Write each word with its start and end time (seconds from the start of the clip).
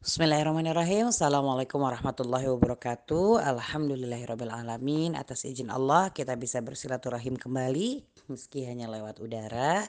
Bismillahirrahmanirrahim. 0.00 1.12
Assalamualaikum 1.12 1.76
warahmatullahi 1.76 2.48
wabarakatuh. 2.48 3.36
Alhamdulillahirrahmanirrahim. 3.36 5.12
Atas 5.12 5.44
izin 5.44 5.68
Allah 5.68 6.08
kita 6.08 6.40
bisa 6.40 6.64
bersilaturahim 6.64 7.36
kembali 7.36 8.00
meski 8.32 8.64
hanya 8.64 8.88
lewat 8.88 9.20
udara. 9.20 9.84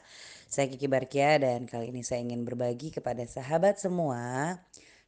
Saya 0.51 0.67
Kiki 0.67 0.91
Barkia 0.91 1.39
dan 1.39 1.63
kali 1.63 1.95
ini 1.95 2.03
saya 2.03 2.27
ingin 2.27 2.43
berbagi 2.43 2.91
kepada 2.91 3.23
sahabat 3.23 3.79
semua 3.79 4.59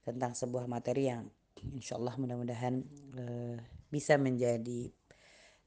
tentang 0.08 0.40
sebuah 0.40 0.72
materi 0.72 1.12
yang 1.12 1.28
insya 1.76 2.00
Allah 2.00 2.16
mudah-mudahan 2.16 2.80
uh, 3.20 3.60
bisa 3.92 4.16
menjadi 4.16 4.88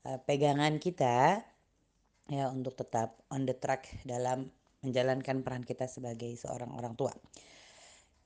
uh, 0.08 0.16
pegangan 0.24 0.80
kita 0.80 1.44
ya 2.32 2.48
untuk 2.48 2.72
tetap 2.72 3.20
on 3.28 3.44
the 3.44 3.52
track 3.52 4.00
dalam 4.00 4.48
menjalankan 4.80 5.44
peran 5.44 5.60
kita 5.60 5.84
sebagai 5.84 6.32
seorang 6.40 6.72
orang 6.72 6.96
tua 6.96 7.12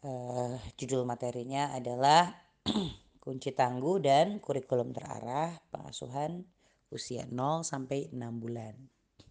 uh, 0.05 0.57
judul 0.77 1.05
materinya 1.05 1.73
adalah 1.77 2.33
kunci 3.25 3.53
tangguh 3.53 4.01
dan 4.01 4.41
kurikulum 4.41 4.97
terarah 4.97 5.57
pengasuhan 5.69 6.45
usia 6.91 7.29
0 7.29 7.63
sampai 7.63 8.11
6 8.11 8.17
bulan. 8.43 8.75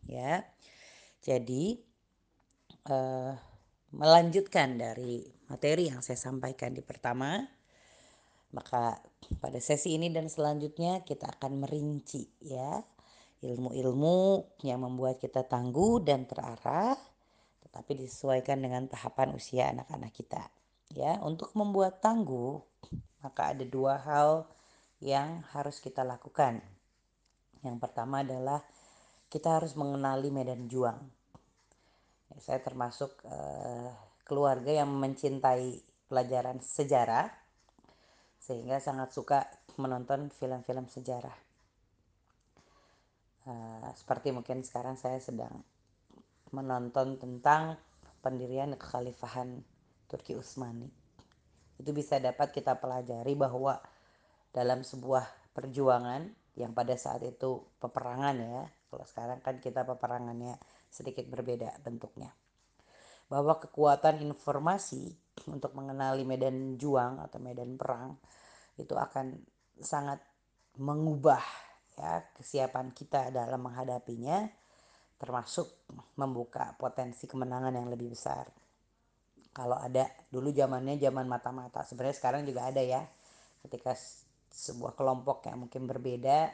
Ya. 0.06 0.46
Jadi 1.20 1.78
uh, 2.88 3.34
melanjutkan 3.92 4.80
dari 4.80 5.26
materi 5.50 5.90
yang 5.92 6.00
saya 6.06 6.16
sampaikan 6.16 6.72
di 6.72 6.86
pertama, 6.86 7.42
maka 8.54 9.02
pada 9.42 9.60
sesi 9.62 9.98
ini 9.98 10.10
dan 10.10 10.26
selanjutnya 10.26 11.06
kita 11.06 11.30
akan 11.38 11.66
merinci 11.66 12.26
ya 12.42 12.82
ilmu-ilmu 13.46 14.58
yang 14.66 14.82
membuat 14.82 15.22
kita 15.22 15.46
tangguh 15.46 16.02
dan 16.02 16.26
terarah 16.26 16.98
tetapi 17.62 18.04
disesuaikan 18.04 18.58
dengan 18.58 18.90
tahapan 18.90 19.38
usia 19.38 19.70
anak-anak 19.70 20.12
kita 20.18 20.50
ya 20.94 21.22
untuk 21.22 21.54
membuat 21.54 22.02
tangguh 22.02 22.62
maka 23.20 23.52
ada 23.52 23.66
dua 23.68 24.00
hal 24.00 24.48
yang 25.00 25.44
harus 25.56 25.80
kita 25.80 26.04
lakukan. 26.04 26.64
Yang 27.64 27.78
pertama 27.84 28.24
adalah 28.24 28.64
kita 29.28 29.60
harus 29.60 29.76
mengenali 29.76 30.32
medan 30.32 30.72
juang. 30.72 31.00
Ya, 32.32 32.38
saya 32.40 32.60
termasuk 32.64 33.20
uh, 33.28 33.92
keluarga 34.24 34.72
yang 34.72 34.92
mencintai 34.96 35.84
pelajaran 36.08 36.64
sejarah 36.64 37.28
sehingga 38.40 38.80
sangat 38.80 39.12
suka 39.12 39.46
menonton 39.76 40.32
film-film 40.32 40.88
sejarah. 40.88 41.36
Uh, 43.48 43.90
seperti 43.96 44.32
mungkin 44.32 44.64
sekarang 44.64 44.96
saya 44.96 45.20
sedang 45.20 45.64
menonton 46.50 47.20
tentang 47.22 47.78
pendirian 48.20 48.74
kekhalifahan 48.76 49.64
Turki 50.10 50.34
Utsmani. 50.34 50.90
Itu 51.78 51.94
bisa 51.94 52.18
dapat 52.18 52.50
kita 52.50 52.82
pelajari 52.82 53.38
bahwa 53.38 53.78
dalam 54.50 54.82
sebuah 54.82 55.54
perjuangan 55.54 56.26
yang 56.58 56.74
pada 56.74 56.98
saat 56.98 57.22
itu 57.22 57.62
peperangan 57.78 58.36
ya. 58.42 58.66
Kalau 58.90 59.06
sekarang 59.06 59.40
kan 59.46 59.62
kita 59.62 59.86
peperangannya 59.86 60.58
sedikit 60.90 61.30
berbeda 61.30 61.78
bentuknya. 61.86 62.34
Bahwa 63.30 63.62
kekuatan 63.62 64.26
informasi 64.26 65.14
untuk 65.46 65.78
mengenali 65.78 66.26
medan 66.26 66.76
juang 66.76 67.22
atau 67.22 67.38
medan 67.38 67.78
perang 67.78 68.18
itu 68.76 68.98
akan 68.98 69.38
sangat 69.80 70.20
mengubah 70.82 71.44
ya 72.00 72.24
kesiapan 72.36 72.96
kita 72.96 73.32
dalam 73.32 73.60
menghadapinya 73.60 74.48
termasuk 75.20 75.68
membuka 76.16 76.72
potensi 76.80 77.28
kemenangan 77.28 77.76
yang 77.76 77.92
lebih 77.92 78.16
besar 78.16 78.48
kalau 79.60 79.76
ada 79.76 80.08
dulu 80.32 80.56
zamannya 80.56 80.96
zaman 80.96 81.28
mata-mata. 81.28 81.84
Sebenarnya 81.84 82.16
sekarang 82.16 82.48
juga 82.48 82.72
ada 82.72 82.80
ya. 82.80 83.04
Ketika 83.60 83.92
sebuah 84.56 84.96
kelompok 84.96 85.52
yang 85.52 85.68
mungkin 85.68 85.84
berbeda 85.84 86.48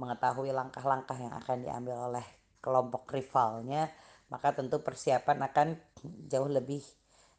mengetahui 0.00 0.56
langkah-langkah 0.56 1.20
yang 1.20 1.36
akan 1.36 1.60
diambil 1.60 2.08
oleh 2.08 2.24
kelompok 2.64 3.12
rivalnya 3.12 3.92
maka 4.32 4.56
tentu 4.56 4.80
persiapan 4.80 5.38
akan 5.52 5.68
jauh 6.32 6.48
lebih 6.48 6.80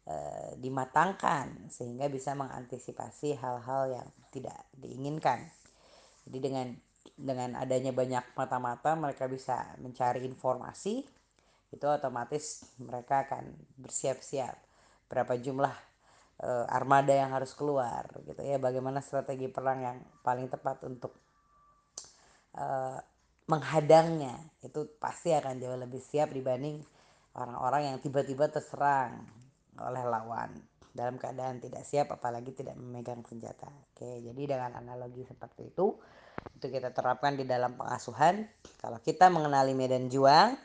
e, 0.06 0.16
dimatangkan. 0.62 1.66
Sehingga 1.74 2.14
bisa 2.14 2.38
mengantisipasi 2.38 3.41
hal-hal 3.41 3.97
yang 3.97 4.08
tidak 4.30 4.70
diinginkan. 4.78 5.50
Jadi 6.30 6.38
dengan 6.38 6.68
dengan 7.18 7.58
adanya 7.58 7.90
banyak 7.90 8.38
mata-mata 8.38 8.94
mereka 8.94 9.25
bisa 9.25 9.74
mencari 9.81 10.22
informasi 10.30 11.02
itu 11.74 11.86
otomatis 11.90 12.70
mereka 12.78 13.25
akan 13.25 13.58
bersiap-siap 13.81 14.66
berapa 15.07 15.34
jumlah 15.40 15.73
uh, 16.44 16.66
armada 16.69 17.16
yang 17.16 17.31
harus 17.34 17.56
keluar 17.56 18.07
gitu 18.28 18.44
ya 18.44 18.59
bagaimana 18.62 19.01
strategi 19.01 19.47
perang 19.47 19.79
yang 19.81 19.97
paling 20.22 20.51
tepat 20.51 20.84
untuk 20.85 21.16
uh, 22.56 23.00
menghadangnya 23.47 24.35
itu 24.59 25.00
pasti 25.00 25.31
akan 25.31 25.56
jauh 25.57 25.79
lebih 25.79 26.03
siap 26.03 26.35
dibanding 26.35 26.84
orang-orang 27.38 27.94
yang 27.94 27.97
tiba-tiba 28.03 28.51
terserang 28.51 29.23
oleh 29.79 30.03
lawan 30.03 30.51
dalam 30.97 31.22
keadaan 31.22 31.62
tidak 31.62 31.85
siap 31.85 32.09
apalagi 32.09 32.57
tidak 32.57 32.73
memegang 32.73 33.22
senjata. 33.22 33.69
Oke, 33.94 34.17
jadi 34.17 34.57
dengan 34.57 34.81
analogi 34.81 35.22
seperti 35.22 35.69
itu 35.69 35.94
itu 36.57 36.66
kita 36.73 36.90
terapkan 36.90 37.38
di 37.38 37.46
dalam 37.46 37.78
pengasuhan. 37.78 38.50
Kalau 38.81 38.97
kita 39.06 39.29
mengenali 39.29 39.78
medan 39.78 40.09
juang, 40.09 40.57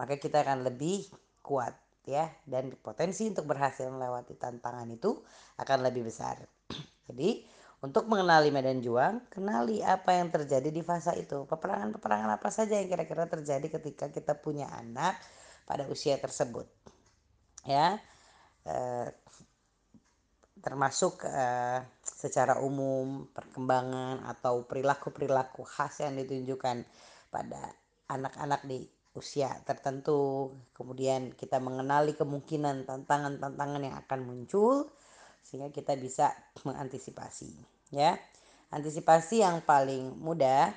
maka 0.00 0.16
kita 0.16 0.40
akan 0.40 0.64
lebih 0.64 1.04
kuat 1.44 1.76
ya 2.04 2.28
dan 2.44 2.72
potensi 2.80 3.24
untuk 3.24 3.48
berhasil 3.48 3.88
melewati 3.88 4.36
tantangan 4.36 4.88
itu 4.92 5.24
akan 5.60 5.78
lebih 5.84 6.04
besar. 6.08 6.40
Jadi 7.08 7.44
untuk 7.84 8.08
mengenali 8.08 8.48
medan 8.48 8.80
juang, 8.80 9.28
kenali 9.28 9.84
apa 9.84 10.16
yang 10.16 10.32
terjadi 10.32 10.72
di 10.72 10.80
fase 10.80 11.12
itu. 11.20 11.44
Peperangan-peperangan 11.44 12.32
apa 12.32 12.48
saja 12.48 12.80
yang 12.80 12.88
kira-kira 12.88 13.28
terjadi 13.28 13.68
ketika 13.76 14.08
kita 14.08 14.32
punya 14.40 14.72
anak 14.72 15.20
pada 15.68 15.84
usia 15.92 16.16
tersebut. 16.16 16.64
Ya. 17.68 18.00
Eh, 18.64 19.08
termasuk 20.64 21.28
eh, 21.28 21.84
secara 22.00 22.56
umum 22.64 23.28
perkembangan 23.36 24.24
atau 24.32 24.64
perilaku-perilaku 24.64 25.60
khas 25.68 26.00
yang 26.00 26.16
ditunjukkan 26.16 26.88
pada 27.28 27.68
anak-anak 28.08 28.64
di 28.64 28.88
usia 29.14 29.62
tertentu 29.62 30.50
kemudian 30.74 31.30
kita 31.38 31.62
mengenali 31.62 32.18
kemungkinan 32.18 32.82
tantangan-tantangan 32.82 33.82
yang 33.86 33.96
akan 34.02 34.20
muncul 34.26 34.90
sehingga 35.46 35.70
kita 35.70 35.94
bisa 35.94 36.34
mengantisipasi 36.66 37.54
ya. 37.94 38.18
Antisipasi 38.74 39.46
yang 39.46 39.62
paling 39.62 40.18
mudah 40.18 40.74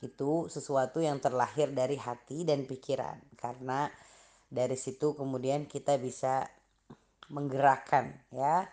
itu 0.00 0.48
sesuatu 0.48 1.04
yang 1.04 1.20
terlahir 1.20 1.68
dari 1.76 2.00
hati 2.00 2.48
dan 2.48 2.64
pikiran 2.64 3.20
karena 3.36 3.92
dari 4.48 4.76
situ 4.80 5.12
kemudian 5.12 5.68
kita 5.68 6.00
bisa 6.00 6.48
menggerakkan 7.28 8.24
ya. 8.32 8.64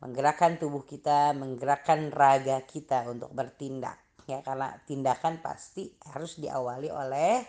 Menggerakkan 0.00 0.56
tubuh 0.56 0.84
kita 0.88 1.36
menggerakkan 1.36 2.08
raga 2.08 2.64
kita 2.64 3.04
untuk 3.04 3.36
bertindak 3.36 4.00
ya. 4.24 4.40
Karena 4.40 4.72
tindakan 4.88 5.44
pasti 5.44 5.92
harus 6.08 6.40
diawali 6.40 6.88
oleh 6.88 7.32
Eh, 7.40 7.44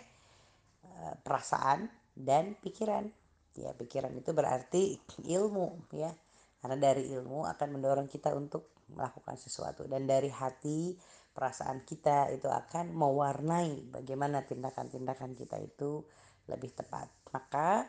perasaan 1.23 1.88
dan 2.16 2.56
pikiran. 2.59 3.07
Ya, 3.56 3.72
pikiran 3.72 4.11
itu 4.16 4.31
berarti 4.35 5.00
ilmu 5.28 5.91
ya. 5.95 6.11
Karena 6.59 6.75
dari 6.81 7.11
ilmu 7.13 7.45
akan 7.45 7.67
mendorong 7.78 8.09
kita 8.09 8.33
untuk 8.33 8.73
melakukan 8.89 9.38
sesuatu 9.38 9.85
dan 9.89 10.06
dari 10.06 10.29
hati 10.29 10.94
perasaan 11.35 11.83
kita 11.83 12.31
itu 12.31 12.47
akan 12.47 12.94
mewarnai 12.95 13.91
bagaimana 13.91 14.45
tindakan-tindakan 14.45 15.35
kita 15.35 15.59
itu 15.59 16.01
lebih 16.47 16.72
tepat. 16.73 17.12
Maka 17.33 17.85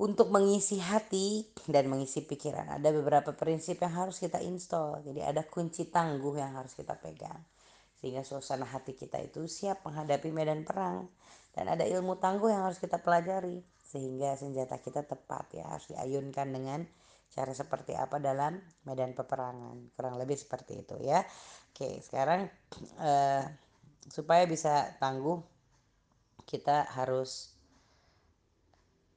untuk 0.00 0.32
mengisi 0.32 0.80
hati 0.80 1.44
dan 1.68 1.92
mengisi 1.92 2.24
pikiran 2.24 2.80
ada 2.80 2.88
beberapa 2.88 3.36
prinsip 3.36 3.84
yang 3.84 3.92
harus 3.92 4.16
kita 4.16 4.40
install. 4.40 5.04
Jadi 5.04 5.20
ada 5.20 5.44
kunci 5.44 5.92
tangguh 5.92 6.40
yang 6.40 6.56
harus 6.56 6.72
kita 6.72 6.96
pegang. 6.96 7.44
Sehingga 8.00 8.24
suasana 8.24 8.64
hati 8.64 8.96
kita 8.96 9.20
itu 9.20 9.44
siap 9.44 9.84
menghadapi 9.84 10.32
medan 10.32 10.64
perang 10.64 11.04
dan 11.50 11.66
ada 11.66 11.82
ilmu 11.82 12.18
tangguh 12.22 12.50
yang 12.50 12.62
harus 12.66 12.78
kita 12.78 13.02
pelajari 13.02 13.58
sehingga 13.82 14.38
senjata 14.38 14.78
kita 14.78 15.02
tepat 15.02 15.50
ya. 15.50 15.66
Harus 15.66 15.90
diayunkan 15.90 16.48
dengan 16.54 16.80
cara 17.30 17.50
seperti 17.54 17.98
apa 17.98 18.22
dalam 18.22 18.62
medan 18.86 19.14
peperangan. 19.18 19.90
Kurang 19.98 20.14
lebih 20.18 20.38
seperti 20.38 20.86
itu 20.86 20.94
ya. 21.02 21.26
Oke 21.74 21.98
sekarang 22.06 22.46
eh, 23.06 23.44
supaya 24.06 24.46
bisa 24.46 24.94
tangguh 25.02 25.42
kita 26.46 26.86
harus 26.94 27.54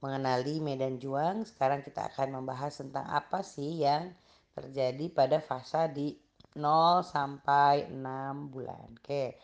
mengenali 0.02 0.58
medan 0.58 0.98
juang. 0.98 1.46
Sekarang 1.46 1.86
kita 1.86 2.10
akan 2.10 2.42
membahas 2.42 2.82
tentang 2.82 3.06
apa 3.14 3.46
sih 3.46 3.86
yang 3.86 4.10
terjadi 4.58 5.06
pada 5.14 5.38
fase 5.38 5.86
di 5.94 6.18
0 6.58 7.06
sampai 7.06 7.94
6 7.94 8.54
bulan. 8.54 8.90
Oke 8.98 9.38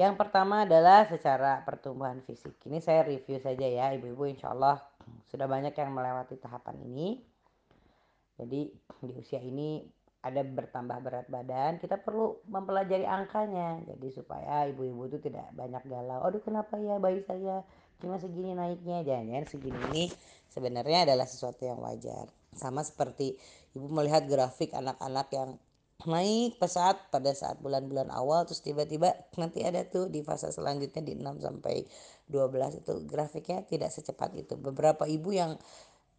yang 0.00 0.16
pertama 0.16 0.64
adalah 0.64 1.04
secara 1.04 1.60
pertumbuhan 1.60 2.24
fisik. 2.24 2.56
Ini 2.64 2.80
saya 2.80 3.04
review 3.04 3.36
saja 3.36 3.68
ya 3.68 3.92
ibu-ibu 3.92 4.24
insya 4.32 4.56
Allah 4.56 4.80
sudah 5.28 5.44
banyak 5.44 5.76
yang 5.76 5.92
melewati 5.92 6.40
tahapan 6.40 6.80
ini. 6.88 7.20
Jadi 8.40 8.72
di 9.04 9.12
usia 9.12 9.44
ini 9.44 9.84
ada 10.24 10.40
bertambah 10.40 11.04
berat 11.04 11.28
badan, 11.28 11.76
kita 11.76 12.00
perlu 12.00 12.40
mempelajari 12.48 13.04
angkanya. 13.04 13.84
Jadi 13.84 14.08
supaya 14.08 14.64
ibu-ibu 14.72 15.04
itu 15.12 15.20
tidak 15.20 15.52
banyak 15.52 15.84
galau. 15.84 16.24
Aduh 16.24 16.40
kenapa 16.40 16.80
ya 16.80 16.96
bayi 16.96 17.20
saya 17.28 17.60
cuma 18.00 18.16
segini 18.16 18.56
naiknya? 18.56 19.04
Jangan-jangan 19.04 19.46
segini 19.52 19.80
ini 19.92 20.04
sebenarnya 20.48 21.12
adalah 21.12 21.28
sesuatu 21.28 21.68
yang 21.68 21.76
wajar. 21.84 22.32
Sama 22.56 22.80
seperti 22.80 23.36
ibu 23.76 23.84
melihat 23.92 24.24
grafik 24.24 24.72
anak-anak 24.72 25.28
yang 25.36 25.60
naik 26.08 26.56
pesat 26.56 27.10
pada 27.12 27.32
saat 27.36 27.60
bulan-bulan 27.60 28.08
awal 28.14 28.48
terus 28.48 28.64
tiba-tiba 28.64 29.12
nanti 29.36 29.60
ada 29.66 29.84
tuh 29.84 30.08
di 30.08 30.24
fase 30.24 30.48
selanjutnya 30.48 31.02
di 31.04 31.12
6 31.18 31.44
sampai 31.44 31.84
12 32.30 32.80
itu 32.84 32.94
grafiknya 33.04 33.66
tidak 33.66 33.90
secepat 33.92 34.32
itu. 34.38 34.54
Beberapa 34.56 35.04
ibu 35.04 35.34
yang 35.34 35.60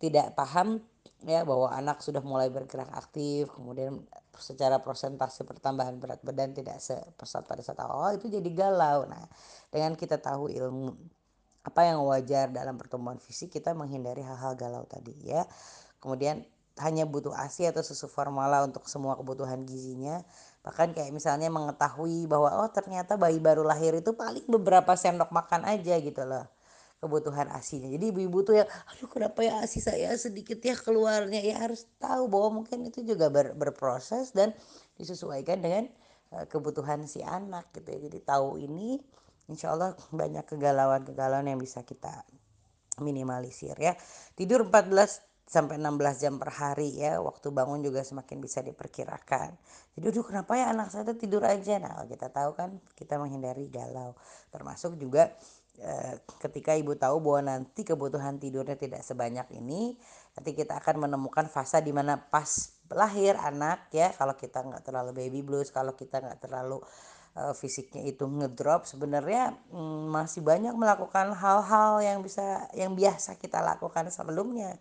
tidak 0.01 0.33
paham 0.33 0.81
ya 1.21 1.45
bahwa 1.45 1.69
anak 1.69 2.01
sudah 2.01 2.25
mulai 2.25 2.49
bergerak 2.49 2.89
aktif 2.97 3.53
kemudian 3.53 4.01
secara 4.33 4.81
persentase 4.81 5.45
pertambahan 5.45 6.01
berat 6.01 6.17
badan 6.25 6.57
tidak 6.57 6.81
sepesat 6.81 7.45
pada 7.45 7.61
saat 7.61 7.77
awal 7.85 8.17
itu 8.17 8.25
jadi 8.25 8.49
galau 8.49 9.05
nah 9.05 9.21
dengan 9.69 9.93
kita 9.93 10.17
tahu 10.17 10.49
ilmu 10.49 10.97
apa 11.61 11.81
yang 11.85 12.01
wajar 12.09 12.49
dalam 12.49 12.73
pertumbuhan 12.73 13.21
fisik 13.21 13.53
kita 13.53 13.77
menghindari 13.77 14.25
hal-hal 14.25 14.57
galau 14.57 14.81
tadi 14.89 15.13
ya 15.21 15.45
kemudian 16.01 16.41
hanya 16.81 17.05
butuh 17.05 17.33
ASI 17.37 17.69
atau 17.69 17.85
susu 17.85 18.09
formula 18.09 18.65
untuk 18.65 18.89
semua 18.89 19.13
kebutuhan 19.15 19.63
gizinya. 19.63 20.25
Bahkan 20.65 20.97
kayak 20.97 21.13
misalnya 21.13 21.47
mengetahui 21.53 22.25
bahwa 22.25 22.65
oh 22.65 22.69
ternyata 22.73 23.17
bayi 23.17 23.37
baru 23.37 23.61
lahir 23.65 23.97
itu 23.97 24.13
paling 24.17 24.45
beberapa 24.49 24.93
sendok 24.97 25.29
makan 25.29 25.65
aja 25.65 25.97
gitu 26.01 26.25
loh 26.25 26.45
kebutuhan 27.01 27.49
asinya 27.57 27.89
jadi 27.89 28.13
ibu-ibu 28.13 28.45
tuh 28.45 28.61
ya 28.61 28.69
aduh 28.93 29.09
kenapa 29.09 29.41
ya 29.41 29.57
asi 29.65 29.81
saya 29.81 30.13
sedikit 30.13 30.61
ya 30.61 30.77
keluarnya? 30.77 31.41
Ya 31.41 31.57
harus 31.57 31.89
tahu 31.97 32.29
bahwa 32.29 32.61
mungkin 32.61 32.85
itu 32.85 33.01
juga 33.01 33.33
ber, 33.33 33.57
berproses 33.57 34.29
dan 34.37 34.53
disesuaikan 35.01 35.65
dengan 35.65 35.89
uh, 36.29 36.45
kebutuhan 36.45 37.09
si 37.09 37.25
anak 37.25 37.73
gitu 37.73 37.89
ya. 37.89 37.99
Jadi 38.05 38.19
tahu 38.21 38.61
ini 38.61 39.01
insya 39.49 39.73
Allah 39.73 39.97
banyak 40.13 40.45
kegalauan-kegalauan 40.45 41.49
yang 41.49 41.57
bisa 41.57 41.81
kita 41.81 42.21
minimalisir 43.01 43.73
ya. 43.81 43.97
Tidur 44.37 44.69
14 44.69 45.30
sampai 45.51 45.75
16 45.75 46.23
jam 46.23 46.39
per 46.39 46.47
hari 46.55 46.95
ya 46.95 47.19
waktu 47.19 47.51
bangun 47.51 47.83
juga 47.83 48.07
semakin 48.07 48.39
bisa 48.39 48.63
diperkirakan. 48.63 49.51
Jadi 49.99 50.05
aduh 50.07 50.23
kenapa 50.23 50.55
ya 50.55 50.71
anak 50.71 50.95
saya 50.95 51.11
tidur 51.11 51.43
aja? 51.43 51.75
Nah 51.83 52.07
kita 52.07 52.31
tahu 52.31 52.55
kan 52.55 52.79
kita 52.95 53.19
menghindari 53.19 53.67
galau. 53.67 54.15
Termasuk 54.47 54.95
juga 54.95 55.35
Eh, 55.81 56.15
ketika 56.37 56.77
ibu 56.77 56.93
tahu 56.93 57.17
bahwa 57.25 57.57
nanti 57.57 57.81
kebutuhan 57.81 58.37
tidurnya 58.37 58.77
tidak 58.77 59.01
sebanyak 59.01 59.49
ini 59.57 59.97
nanti 60.37 60.53
kita 60.53 60.77
akan 60.77 61.09
menemukan 61.09 61.49
fase 61.49 61.81
di 61.81 61.89
mana 61.89 62.21
pas 62.21 62.77
lahir 62.93 63.33
anak 63.33 63.89
ya 63.89 64.13
kalau 64.13 64.37
kita 64.37 64.61
nggak 64.61 64.85
terlalu 64.85 65.09
baby 65.25 65.41
blues 65.41 65.73
kalau 65.73 65.97
kita 65.97 66.21
nggak 66.21 66.37
terlalu 66.37 66.85
uh, 67.33 67.55
fisiknya 67.57 68.05
itu 68.05 68.29
ngedrop 68.29 68.85
sebenarnya 68.85 69.57
mm, 69.73 70.13
masih 70.13 70.45
banyak 70.45 70.75
melakukan 70.77 71.33
hal-hal 71.33 71.97
yang 72.05 72.21
bisa 72.21 72.69
yang 72.77 72.93
biasa 72.93 73.41
kita 73.41 73.63
lakukan 73.65 74.05
sebelumnya 74.13 74.77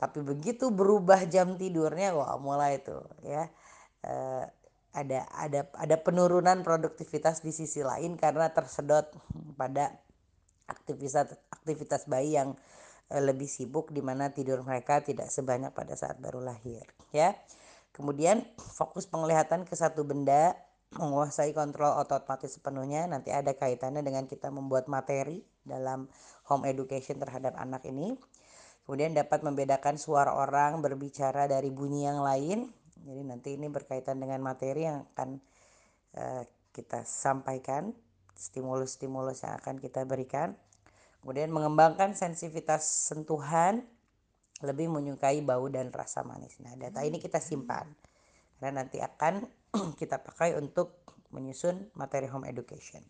tapi 0.00 0.24
begitu 0.24 0.72
berubah 0.72 1.28
jam 1.28 1.60
tidurnya 1.60 2.16
wah 2.16 2.40
mulai 2.40 2.80
tuh 2.80 3.04
ya 3.20 3.52
uh, 4.08 4.48
ada 4.96 5.28
ada 5.36 5.60
ada 5.76 5.96
penurunan 6.00 6.64
produktivitas 6.64 7.44
di 7.44 7.52
sisi 7.52 7.84
lain 7.84 8.16
karena 8.16 8.50
tersedot 8.50 9.12
pada 9.54 9.94
aktivitas 10.66 11.36
aktivitas 11.52 12.10
bayi 12.10 12.34
yang 12.34 12.58
eh, 13.12 13.22
lebih 13.22 13.46
sibuk 13.46 13.94
di 13.94 14.02
mana 14.02 14.34
tidur 14.34 14.66
mereka 14.66 14.98
tidak 15.04 15.30
sebanyak 15.30 15.70
pada 15.70 15.94
saat 15.94 16.18
baru 16.18 16.42
lahir 16.42 16.82
ya. 17.14 17.36
Kemudian 17.90 18.46
fokus 18.56 19.04
penglihatan 19.04 19.66
ke 19.66 19.74
satu 19.74 20.06
benda 20.06 20.54
menguasai 20.90 21.54
kontrol 21.54 21.94
otomatis 22.02 22.58
sepenuhnya 22.58 23.06
nanti 23.06 23.30
ada 23.30 23.54
kaitannya 23.54 24.02
dengan 24.02 24.26
kita 24.26 24.50
membuat 24.50 24.90
materi 24.90 25.46
dalam 25.62 26.10
home 26.50 26.66
education 26.66 27.22
terhadap 27.22 27.54
anak 27.54 27.86
ini. 27.86 28.18
Kemudian 28.90 29.14
dapat 29.14 29.46
membedakan 29.46 30.02
suara 30.02 30.34
orang 30.34 30.82
berbicara 30.82 31.46
dari 31.46 31.70
bunyi 31.70 32.10
yang 32.10 32.26
lain. 32.26 32.66
Jadi 33.06 33.22
nanti 33.22 33.54
ini 33.54 33.70
berkaitan 33.70 34.18
dengan 34.18 34.42
materi 34.42 34.82
yang 34.82 35.06
akan 35.14 35.38
uh, 36.18 36.42
kita 36.74 37.06
sampaikan 37.06 37.94
stimulus-stimulus 38.34 39.46
yang 39.46 39.54
akan 39.62 39.78
kita 39.78 40.02
berikan. 40.02 40.58
Kemudian 41.22 41.54
mengembangkan 41.54 42.18
sensitivitas 42.18 42.82
sentuhan, 43.14 43.86
lebih 44.58 44.90
menyukai 44.90 45.38
bau 45.38 45.70
dan 45.70 45.94
rasa 45.94 46.26
manis. 46.26 46.58
Nah, 46.58 46.74
data 46.74 47.06
ini 47.06 47.22
kita 47.22 47.38
simpan 47.38 47.86
karena 48.58 48.82
nanti 48.82 48.98
akan 48.98 49.46
kita 50.02 50.18
pakai 50.18 50.58
untuk 50.58 51.06
menyusun 51.30 51.94
materi 51.94 52.26
home 52.26 52.50
education. 52.50 53.06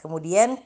Kemudian 0.00 0.56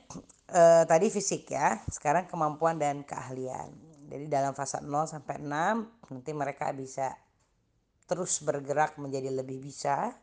eh, 0.55 0.85
tadi 0.87 1.11
fisik 1.11 1.51
ya, 1.51 1.83
sekarang 1.91 2.31
kemampuan 2.31 2.79
dan 2.79 3.03
keahlian. 3.03 3.75
Jadi 4.07 4.31
dalam 4.31 4.55
fase 4.55 4.79
0 4.79 5.11
sampai 5.11 5.43
6 5.43 6.15
nanti 6.15 6.31
mereka 6.31 6.71
bisa 6.71 7.11
terus 8.07 8.39
bergerak 8.47 8.95
menjadi 9.01 9.35
lebih 9.35 9.59
bisa 9.59 10.15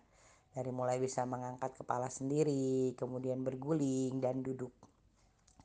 dari 0.52 0.72
mulai 0.72 1.00
bisa 1.00 1.24
mengangkat 1.24 1.76
kepala 1.80 2.12
sendiri, 2.12 2.96
kemudian 3.00 3.44
berguling 3.44 4.20
dan 4.20 4.44
duduk. 4.44 4.72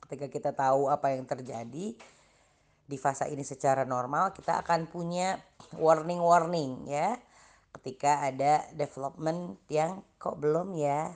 Ketika 0.03 0.27
kita 0.31 0.51
tahu 0.55 0.87
apa 0.87 1.11
yang 1.11 1.27
terjadi 1.27 1.95
di 2.87 2.97
fase 2.99 3.27
ini 3.27 3.43
secara 3.43 3.83
normal, 3.83 4.31
kita 4.31 4.63
akan 4.63 4.87
punya 4.87 5.35
warning-warning 5.75 6.87
ya. 6.87 7.19
Ketika 7.75 8.23
ada 8.31 8.63
development 8.71 9.59
yang 9.67 9.99
kok 10.15 10.39
belum 10.39 10.71
ya, 10.79 11.11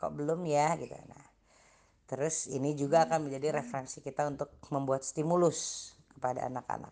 kok 0.00 0.16
belum 0.16 0.40
ya 0.48 0.80
gitu. 0.80 0.96
Nah, 0.96 1.19
terus 2.10 2.50
ini 2.50 2.74
juga 2.74 3.06
akan 3.06 3.30
menjadi 3.30 3.62
referensi 3.62 4.02
kita 4.02 4.26
untuk 4.26 4.50
membuat 4.74 5.06
stimulus 5.06 5.94
kepada 6.18 6.50
anak-anak. 6.50 6.90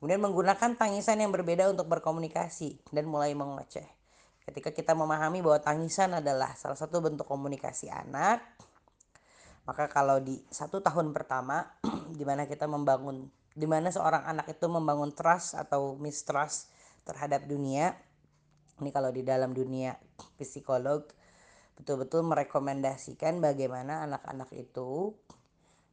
Kemudian 0.00 0.24
menggunakan 0.24 0.80
tangisan 0.80 1.20
yang 1.20 1.28
berbeda 1.28 1.68
untuk 1.68 1.84
berkomunikasi 1.92 2.80
dan 2.88 3.04
mulai 3.04 3.36
mengoceh 3.36 3.84
ketika 4.46 4.70
kita 4.70 4.94
memahami 4.94 5.42
bahwa 5.42 5.58
tangisan 5.58 6.14
adalah 6.22 6.54
salah 6.54 6.78
satu 6.78 7.02
bentuk 7.02 7.26
komunikasi 7.26 7.90
anak 7.90 8.38
maka 9.66 9.90
kalau 9.90 10.22
di 10.22 10.38
satu 10.54 10.78
tahun 10.78 11.10
pertama 11.10 11.66
di 12.18 12.22
mana 12.22 12.46
kita 12.46 12.70
membangun 12.70 13.26
di 13.56 13.66
mana 13.66 13.90
seorang 13.90 14.22
anak 14.22 14.54
itu 14.54 14.70
membangun 14.70 15.10
trust 15.10 15.58
atau 15.58 15.98
mistrust 15.98 16.70
terhadap 17.02 17.42
dunia 17.50 17.98
ini 18.78 18.94
kalau 18.94 19.10
di 19.10 19.26
dalam 19.26 19.50
dunia 19.50 19.98
psikolog 20.38 21.02
betul-betul 21.76 22.24
merekomendasikan 22.24 23.38
bagaimana 23.38 24.08
anak-anak 24.08 24.50
itu 24.56 25.12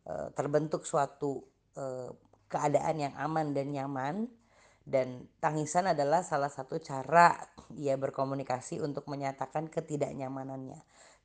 e, 0.07 0.13
terbentuk 0.31 0.87
suatu 0.87 1.43
e, 1.75 2.09
keadaan 2.47 2.95
yang 2.97 3.13
aman 3.19 3.51
dan 3.51 3.67
nyaman. 3.69 4.15
Dan 4.83 5.31
tangisan 5.39 5.87
adalah 5.95 6.27
salah 6.27 6.51
satu 6.51 6.75
cara 6.75 7.31
ia 7.79 7.95
berkomunikasi 7.95 8.83
untuk 8.83 9.07
menyatakan 9.07 9.71
ketidaknyamanannya. 9.71 10.75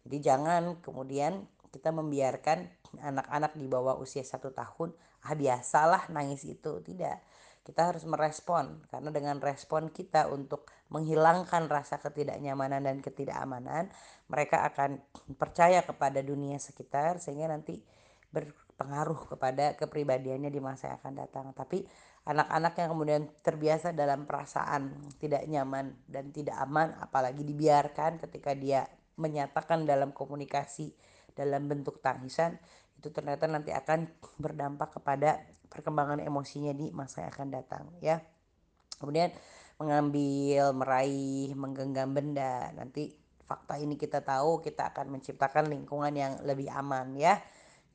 Jadi 0.07 0.17
jangan 0.23 0.79
kemudian 0.79 1.43
kita 1.75 1.91
membiarkan 1.91 2.71
anak-anak 3.03 3.59
di 3.59 3.67
bawah 3.67 3.99
usia 3.99 4.23
satu 4.23 4.55
tahun 4.55 4.95
ah 5.27 5.35
biasalah 5.35 6.07
nangis 6.15 6.47
itu. 6.47 6.79
Tidak. 6.87 7.19
Kita 7.67 7.93
harus 7.93 8.07
merespon. 8.07 8.87
Karena 8.87 9.11
dengan 9.11 9.43
respon 9.43 9.91
kita 9.91 10.31
untuk 10.31 10.71
menghilangkan 10.95 11.69
rasa 11.69 12.00
ketidaknyamanan 12.00 12.87
dan 12.87 13.03
ketidakamanan 13.05 13.91
mereka 14.28 14.64
akan 14.68 15.00
percaya 15.40 15.80
kepada 15.82 16.20
dunia 16.20 16.61
sekitar 16.61 17.16
sehingga 17.16 17.49
nanti 17.49 17.80
berpengaruh 18.28 19.35
kepada 19.37 19.73
kepribadiannya 19.80 20.52
di 20.52 20.61
masa 20.61 20.92
yang 20.92 21.00
akan 21.00 21.14
datang. 21.16 21.47
Tapi 21.56 21.88
anak-anak 22.28 22.75
yang 22.76 22.88
kemudian 22.92 23.23
terbiasa 23.40 23.97
dalam 23.97 24.28
perasaan 24.28 24.92
tidak 25.16 25.49
nyaman 25.49 25.97
dan 26.04 26.28
tidak 26.28 26.61
aman 26.61 26.92
apalagi 27.00 27.40
dibiarkan 27.40 28.20
ketika 28.28 28.52
dia 28.52 28.85
menyatakan 29.16 29.88
dalam 29.88 30.12
komunikasi 30.12 30.92
dalam 31.32 31.66
bentuk 31.66 32.04
tangisan 32.04 32.61
itu 32.99 33.08
ternyata 33.14 33.47
nanti 33.47 33.70
akan 33.73 34.11
berdampak 34.37 35.00
kepada 35.00 35.40
perkembangan 35.70 36.18
emosinya 36.20 36.75
di 36.75 36.90
masa 36.90 37.25
yang 37.25 37.32
akan 37.32 37.49
datang 37.49 37.85
ya. 38.04 38.20
Kemudian 38.99 39.30
mengambil 39.78 40.75
meraih 40.75 41.54
menggenggam 41.54 42.11
benda 42.11 42.75
nanti 42.75 43.14
fakta 43.49 43.81
ini 43.81 43.97
kita 43.97 44.21
tahu 44.21 44.61
kita 44.61 44.93
akan 44.93 45.17
menciptakan 45.17 45.73
lingkungan 45.73 46.12
yang 46.12 46.33
lebih 46.45 46.69
aman 46.69 47.17
ya 47.17 47.40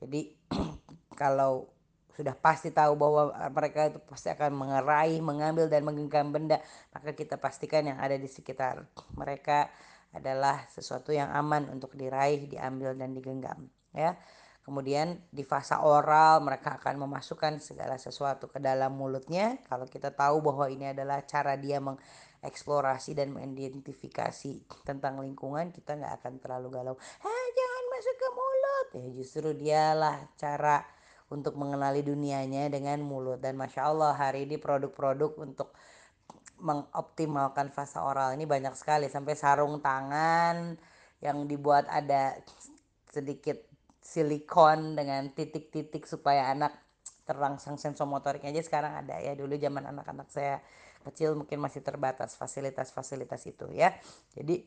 jadi 0.02 0.34
kalau 1.22 1.70
sudah 2.14 2.38
pasti 2.38 2.70
tahu 2.70 2.94
bahwa 2.94 3.34
eh, 3.34 3.50
mereka 3.50 3.90
itu 3.90 4.00
pasti 4.06 4.30
akan 4.30 4.54
mengerai, 4.54 5.18
mengambil 5.20 5.66
dan 5.66 5.82
menggenggam 5.82 6.30
benda, 6.30 6.62
maka 6.94 7.18
kita 7.18 7.42
pastikan 7.42 7.90
yang 7.90 7.98
ada 7.98 8.14
di 8.16 8.30
sekitar 8.30 8.86
mereka 9.18 9.74
adalah 10.14 10.70
sesuatu 10.70 11.10
yang 11.10 11.34
aman 11.34 11.74
untuk 11.74 11.98
diraih, 11.98 12.46
diambil 12.46 12.94
dan 12.94 13.18
digenggam, 13.18 13.66
ya. 13.98 14.14
Kemudian 14.64 15.20
di 15.28 15.44
fase 15.44 15.76
oral 15.76 16.40
mereka 16.40 16.80
akan 16.80 17.04
memasukkan 17.04 17.60
segala 17.60 18.00
sesuatu 18.00 18.48
ke 18.48 18.64
dalam 18.64 18.96
mulutnya. 18.96 19.60
Kalau 19.68 19.84
kita 19.84 20.16
tahu 20.16 20.40
bahwa 20.40 20.72
ini 20.72 20.96
adalah 20.96 21.20
cara 21.28 21.60
dia 21.60 21.84
mengeksplorasi 22.44 23.16
dan 23.16 23.32
mengidentifikasi 23.32 24.84
tentang 24.84 25.24
lingkungan, 25.24 25.72
kita 25.72 25.96
nggak 25.96 26.20
akan 26.20 26.34
terlalu 26.44 26.68
galau. 26.76 26.96
Hei 27.24 27.46
jangan 27.56 27.84
masuk 27.88 28.16
ke 28.20 28.30
mulut. 28.36 28.88
Ya 29.00 29.08
justru 29.16 29.48
dialah 29.56 30.28
cara 30.36 30.84
untuk 31.32 31.56
mengenali 31.56 32.04
dunianya 32.04 32.68
dengan 32.68 33.00
mulut. 33.00 33.40
Dan 33.40 33.56
masya 33.56 33.88
Allah 33.88 34.12
hari 34.12 34.44
ini 34.44 34.60
produk-produk 34.60 35.40
untuk 35.40 35.72
mengoptimalkan 36.60 37.72
fase 37.72 38.00
oral 38.00 38.36
ini 38.36 38.44
banyak 38.44 38.76
sekali 38.76 39.08
sampai 39.08 39.36
sarung 39.36 39.80
tangan 39.80 40.76
yang 41.24 41.48
dibuat 41.48 41.88
ada 41.88 42.36
sedikit 43.12 43.60
silikon 44.04 44.96
dengan 44.96 45.28
titik-titik 45.32 46.08
supaya 46.08 46.52
anak 46.52 46.76
terangsang 47.24 47.76
sensomotoriknya 47.80 48.52
aja 48.56 48.64
sekarang 48.64 48.96
ada 48.96 49.20
ya 49.20 49.36
dulu 49.36 49.56
zaman 49.60 49.92
anak-anak 49.92 50.28
saya 50.32 50.60
kecil 51.04 51.36
mungkin 51.36 51.60
masih 51.60 51.84
terbatas 51.84 52.34
fasilitas-fasilitas 52.40 53.44
itu 53.46 53.68
ya 53.76 53.92
jadi 54.34 54.64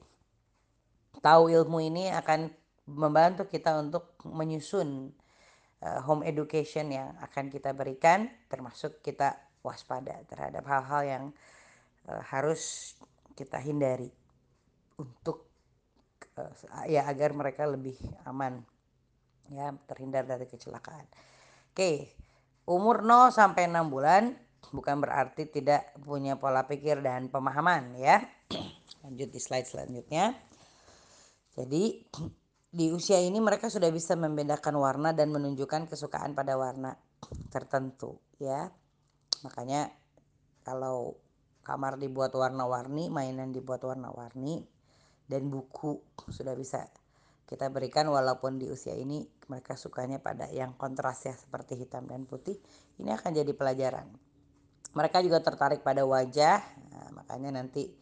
tahu 1.25 1.49
ilmu 1.49 1.81
ini 1.81 2.13
akan 2.13 2.53
membantu 2.87 3.49
kita 3.51 3.75
untuk 3.83 4.15
menyusun 4.23 5.11
uh, 5.83 6.01
home 6.07 6.23
education 6.23 6.93
yang 6.93 7.17
akan 7.19 7.51
kita 7.51 7.75
berikan 7.75 8.31
termasuk 8.47 9.03
kita 9.03 9.35
waspada 9.67 10.23
terhadap 10.31 10.63
hal-hal 10.71 11.03
yang 11.03 11.25
uh, 12.07 12.23
harus 12.31 12.95
kita 13.35 13.59
hindari 13.59 14.09
untuk 14.97 15.51
uh, 16.39 16.53
ya 16.87 17.05
agar 17.11 17.35
mereka 17.35 17.67
lebih 17.67 17.99
aman 18.25 18.63
ya 19.51 19.75
terhindar 19.87 20.27
dari 20.27 20.47
kecelakaan. 20.47 21.07
Oke, 21.71 22.11
umur 22.67 23.05
0 23.05 23.31
sampai 23.31 23.69
6 23.69 23.93
bulan 23.93 24.35
bukan 24.75 25.03
berarti 25.03 25.47
tidak 25.47 25.95
punya 26.03 26.39
pola 26.39 26.67
pikir 26.67 27.03
dan 27.03 27.29
pemahaman 27.31 27.95
ya. 27.99 28.23
Lanjut 29.07 29.29
di 29.31 29.41
slide 29.43 29.69
selanjutnya. 29.69 30.35
Jadi 31.57 32.05
di 32.71 32.87
usia 32.93 33.23
ini 33.23 33.41
mereka 33.41 33.73
sudah 33.73 33.89
bisa 33.89 34.19
membedakan 34.19 34.77
warna 34.77 35.17
dan 35.17 35.33
menunjukkan 35.33 35.89
kesukaan 35.89 36.37
pada 36.37 36.59
warna 36.59 36.97
tertentu 37.49 38.21
ya. 38.37 38.69
Makanya 39.47 39.89
kalau 40.67 41.17
kamar 41.63 41.99
dibuat 41.99 42.35
warna-warni, 42.35 43.11
mainan 43.11 43.55
dibuat 43.55 43.83
warna-warni 43.83 44.67
dan 45.27 45.51
buku 45.51 45.99
sudah 46.31 46.55
bisa 46.55 46.87
kita 47.47 47.71
berikan 47.71 48.11
walaupun 48.11 48.59
di 48.59 48.67
usia 48.67 48.95
ini 48.99 49.23
mereka 49.47 49.79
sukanya 49.79 50.19
pada 50.19 50.51
yang 50.51 50.75
kontras 50.75 51.31
ya 51.31 51.35
seperti 51.35 51.79
hitam 51.79 52.11
dan 52.11 52.27
putih 52.27 52.59
ini 52.99 53.15
akan 53.15 53.31
jadi 53.39 53.53
pelajaran 53.55 54.11
mereka 54.97 55.21
juga 55.21 55.45
tertarik 55.45 55.85
pada 55.85 56.03
wajah 56.09 56.65
nah, 56.91 57.09
makanya 57.21 57.61
nanti 57.61 57.93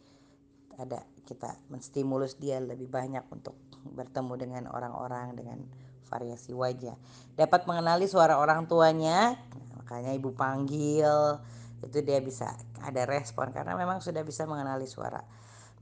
ada 0.79 1.03
kita 1.27 1.57
menstimulus 1.67 2.39
dia 2.39 2.61
lebih 2.61 2.87
banyak 2.87 3.25
untuk 3.27 3.57
bertemu 3.85 4.33
dengan 4.39 4.63
orang-orang 4.69 5.37
dengan 5.37 5.59
variasi 6.05 6.53
wajah. 6.53 6.95
Dapat 7.33 7.65
mengenali 7.65 8.05
suara 8.05 8.37
orang 8.37 8.69
tuanya 8.69 9.33
nah, 9.35 9.83
makanya 9.83 10.13
ibu 10.13 10.31
panggil 10.31 11.41
itu 11.81 12.01
dia 12.01 12.21
bisa 12.21 12.49
ada 12.81 13.05
respon 13.05 13.53
karena 13.53 13.73
memang 13.77 13.99
sudah 14.01 14.21
bisa 14.21 14.45
mengenali 14.45 14.85
suara. 14.85 15.21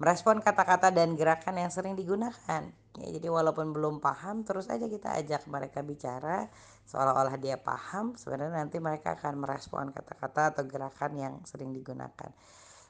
Merespon 0.01 0.41
kata-kata 0.41 0.89
dan 0.89 1.13
gerakan 1.13 1.61
yang 1.61 1.69
sering 1.69 1.93
digunakan. 1.93 2.65
Ya 2.97 3.07
jadi 3.13 3.27
walaupun 3.29 3.71
belum 3.71 4.01
paham 4.01 4.41
terus 4.41 4.67
aja 4.67 4.89
kita 4.89 5.15
ajak 5.21 5.45
mereka 5.47 5.85
bicara 5.85 6.49
seolah-olah 6.87 7.35
dia 7.39 7.55
paham 7.57 8.13
sebenarnya 8.19 8.63
nanti 8.63 8.77
mereka 8.77 9.15
akan 9.15 9.39
merespon 9.39 9.89
kata-kata 9.95 10.55
atau 10.55 10.63
gerakan 10.67 11.11
yang 11.15 11.33
sering 11.47 11.71
digunakan. 11.71 12.29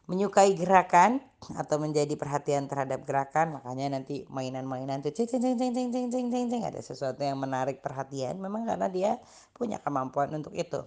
Menyukai 0.03 0.51
gerakan 0.59 1.23
atau 1.55 1.79
menjadi 1.79 2.11
perhatian 2.19 2.67
terhadap 2.67 3.07
gerakan 3.07 3.55
makanya 3.55 3.95
nanti 3.95 4.27
mainan-mainan 4.27 4.99
cing 4.99 5.15
cing 5.15 5.39
cing 5.39 5.55
cing 5.55 5.71
cing 5.71 5.89
cing 5.95 6.07
cing 6.11 6.27
cing 6.27 6.45
cing 6.51 6.61
ada 6.67 6.81
sesuatu 6.83 7.23
yang 7.23 7.39
menarik 7.39 7.79
perhatian 7.79 8.35
memang 8.35 8.67
karena 8.67 8.91
dia 8.91 9.11
punya 9.55 9.79
kemampuan 9.79 10.35
untuk 10.35 10.51
itu. 10.51 10.83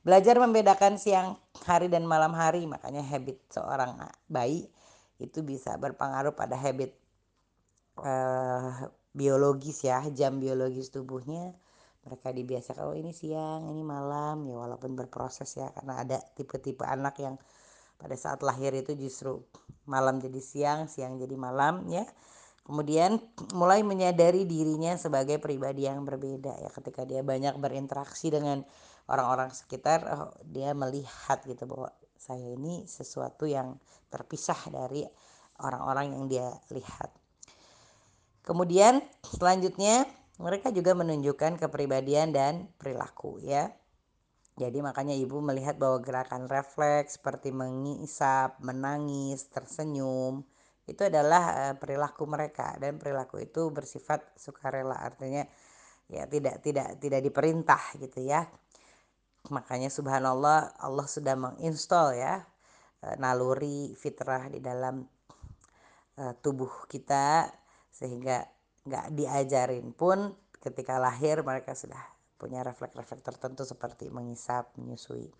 Belajar 0.00 0.40
membedakan 0.40 0.96
siang 0.96 1.36
hari 1.66 1.92
dan 1.92 2.08
malam 2.08 2.32
hari 2.32 2.64
makanya 2.64 3.04
habit 3.04 3.42
seorang 3.52 3.98
bayi 4.30 4.70
itu 5.20 5.44
bisa 5.44 5.76
berpengaruh 5.76 6.32
pada 6.32 6.56
habit 6.56 6.96
uh, 8.00 8.88
biologis 9.16 9.84
ya 9.84 10.04
jam 10.12 10.36
biologis 10.36 10.92
tubuhnya 10.92 11.56
mereka 12.06 12.30
dibiasakan 12.30 12.94
oh 12.94 12.96
ini 12.96 13.10
siang 13.10 13.66
ini 13.66 13.82
malam. 13.82 14.46
Ya 14.46 14.56
walaupun 14.62 14.94
berproses 14.94 15.50
ya 15.58 15.74
karena 15.74 16.06
ada 16.06 16.18
tipe-tipe 16.38 16.86
anak 16.86 17.18
yang 17.18 17.34
pada 17.98 18.14
saat 18.14 18.46
lahir 18.46 18.70
itu 18.78 18.94
justru 18.94 19.42
malam 19.90 20.22
jadi 20.22 20.38
siang 20.38 20.80
siang 20.86 21.18
jadi 21.18 21.34
malam 21.34 21.82
ya. 21.90 22.06
Kemudian 22.66 23.22
mulai 23.54 23.86
menyadari 23.86 24.42
dirinya 24.42 24.98
sebagai 24.98 25.38
pribadi 25.38 25.86
yang 25.86 26.06
berbeda 26.06 26.54
ya. 26.62 26.70
Ketika 26.70 27.02
dia 27.06 27.22
banyak 27.26 27.58
berinteraksi 27.58 28.30
dengan 28.30 28.62
orang-orang 29.06 29.54
sekitar 29.54 30.02
oh, 30.06 30.34
dia 30.42 30.74
melihat 30.74 31.42
gitu 31.46 31.66
bahwa 31.66 31.94
saya 32.18 32.54
ini 32.58 32.86
sesuatu 32.90 33.46
yang 33.46 33.78
terpisah 34.10 34.58
dari 34.70 35.06
orang-orang 35.62 36.14
yang 36.14 36.24
dia 36.26 36.48
lihat. 36.74 37.10
Kemudian 38.42 39.02
selanjutnya 39.22 40.06
mereka 40.36 40.68
juga 40.68 40.92
menunjukkan 40.92 41.56
kepribadian 41.56 42.32
dan 42.32 42.68
perilaku 42.76 43.40
ya. 43.40 43.72
Jadi 44.56 44.80
makanya 44.80 45.12
ibu 45.12 45.40
melihat 45.44 45.76
bahwa 45.76 46.00
gerakan 46.00 46.48
refleks 46.48 47.20
seperti 47.20 47.52
mengisap, 47.52 48.56
menangis, 48.64 49.52
tersenyum 49.52 50.44
itu 50.86 51.02
adalah 51.04 51.74
perilaku 51.76 52.24
mereka 52.24 52.78
dan 52.80 52.96
perilaku 52.96 53.42
itu 53.42 53.68
bersifat 53.74 54.22
sukarela 54.38 54.96
artinya 54.96 55.44
ya 56.06 56.24
tidak 56.30 56.62
tidak 56.62 56.96
tidak 57.02 57.20
diperintah 57.20 57.82
gitu 58.00 58.24
ya. 58.24 58.48
Makanya 59.52 59.92
subhanallah 59.92 60.78
Allah 60.80 61.06
sudah 61.10 61.36
menginstall 61.36 62.16
ya 62.16 62.40
naluri 63.20 63.92
fitrah 63.92 64.48
di 64.48 64.62
dalam 64.64 65.04
tubuh 66.40 66.88
kita 66.88 67.44
sehingga 67.92 68.55
nggak 68.86 69.12
diajarin 69.12 69.90
pun 69.92 70.32
ketika 70.62 70.98
lahir 70.98 71.42
mereka 71.42 71.74
sudah 71.74 72.00
punya 72.36 72.62
refleks-refleks 72.62 73.24
tertentu 73.24 73.62
seperti 73.64 74.12
mengisap, 74.12 74.72
menyusui. 74.76 75.32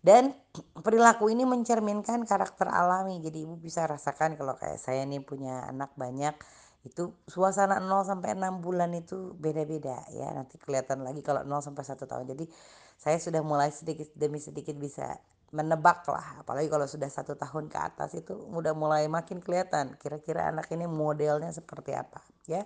Dan 0.00 0.32
perilaku 0.80 1.28
ini 1.28 1.44
mencerminkan 1.44 2.24
karakter 2.24 2.72
alami. 2.72 3.20
Jadi 3.20 3.44
ibu 3.44 3.60
bisa 3.60 3.84
rasakan 3.84 4.36
kalau 4.36 4.56
kayak 4.56 4.80
saya 4.80 5.04
nih 5.04 5.20
punya 5.20 5.68
anak 5.68 5.92
banyak 5.92 6.32
itu 6.80 7.12
suasana 7.28 7.76
0 7.76 8.08
sampai 8.08 8.32
6 8.32 8.64
bulan 8.64 8.96
itu 8.96 9.36
beda-beda 9.36 10.00
ya. 10.16 10.32
Nanti 10.32 10.56
kelihatan 10.56 11.04
lagi 11.04 11.20
kalau 11.20 11.44
0 11.44 11.60
sampai 11.60 11.84
1 11.84 12.08
tahun. 12.08 12.24
Jadi 12.32 12.48
saya 12.96 13.20
sudah 13.20 13.44
mulai 13.44 13.68
sedikit 13.68 14.08
demi 14.16 14.40
sedikit 14.40 14.72
bisa 14.80 15.20
menebak 15.50 16.06
lah 16.06 16.42
apalagi 16.42 16.70
kalau 16.70 16.86
sudah 16.86 17.10
satu 17.10 17.34
tahun 17.34 17.66
ke 17.66 17.78
atas 17.78 18.14
itu 18.14 18.38
udah 18.38 18.70
mulai 18.70 19.10
makin 19.10 19.42
kelihatan 19.42 19.98
kira-kira 19.98 20.46
anak 20.46 20.70
ini 20.70 20.86
modelnya 20.86 21.50
seperti 21.50 21.94
apa 21.94 22.22
ya. 22.46 22.62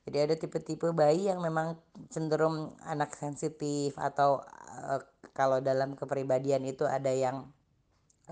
Jadi 0.00 0.16
ada 0.16 0.34
tipe-tipe 0.34 0.88
bayi 0.96 1.28
yang 1.28 1.44
memang 1.44 1.76
cenderung 2.08 2.72
anak 2.88 3.12
sensitif 3.12 3.92
atau 4.00 4.40
uh, 4.80 5.00
kalau 5.36 5.60
dalam 5.60 5.92
kepribadian 5.92 6.64
itu 6.64 6.88
ada 6.88 7.12
yang 7.12 7.44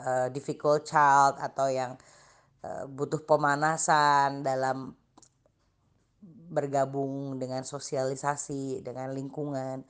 uh, 0.01 0.33
difficult 0.33 0.89
child 0.89 1.37
atau 1.37 1.69
yang 1.69 1.93
uh, 2.65 2.89
butuh 2.89 3.21
pemanasan 3.21 4.41
dalam 4.41 4.97
bergabung 6.49 7.37
dengan 7.37 7.61
sosialisasi 7.63 8.81
dengan 8.81 9.13
lingkungan 9.13 9.85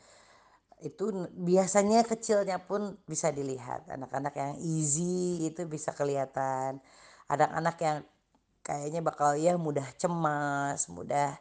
itu 0.82 1.28
biasanya 1.35 2.06
kecilnya 2.06 2.62
pun 2.62 2.97
bisa 3.04 3.35
dilihat. 3.35 3.90
Anak-anak 3.90 4.35
yang 4.38 4.52
easy 4.62 5.50
itu 5.50 5.66
bisa 5.66 5.90
kelihatan. 5.90 6.78
Anak-anak 7.26 7.76
yang 7.82 7.99
kayaknya 8.62 9.00
bakal 9.00 9.35
ya 9.35 9.56
mudah 9.56 9.87
cemas 9.97 10.92
mudah 10.92 11.40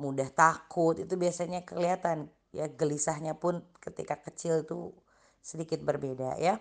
mudah 0.00 0.28
takut 0.34 0.98
itu 0.98 1.14
biasanya 1.14 1.62
kelihatan. 1.62 2.26
Ya 2.52 2.68
gelisahnya 2.68 3.38
pun 3.38 3.64
ketika 3.80 4.18
kecil 4.20 4.66
itu 4.66 4.92
sedikit 5.40 5.80
berbeda 5.80 6.36
ya. 6.42 6.58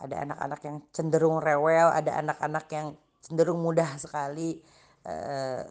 Ada 0.00 0.26
anak-anak 0.26 0.60
yang 0.66 0.76
cenderung 0.90 1.38
rewel 1.38 1.92
ada 1.92 2.18
anak-anak 2.18 2.66
yang 2.72 2.88
cenderung 3.22 3.62
mudah 3.62 3.88
sekali 3.96 4.60
uh, 5.06 5.62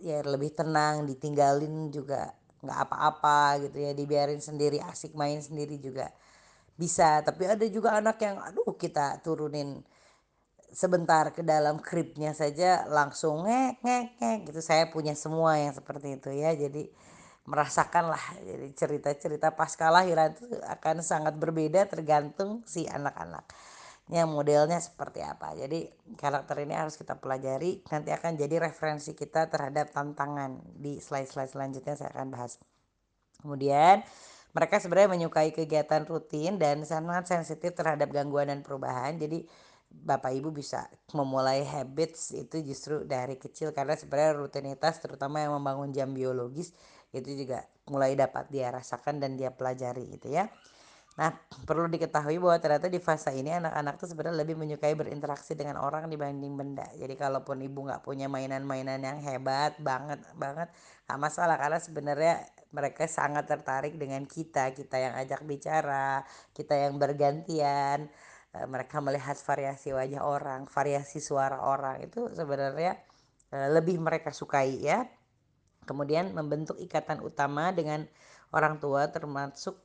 ya 0.00 0.18
lebih 0.24 0.56
tenang 0.56 1.04
ditinggalin 1.04 1.92
juga 1.92 2.32
nggak 2.60 2.78
apa-apa 2.88 3.68
gitu 3.68 3.78
ya 3.80 3.92
dibiarin 3.96 4.40
sendiri 4.40 4.78
asik 4.84 5.16
main 5.16 5.40
sendiri 5.40 5.80
juga 5.80 6.12
bisa. 6.76 7.20
Tapi 7.20 7.44
ada 7.48 7.66
juga 7.68 7.96
anak 8.00 8.16
yang 8.24 8.36
aduh 8.40 8.76
kita 8.76 9.20
turunin 9.24 9.84
sebentar 10.70 11.34
ke 11.34 11.42
dalam 11.42 11.82
kripnya 11.82 12.30
saja 12.32 12.86
langsung 12.88 13.44
ngek 13.44 13.82
ngek 13.84 14.06
ngek 14.20 14.38
gitu. 14.52 14.60
Saya 14.64 14.88
punya 14.88 15.12
semua 15.18 15.58
yang 15.58 15.72
seperti 15.74 16.16
itu 16.16 16.30
ya 16.32 16.54
jadi 16.54 16.88
merasakan 17.48 18.12
lah. 18.14 18.24
Jadi 18.40 18.66
cerita-cerita 18.76 19.52
pasca 19.56 19.90
lahiran 19.90 20.32
itu 20.36 20.46
akan 20.64 21.02
sangat 21.02 21.34
berbeda 21.36 21.88
tergantung 21.90 22.62
si 22.64 22.86
anak-anaknya 24.10 24.26
modelnya 24.26 24.78
seperti 24.82 25.22
apa. 25.22 25.54
Jadi 25.54 25.86
karakter 26.18 26.66
ini 26.66 26.74
harus 26.74 26.98
kita 26.98 27.14
pelajari 27.22 27.78
nanti 27.94 28.10
akan 28.10 28.34
jadi 28.34 28.58
referensi 28.58 29.14
kita 29.14 29.46
terhadap 29.46 29.94
tantangan 29.94 30.58
di 30.74 30.98
slide-slide 30.98 31.54
selanjutnya 31.54 31.94
saya 31.94 32.10
akan 32.10 32.34
bahas. 32.34 32.58
Kemudian 33.38 34.02
mereka 34.50 34.82
sebenarnya 34.82 35.14
menyukai 35.14 35.54
kegiatan 35.54 36.02
rutin 36.10 36.58
dan 36.58 36.82
sangat 36.82 37.30
sensitif 37.30 37.70
terhadap 37.78 38.10
gangguan 38.10 38.50
dan 38.50 38.66
perubahan. 38.66 39.14
Jadi 39.14 39.46
Bapak 39.90 40.34
Ibu 40.34 40.54
bisa 40.54 40.90
memulai 41.14 41.62
habits 41.66 42.34
itu 42.34 42.62
justru 42.62 43.06
dari 43.06 43.38
kecil 43.38 43.70
karena 43.74 43.94
sebenarnya 43.94 44.38
rutinitas 44.38 44.98
terutama 45.02 45.42
yang 45.42 45.54
membangun 45.54 45.90
jam 45.94 46.10
biologis 46.14 46.74
itu 47.10 47.30
juga 47.34 47.66
mulai 47.90 48.14
dapat 48.14 48.46
dia 48.54 48.70
rasakan 48.70 49.18
dan 49.18 49.34
dia 49.34 49.50
pelajari 49.50 50.14
gitu 50.18 50.30
ya. 50.30 50.46
Nah, 51.18 51.34
perlu 51.66 51.90
diketahui 51.90 52.38
bahwa 52.38 52.56
ternyata 52.62 52.86
di 52.86 53.02
fase 53.02 53.34
ini 53.34 53.50
anak-anak 53.50 53.94
tuh 53.98 54.08
sebenarnya 54.08 54.46
lebih 54.46 54.56
menyukai 54.56 54.94
berinteraksi 54.94 55.58
dengan 55.58 55.82
orang 55.82 56.06
dibanding 56.06 56.54
benda. 56.54 56.86
Jadi 56.96 57.18
kalaupun 57.18 57.60
ibu 57.60 57.82
nggak 57.86 58.00
punya 58.06 58.30
mainan-mainan 58.30 59.02
yang 59.02 59.18
hebat 59.20 59.76
banget 59.82 60.22
banget, 60.38 60.70
nggak 61.10 61.18
masalah 61.20 61.58
karena 61.60 61.78
sebenarnya 61.82 62.34
mereka 62.70 63.04
sangat 63.10 63.44
tertarik 63.50 63.98
dengan 63.98 64.24
kita, 64.24 64.70
kita 64.72 64.96
yang 64.96 65.14
ajak 65.18 65.42
bicara, 65.44 66.22
kita 66.54 66.78
yang 66.88 66.96
bergantian 66.96 68.08
Eh, 68.50 68.66
mereka 68.66 68.98
melihat 68.98 69.38
variasi 69.38 69.94
wajah 69.94 70.26
orang, 70.26 70.66
variasi 70.66 71.22
suara 71.22 71.62
orang 71.62 72.02
itu 72.02 72.34
sebenarnya 72.34 72.98
eh, 73.54 73.68
lebih 73.70 74.02
mereka 74.02 74.34
sukai 74.34 74.82
ya. 74.82 75.06
Kemudian 75.86 76.34
membentuk 76.34 76.74
ikatan 76.82 77.22
utama 77.22 77.70
dengan 77.70 78.06
orang 78.50 78.82
tua 78.82 79.06
termasuk 79.14 79.78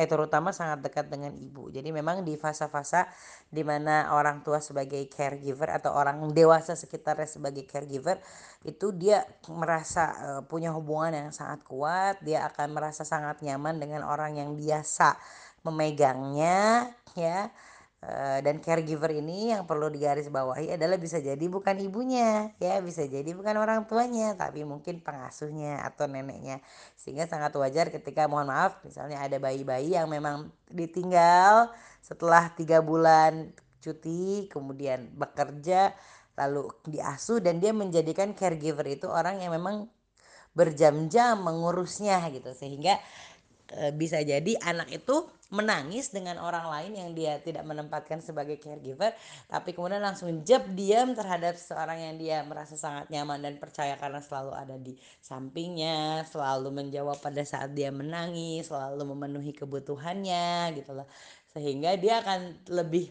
eh 0.00 0.08
terutama 0.08 0.48
sangat 0.56 0.80
dekat 0.80 1.12
dengan 1.12 1.36
ibu. 1.36 1.68
Jadi 1.68 1.92
memang 1.92 2.24
di 2.24 2.40
fase-fase 2.40 3.04
di 3.52 3.60
mana 3.60 4.16
orang 4.16 4.40
tua 4.40 4.64
sebagai 4.64 5.04
caregiver 5.12 5.68
atau 5.76 5.92
orang 5.92 6.24
dewasa 6.32 6.72
sekitarnya 6.72 7.28
sebagai 7.28 7.68
caregiver 7.68 8.16
itu 8.64 8.96
dia 8.96 9.28
merasa 9.52 10.04
uh, 10.16 10.42
punya 10.48 10.72
hubungan 10.72 11.12
yang 11.12 11.30
sangat 11.36 11.60
kuat, 11.68 12.16
dia 12.24 12.48
akan 12.48 12.72
merasa 12.72 13.04
sangat 13.04 13.44
nyaman 13.44 13.76
dengan 13.76 14.08
orang 14.08 14.40
yang 14.40 14.56
biasa 14.56 15.20
memegangnya 15.60 16.88
ya 17.12 17.52
dan 18.00 18.64
caregiver 18.64 19.12
ini 19.12 19.52
yang 19.52 19.68
perlu 19.68 19.92
digarisbawahi 19.92 20.72
adalah 20.72 20.96
bisa 20.96 21.20
jadi 21.20 21.44
bukan 21.52 21.76
ibunya 21.84 22.48
ya. 22.56 22.80
Bisa 22.80 23.04
jadi 23.04 23.28
bukan 23.36 23.60
orang 23.60 23.84
tuanya 23.84 24.32
tapi 24.40 24.64
mungkin 24.64 25.04
pengasuhnya 25.04 25.84
atau 25.84 26.08
neneknya. 26.08 26.64
Sehingga 26.96 27.28
sangat 27.28 27.52
wajar 27.60 27.92
ketika 27.92 28.24
mohon 28.24 28.48
maaf 28.48 28.80
misalnya 28.88 29.20
ada 29.20 29.36
bayi-bayi 29.36 30.00
yang 30.00 30.08
memang 30.08 30.48
ditinggal 30.72 31.68
setelah 32.00 32.48
tiga 32.56 32.80
bulan 32.80 33.52
cuti 33.84 34.48
kemudian 34.48 35.12
bekerja 35.12 35.92
lalu 36.40 36.72
diasuh 36.88 37.44
dan 37.44 37.60
dia 37.60 37.76
menjadikan 37.76 38.32
caregiver 38.32 38.88
itu 38.88 39.12
orang 39.12 39.44
yang 39.44 39.52
memang 39.52 39.92
berjam-jam 40.56 41.36
mengurusnya 41.36 42.16
gitu. 42.32 42.56
Sehingga 42.56 42.96
e, 43.76 43.92
bisa 43.92 44.24
jadi 44.24 44.56
anak 44.64 44.88
itu 44.88 45.28
menangis 45.50 46.14
dengan 46.14 46.38
orang 46.38 46.66
lain 46.70 46.92
yang 46.94 47.10
dia 47.12 47.42
tidak 47.42 47.66
menempatkan 47.66 48.22
sebagai 48.22 48.56
caregiver 48.62 49.12
tapi 49.50 49.74
kemudian 49.74 50.00
langsung 50.00 50.30
jeb 50.46 50.62
diam 50.78 51.12
terhadap 51.12 51.58
seorang 51.58 51.98
yang 51.98 52.14
dia 52.16 52.36
merasa 52.46 52.78
sangat 52.78 53.10
nyaman 53.10 53.42
dan 53.42 53.54
percaya 53.58 53.98
karena 53.98 54.22
selalu 54.22 54.52
ada 54.54 54.78
di 54.78 54.94
sampingnya 55.20 56.22
selalu 56.30 56.70
menjawab 56.70 57.18
pada 57.18 57.42
saat 57.42 57.74
dia 57.74 57.90
menangis 57.90 58.70
selalu 58.70 59.14
memenuhi 59.14 59.50
kebutuhannya 59.50 60.78
gitu 60.78 60.94
loh. 60.94 61.10
Sehingga 61.50 61.98
dia 61.98 62.22
akan 62.22 62.70
lebih 62.70 63.10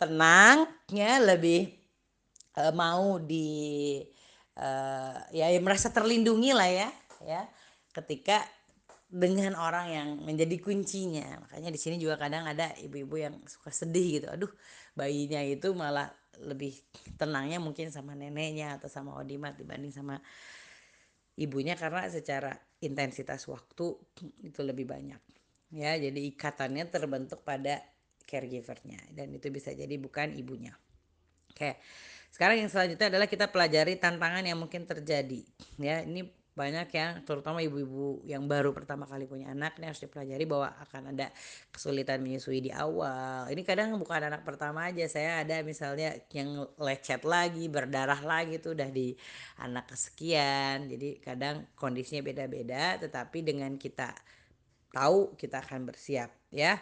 tenang 0.00 0.66
ya 0.90 1.20
lebih 1.22 1.70
uh, 2.58 2.72
mau 2.74 3.20
di 3.20 4.00
uh, 4.58 5.16
ya, 5.30 5.52
ya 5.52 5.60
merasa 5.62 5.92
terlindungi 5.92 6.50
lah 6.50 6.66
ya 6.66 6.88
ya 7.22 7.42
ketika 7.94 8.42
dengan 9.14 9.54
orang 9.54 9.86
yang 9.94 10.08
menjadi 10.26 10.58
kuncinya. 10.58 11.46
Makanya 11.46 11.70
di 11.70 11.78
sini 11.78 12.02
juga 12.02 12.18
kadang 12.18 12.50
ada 12.50 12.74
ibu-ibu 12.82 13.14
yang 13.14 13.34
suka 13.46 13.70
sedih 13.70 14.18
gitu. 14.18 14.26
Aduh 14.26 14.50
bayinya 14.98 15.38
itu 15.46 15.70
malah 15.70 16.10
lebih 16.42 16.74
tenangnya 17.14 17.62
mungkin 17.62 17.94
sama 17.94 18.18
neneknya 18.18 18.82
atau 18.82 18.90
sama 18.90 19.14
Odimat 19.14 19.54
dibanding 19.54 19.94
sama 19.94 20.18
ibunya 21.38 21.78
karena 21.78 22.10
secara 22.10 22.58
intensitas 22.82 23.46
waktu 23.46 23.94
itu 24.42 24.60
lebih 24.66 24.90
banyak. 24.90 25.22
Ya 25.70 25.94
jadi 25.94 26.20
ikatannya 26.34 26.90
terbentuk 26.90 27.46
pada 27.46 27.78
caregivernya 28.26 28.98
dan 29.14 29.30
itu 29.30 29.46
bisa 29.54 29.70
jadi 29.70 29.94
bukan 29.94 30.34
ibunya. 30.34 30.74
Oke 31.54 31.78
sekarang 32.34 32.66
yang 32.66 32.66
selanjutnya 32.66 33.14
adalah 33.14 33.30
kita 33.30 33.46
pelajari 33.46 33.94
tantangan 33.94 34.42
yang 34.42 34.58
mungkin 34.58 34.90
terjadi. 34.90 35.46
Ya 35.78 36.02
ini 36.02 36.26
banyak 36.54 36.86
yang 36.94 37.12
terutama 37.26 37.58
ibu-ibu 37.58 38.22
yang 38.22 38.46
baru 38.46 38.70
pertama 38.70 39.10
kali 39.10 39.26
punya 39.26 39.50
anak 39.50 39.74
ini 39.82 39.90
harus 39.90 39.98
dipelajari 39.98 40.46
bahwa 40.46 40.70
akan 40.86 41.10
ada 41.10 41.34
kesulitan 41.74 42.22
menyusui 42.22 42.62
di 42.62 42.70
awal. 42.70 43.50
Ini 43.50 43.62
kadang 43.66 43.98
bukan 43.98 44.30
anak 44.30 44.46
pertama 44.46 44.86
aja 44.86 45.02
saya 45.10 45.42
ada 45.42 45.66
misalnya 45.66 46.14
yang 46.30 46.62
lecet 46.78 47.26
lagi 47.26 47.66
berdarah 47.66 48.22
lagi 48.22 48.62
tuh 48.62 48.78
udah 48.78 48.86
di 48.86 49.18
anak 49.58 49.90
kesekian. 49.90 50.86
Jadi 50.86 51.18
kadang 51.18 51.66
kondisinya 51.74 52.22
beda-beda 52.22 53.02
tetapi 53.02 53.42
dengan 53.42 53.74
kita 53.74 54.14
tahu 54.94 55.34
kita 55.34 55.58
akan 55.58 55.90
bersiap 55.90 56.30
ya. 56.54 56.78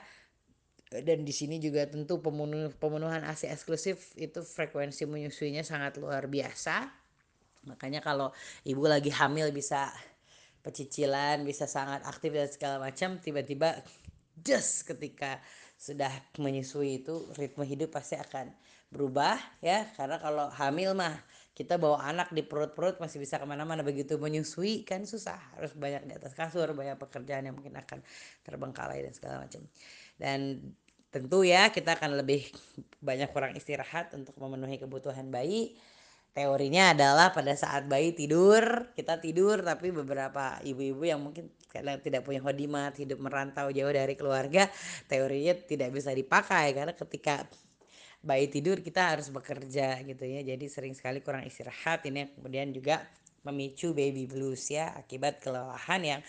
Dan 0.92 1.24
di 1.24 1.32
sini 1.32 1.56
juga 1.56 1.88
tentu 1.88 2.20
pemenuh, 2.20 2.68
pemenuhan 2.76 3.24
ASI 3.24 3.48
eksklusif 3.48 4.12
itu 4.20 4.44
frekuensi 4.44 5.08
menyusuinya 5.08 5.64
sangat 5.64 5.96
luar 5.96 6.28
biasa 6.28 7.01
makanya 7.66 8.02
kalau 8.02 8.34
ibu 8.66 8.82
lagi 8.86 9.10
hamil 9.14 9.50
bisa 9.54 9.90
pecicilan 10.62 11.42
bisa 11.42 11.66
sangat 11.66 12.06
aktif 12.06 12.30
dan 12.30 12.48
segala 12.50 12.76
macam 12.78 13.18
tiba-tiba 13.18 13.82
just 14.38 14.86
ketika 14.86 15.42
sudah 15.82 16.10
menyusui 16.38 17.02
itu 17.02 17.26
ritme 17.34 17.66
hidup 17.66 17.90
pasti 17.98 18.14
akan 18.14 18.54
berubah 18.92 19.34
ya. 19.58 19.88
Karena 19.98 20.22
kalau 20.22 20.46
hamil 20.54 20.94
mah 20.94 21.18
kita 21.58 21.74
bawa 21.80 22.06
anak 22.06 22.30
di 22.30 22.46
perut-perut 22.46 23.02
masih 23.02 23.18
bisa 23.18 23.42
ke 23.42 23.46
mana-mana. 23.48 23.82
Begitu 23.82 24.14
menyusui 24.14 24.86
kan 24.86 25.02
susah 25.02 25.42
harus 25.58 25.74
banyak 25.74 26.06
di 26.06 26.12
atas 26.14 26.38
kasur 26.38 26.70
banyak 26.70 26.94
pekerjaan 27.02 27.50
yang 27.50 27.58
mungkin 27.58 27.74
akan 27.74 27.98
terbengkalai 28.46 29.02
dan 29.02 29.12
segala 29.16 29.42
macam. 29.42 29.66
Dan 30.14 30.70
tentu 31.10 31.42
ya 31.42 31.74
kita 31.74 31.98
akan 31.98 32.14
lebih 32.20 32.46
banyak 33.02 33.28
kurang 33.34 33.58
istirahat 33.58 34.14
untuk 34.14 34.38
memenuhi 34.38 34.78
kebutuhan 34.78 35.34
bayi 35.34 35.74
teorinya 36.32 36.96
adalah 36.96 37.28
pada 37.30 37.52
saat 37.52 37.84
bayi 37.84 38.16
tidur 38.16 38.88
kita 38.96 39.20
tidur 39.20 39.60
tapi 39.60 39.92
beberapa 39.92 40.56
ibu-ibu 40.64 41.04
yang 41.04 41.20
mungkin 41.20 41.52
kadang 41.72 42.00
tidak 42.04 42.28
punya 42.28 42.44
hodimat 42.44 42.92
hidup 43.00 43.16
merantau 43.16 43.72
jauh 43.72 43.88
dari 43.88 44.12
keluarga 44.12 44.68
teorinya 45.08 45.56
tidak 45.56 45.88
bisa 45.96 46.12
dipakai. 46.12 46.76
Karena 46.76 46.92
ketika 46.92 47.48
bayi 48.22 48.52
tidur 48.52 48.84
kita 48.84 49.16
harus 49.16 49.32
bekerja 49.32 50.04
gitu 50.04 50.24
ya. 50.28 50.44
Jadi 50.44 50.64
sering 50.68 50.92
sekali 50.92 51.24
kurang 51.24 51.48
istirahat. 51.48 52.04
Ini 52.04 52.36
kemudian 52.36 52.70
juga 52.76 53.00
memicu 53.42 53.90
baby 53.96 54.28
blues 54.30 54.70
ya 54.70 54.94
akibat 54.94 55.42
kelelahan 55.42 56.00
yang 56.04 56.20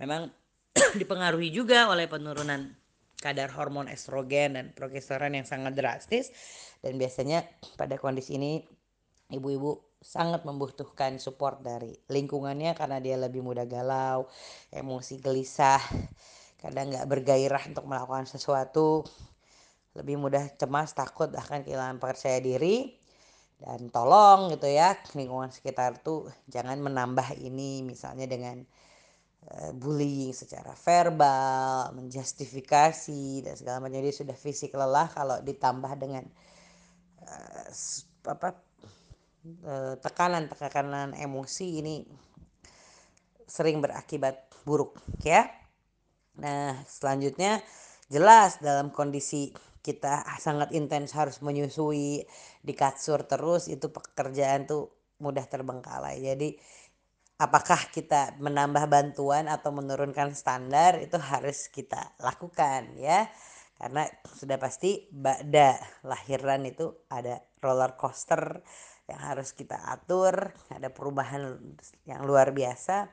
memang 0.00 0.32
dipengaruhi 1.00 1.52
juga 1.52 1.90
oleh 1.90 2.08
penurunan 2.08 2.72
kadar 3.20 3.52
hormon 3.54 3.86
estrogen 3.86 4.56
dan 4.56 4.66
progesteron 4.72 5.34
yang 5.36 5.44
sangat 5.44 5.74
drastis. 5.74 6.32
Dan 6.82 6.98
biasanya 6.98 7.46
pada 7.78 7.94
kondisi 8.00 8.34
ini 8.34 8.81
ibu-ibu 9.32 9.80
sangat 10.02 10.42
membutuhkan 10.42 11.16
support 11.16 11.62
dari 11.62 11.94
lingkungannya 12.10 12.74
karena 12.74 12.98
dia 12.98 13.16
lebih 13.16 13.40
mudah 13.40 13.64
galau, 13.70 14.26
emosi 14.74 15.22
gelisah, 15.22 15.80
kadang 16.58 16.90
nggak 16.90 17.06
bergairah 17.06 17.62
untuk 17.70 17.86
melakukan 17.86 18.26
sesuatu, 18.26 19.06
lebih 19.94 20.18
mudah 20.18 20.50
cemas, 20.58 20.92
takut, 20.92 21.30
bahkan 21.30 21.62
kehilangan 21.62 22.02
percaya 22.02 22.42
diri. 22.42 22.98
Dan 23.62 23.94
tolong 23.94 24.50
gitu 24.50 24.66
ya 24.66 24.98
lingkungan 25.14 25.54
sekitar 25.54 26.02
tuh 26.02 26.26
jangan 26.50 26.82
menambah 26.82 27.38
ini 27.38 27.86
misalnya 27.86 28.26
dengan 28.26 28.58
uh, 29.46 29.70
bullying 29.70 30.34
secara 30.34 30.74
verbal, 30.74 31.94
menjustifikasi 31.94 33.46
dan 33.46 33.54
segala 33.54 33.86
macam. 33.86 34.02
Jadi 34.02 34.10
sudah 34.10 34.34
fisik 34.34 34.74
lelah 34.74 35.06
kalau 35.14 35.38
ditambah 35.46 35.94
dengan 35.94 36.26
uh, 37.22 37.70
apa 38.26 38.50
Eh, 38.50 38.71
tekanan 39.98 40.46
tekanan 40.46 41.18
emosi 41.18 41.82
ini 41.82 42.06
sering 43.46 43.82
berakibat 43.82 44.48
buruk 44.62 45.02
ya. 45.20 45.50
Nah, 46.38 46.78
selanjutnya 46.88 47.60
jelas 48.08 48.62
dalam 48.62 48.94
kondisi 48.94 49.52
kita 49.82 50.22
sangat 50.38 50.70
intens 50.72 51.12
harus 51.18 51.42
menyusui 51.42 52.22
di 52.62 52.72
kasur 52.78 53.26
terus 53.26 53.66
itu 53.66 53.90
pekerjaan 53.90 54.64
tuh 54.64 54.94
mudah 55.18 55.44
terbengkalai. 55.44 56.22
Jadi 56.22 56.54
apakah 57.42 57.90
kita 57.90 58.38
menambah 58.38 58.86
bantuan 58.86 59.50
atau 59.50 59.74
menurunkan 59.74 60.30
standar 60.38 61.02
itu 61.02 61.18
harus 61.18 61.66
kita 61.66 62.14
lakukan 62.22 62.94
ya 62.94 63.26
karena 63.82 64.06
sudah 64.38 64.62
pasti 64.62 65.10
ba'da 65.10 65.74
lahiran 66.06 66.62
itu 66.70 66.94
ada 67.10 67.42
roller 67.58 67.98
coaster 67.98 68.62
yang 69.12 69.20
harus 69.20 69.52
kita 69.52 69.76
atur 69.92 70.56
ada 70.72 70.88
perubahan 70.88 71.60
yang 72.08 72.24
luar 72.24 72.56
biasa. 72.56 73.12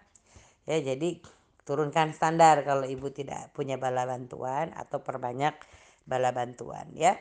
Ya 0.63 0.79
jadi 0.79 1.19
turunkan 1.67 2.15
standar 2.15 2.63
kalau 2.63 2.87
ibu 2.87 3.11
tidak 3.11 3.51
punya 3.51 3.75
bala 3.75 4.07
bantuan 4.07 4.71
atau 4.73 5.03
perbanyak 5.03 5.59
bala 6.07 6.31
bantuan 6.31 6.87
ya. 6.95 7.19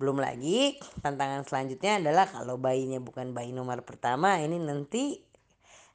Belum 0.00 0.16
lagi 0.16 0.80
tantangan 1.04 1.44
selanjutnya 1.44 2.00
adalah 2.00 2.24
kalau 2.24 2.56
bayinya 2.56 3.02
bukan 3.02 3.36
bayi 3.36 3.52
nomor 3.52 3.84
pertama 3.84 4.40
ini 4.40 4.56
nanti 4.56 5.20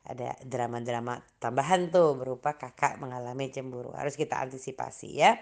ada 0.06 0.38
drama-drama 0.46 1.18
tambahan 1.42 1.90
tuh 1.90 2.14
berupa 2.14 2.54
kakak 2.54 3.02
mengalami 3.02 3.50
cemburu. 3.50 3.98
Harus 3.98 4.14
kita 4.14 4.38
antisipasi 4.38 5.10
ya. 5.18 5.34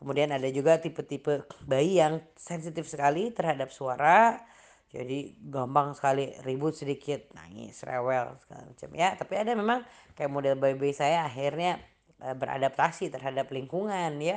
Kemudian 0.00 0.32
ada 0.32 0.48
juga 0.48 0.80
tipe-tipe 0.80 1.44
bayi 1.68 2.00
yang 2.00 2.24
sensitif 2.34 2.88
sekali 2.88 3.30
terhadap 3.30 3.68
suara 3.68 4.40
jadi 4.92 5.32
gampang 5.48 5.96
sekali 5.96 6.36
ribut 6.44 6.76
sedikit 6.76 7.32
nangis 7.32 7.80
rewel 7.80 8.36
segala 8.44 8.68
macam. 8.68 8.90
Ya 8.92 9.08
tapi 9.16 9.34
ada 9.40 9.56
memang 9.56 9.80
kayak 10.12 10.28
model 10.28 10.60
bayi-bayi 10.60 10.92
saya 10.92 11.24
akhirnya 11.24 11.80
e, 12.20 12.28
beradaptasi 12.36 13.08
terhadap 13.08 13.48
lingkungan 13.48 14.20
ya. 14.20 14.36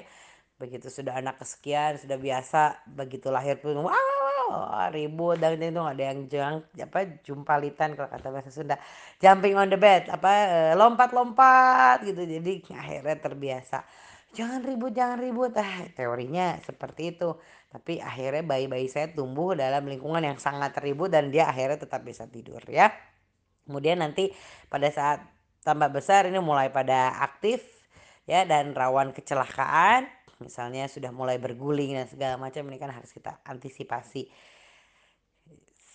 Begitu 0.56 0.88
sudah 0.88 1.20
anak 1.20 1.44
kesekian 1.44 2.00
sudah 2.00 2.16
biasa 2.16 2.88
begitu 2.88 3.28
lahir 3.28 3.60
pun 3.60 3.84
wow 3.84 4.90
ribut 4.96 5.44
dan 5.44 5.60
itu 5.60 5.82
ada 5.84 6.04
yang 6.08 6.20
jang 6.32 6.56
apa 6.80 7.20
jumpalitan 7.28 8.00
kalau 8.00 8.08
kata 8.08 8.28
bahasa 8.32 8.52
Sunda. 8.56 8.80
Jumping 9.20 9.60
on 9.60 9.68
the 9.68 9.76
bed 9.76 10.08
apa 10.08 10.32
eh, 10.48 10.74
lompat-lompat 10.80 12.08
gitu. 12.08 12.24
Jadi 12.24 12.64
akhirnya 12.72 13.16
terbiasa. 13.20 13.84
Jangan 14.32 14.64
ribut 14.64 14.96
jangan 14.96 15.20
ribut. 15.20 15.52
Ah 15.60 15.84
teorinya 16.00 16.56
seperti 16.64 17.12
itu 17.12 17.36
tapi 17.76 18.00
akhirnya 18.00 18.40
bayi-bayi 18.48 18.88
saya 18.88 19.12
tumbuh 19.12 19.52
dalam 19.52 19.84
lingkungan 19.84 20.24
yang 20.24 20.40
sangat 20.40 20.72
ribut 20.80 21.12
dan 21.12 21.28
dia 21.28 21.52
akhirnya 21.52 21.84
tetap 21.84 22.08
bisa 22.08 22.24
tidur 22.24 22.64
ya. 22.72 22.88
Kemudian 23.68 24.00
nanti 24.00 24.32
pada 24.72 24.88
saat 24.88 25.28
tambah 25.60 25.92
besar 25.92 26.32
ini 26.32 26.40
mulai 26.40 26.72
pada 26.72 27.20
aktif 27.20 27.60
ya 28.24 28.48
dan 28.48 28.72
rawan 28.72 29.12
kecelakaan 29.12 30.08
misalnya 30.40 30.88
sudah 30.88 31.12
mulai 31.12 31.36
berguling 31.36 32.00
dan 32.00 32.08
segala 32.08 32.40
macam 32.40 32.64
ini 32.72 32.80
kan 32.80 32.96
harus 32.96 33.12
kita 33.12 33.44
antisipasi 33.44 34.32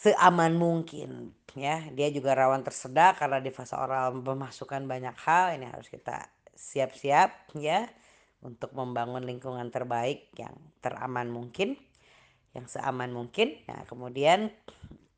seaman 0.05 0.61
mungkin 0.61 1.33
ya. 1.57 1.89
Dia 1.97 2.13
juga 2.13 2.37
rawan 2.37 2.61
tersedak 2.61 3.25
karena 3.25 3.41
di 3.41 3.49
fase 3.49 3.73
oral 3.73 4.21
memasukkan 4.21 4.85
banyak 4.85 5.17
hal 5.17 5.57
ini 5.57 5.65
harus 5.65 5.89
kita 5.89 6.29
siap-siap 6.53 7.57
ya 7.57 7.89
untuk 8.41 8.73
membangun 8.73 9.25
lingkungan 9.25 9.69
terbaik 9.69 10.33
yang 10.41 10.57
teraman 10.81 11.29
mungkin 11.29 11.77
yang 12.57 12.67
seaman 12.67 13.15
mungkin. 13.15 13.55
Nah 13.71 13.87
kemudian 13.87 14.51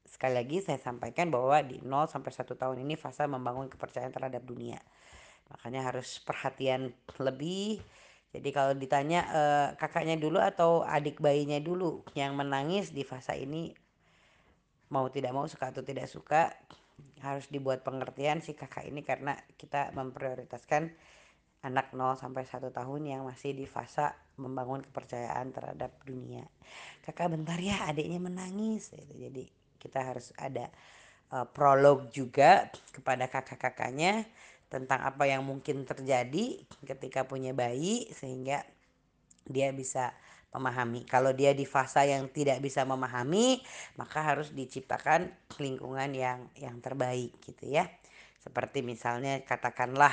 sekali 0.05 0.37
lagi 0.37 0.61
saya 0.61 0.79
sampaikan 0.79 1.33
bahwa 1.33 1.65
di 1.65 1.81
0 1.81 2.11
sampai 2.11 2.31
1 2.31 2.45
tahun 2.53 2.77
ini 2.85 2.95
fase 3.01 3.25
membangun 3.25 3.73
kepercayaan 3.73 4.13
terhadap 4.13 4.45
dunia. 4.45 4.81
Makanya 5.49 5.89
harus 5.93 6.21
perhatian 6.21 6.93
lebih. 7.17 7.81
Jadi 8.33 8.49
kalau 8.53 8.73
ditanya 8.73 9.21
eh, 9.29 9.69
kakaknya 9.77 10.17
dulu 10.17 10.41
atau 10.41 10.85
adik 10.85 11.21
bayinya 11.21 11.61
dulu 11.61 12.05
yang 12.17 12.33
menangis 12.33 12.93
di 12.93 13.05
fase 13.05 13.37
ini 13.37 13.73
mau 14.93 15.09
tidak 15.09 15.33
mau 15.33 15.49
suka 15.49 15.73
atau 15.73 15.81
tidak 15.81 16.09
suka 16.09 16.53
harus 17.25 17.49
dibuat 17.49 17.81
pengertian 17.81 18.45
si 18.45 18.53
kakak 18.53 18.89
ini 18.89 19.01
karena 19.01 19.37
kita 19.57 19.93
memprioritaskan 19.97 20.93
anak 21.63 21.95
0 21.95 22.19
sampai 22.19 22.43
1 22.43 22.75
tahun 22.75 23.03
yang 23.07 23.23
masih 23.23 23.55
di 23.55 23.71
fase 23.71 24.11
membangun 24.35 24.83
kepercayaan 24.83 25.55
terhadap 25.55 25.95
dunia. 26.03 26.43
Kakak 27.07 27.39
bentar 27.39 27.59
ya 27.63 27.87
adiknya 27.87 28.19
menangis 28.19 28.91
gitu. 28.91 29.15
Jadi 29.15 29.47
kita 29.79 30.03
harus 30.03 30.35
ada 30.35 30.67
uh, 31.31 31.47
prolog 31.47 32.11
juga 32.11 32.67
kepada 32.91 33.31
kakak-kakaknya 33.31 34.27
tentang 34.67 35.05
apa 35.05 35.29
yang 35.29 35.47
mungkin 35.47 35.85
terjadi 35.87 36.65
ketika 36.83 37.29
punya 37.29 37.55
bayi 37.55 38.11
sehingga 38.11 38.67
dia 39.47 39.71
bisa 39.71 40.17
memahami. 40.53 41.07
Kalau 41.07 41.31
dia 41.33 41.57
di 41.57 41.65
fase 41.65 42.11
yang 42.11 42.29
tidak 42.29 42.61
bisa 42.61 42.85
memahami, 42.85 43.61
maka 43.97 44.21
harus 44.21 44.53
diciptakan 44.53 45.31
lingkungan 45.63 46.11
yang 46.13 46.49
yang 46.59 46.77
terbaik 46.83 47.37
gitu 47.41 47.71
ya. 47.71 47.89
Seperti 48.43 48.83
misalnya 48.83 49.41
katakanlah 49.47 50.13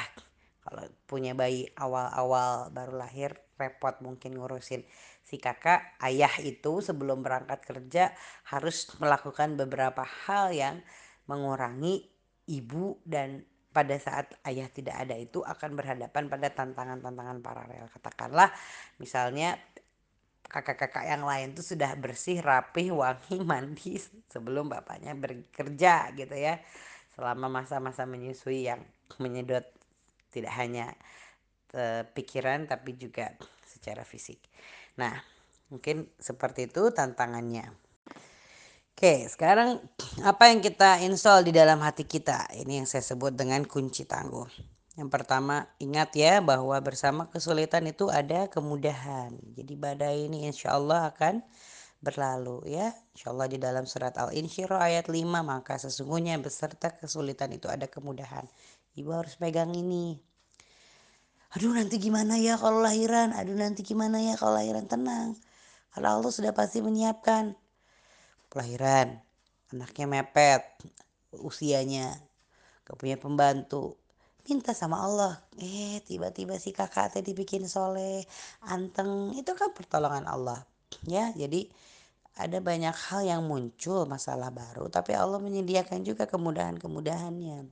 kalau 0.70 0.86
punya 1.10 1.34
bayi 1.34 1.66
awal-awal 1.82 2.70
baru 2.70 3.02
lahir 3.02 3.34
repot 3.58 3.98
mungkin 4.06 4.38
ngurusin 4.38 4.86
si 5.26 5.42
kakak 5.42 5.98
ayah 6.06 6.32
itu 6.46 6.86
sebelum 6.86 7.26
berangkat 7.26 7.66
kerja 7.66 8.14
harus 8.54 8.94
melakukan 9.02 9.58
beberapa 9.58 10.06
hal 10.06 10.54
yang 10.54 10.86
mengurangi 11.26 12.06
ibu 12.46 13.02
dan 13.02 13.42
pada 13.70 13.98
saat 14.02 14.34
ayah 14.46 14.70
tidak 14.70 14.98
ada 14.98 15.14
itu 15.18 15.46
akan 15.46 15.78
berhadapan 15.78 16.26
pada 16.26 16.50
tantangan-tantangan 16.50 17.38
paralel. 17.46 17.86
Katakanlah 17.94 18.50
misalnya 18.98 19.58
kakak-kakak 20.50 21.06
yang 21.06 21.22
lain 21.22 21.54
tuh 21.54 21.62
sudah 21.62 21.94
bersih, 21.94 22.42
rapih, 22.42 22.90
wangi, 22.90 23.38
mandi 23.50 24.02
sebelum 24.30 24.74
bapaknya 24.74 25.14
bekerja 25.14 26.10
gitu 26.18 26.34
ya. 26.34 26.58
Selama 27.14 27.62
masa-masa 27.62 28.10
menyusui 28.10 28.66
yang 28.66 28.82
menyedot 29.22 29.66
tidak 30.30 30.54
hanya 30.56 30.94
uh, 31.74 32.06
pikiran 32.10 32.66
tapi 32.70 32.96
juga 32.96 33.34
secara 33.66 34.02
fisik. 34.06 34.42
Nah, 34.98 35.18
mungkin 35.70 36.10
seperti 36.18 36.70
itu 36.70 36.90
tantangannya. 36.94 37.70
Oke, 39.00 39.32
sekarang 39.32 39.80
apa 40.28 40.52
yang 40.52 40.60
kita 40.60 41.00
install 41.08 41.48
di 41.48 41.56
dalam 41.56 41.80
hati 41.80 42.04
kita? 42.04 42.52
Ini 42.52 42.84
yang 42.84 42.88
saya 42.90 43.00
sebut 43.00 43.32
dengan 43.32 43.64
kunci 43.64 44.04
tangguh. 44.04 44.44
Yang 45.00 45.08
pertama, 45.16 45.64
ingat 45.80 46.12
ya 46.20 46.44
bahwa 46.44 46.76
bersama 46.84 47.32
kesulitan 47.32 47.88
itu 47.88 48.12
ada 48.12 48.52
kemudahan. 48.52 49.32
Jadi 49.56 49.74
badai 49.80 50.28
ini 50.28 50.44
insya 50.44 50.76
Allah 50.76 51.08
akan 51.16 51.40
berlalu 52.04 52.68
ya. 52.68 52.92
Insya 53.16 53.32
Allah 53.32 53.48
di 53.48 53.56
dalam 53.56 53.88
surat 53.88 54.20
Al-Insyirah 54.20 54.92
ayat 54.92 55.08
5, 55.08 55.16
maka 55.48 55.80
sesungguhnya 55.80 56.36
beserta 56.44 56.92
kesulitan 56.92 57.56
itu 57.56 57.72
ada 57.72 57.88
kemudahan. 57.88 58.44
Ibu 59.00 59.16
harus 59.16 59.40
pegang 59.40 59.72
ini. 59.72 60.20
Aduh 61.56 61.74
nanti 61.74 61.98
gimana 61.98 62.36
ya 62.36 62.60
kalau 62.60 62.84
lahiran? 62.84 63.32
Aduh 63.32 63.56
nanti 63.56 63.82
gimana 63.82 64.20
ya 64.20 64.36
kalau 64.36 64.60
lahiran? 64.60 64.86
Tenang. 64.86 65.40
Kalau 65.96 66.22
Allah 66.22 66.32
sudah 66.36 66.54
pasti 66.54 66.84
menyiapkan 66.84 67.58
kelahiran 68.50 69.22
anaknya 69.70 70.06
mepet 70.10 70.66
usianya 71.38 72.18
gak 72.82 72.98
punya 72.98 73.14
pembantu 73.22 74.02
minta 74.50 74.74
sama 74.74 75.06
Allah 75.06 75.38
eh 75.62 76.02
tiba-tiba 76.02 76.58
si 76.58 76.74
kakak 76.74 77.14
tadi 77.14 77.38
bikin 77.38 77.70
soleh 77.70 78.26
anteng 78.66 79.38
itu 79.38 79.54
kan 79.54 79.70
pertolongan 79.78 80.26
Allah 80.26 80.66
ya 81.06 81.30
jadi 81.38 81.70
ada 82.42 82.58
banyak 82.58 82.96
hal 83.14 83.22
yang 83.22 83.46
muncul 83.46 84.10
masalah 84.10 84.50
baru 84.50 84.90
tapi 84.90 85.14
Allah 85.14 85.38
menyediakan 85.38 86.02
juga 86.02 86.26
kemudahan-kemudahannya 86.26 87.70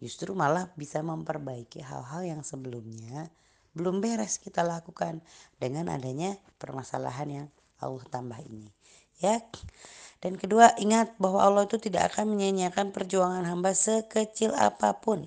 justru 0.00 0.32
malah 0.32 0.72
bisa 0.74 1.04
memperbaiki 1.04 1.84
hal-hal 1.84 2.24
yang 2.24 2.42
sebelumnya 2.42 3.28
belum 3.76 4.02
beres 4.02 4.42
kita 4.42 4.66
lakukan 4.66 5.22
dengan 5.62 5.92
adanya 5.94 6.34
permasalahan 6.58 7.28
yang 7.28 7.46
Allah 7.78 8.02
tambah 8.10 8.40
ini 8.42 8.72
ya. 9.20 9.38
Dan 10.20 10.36
kedua, 10.36 10.76
ingat 10.76 11.16
bahwa 11.16 11.40
Allah 11.40 11.64
itu 11.64 11.80
tidak 11.80 12.12
akan 12.12 12.36
menyanyiakan 12.36 12.92
perjuangan 12.92 13.40
hamba 13.48 13.72
sekecil 13.72 14.52
apa 14.52 15.00
pun. 15.00 15.24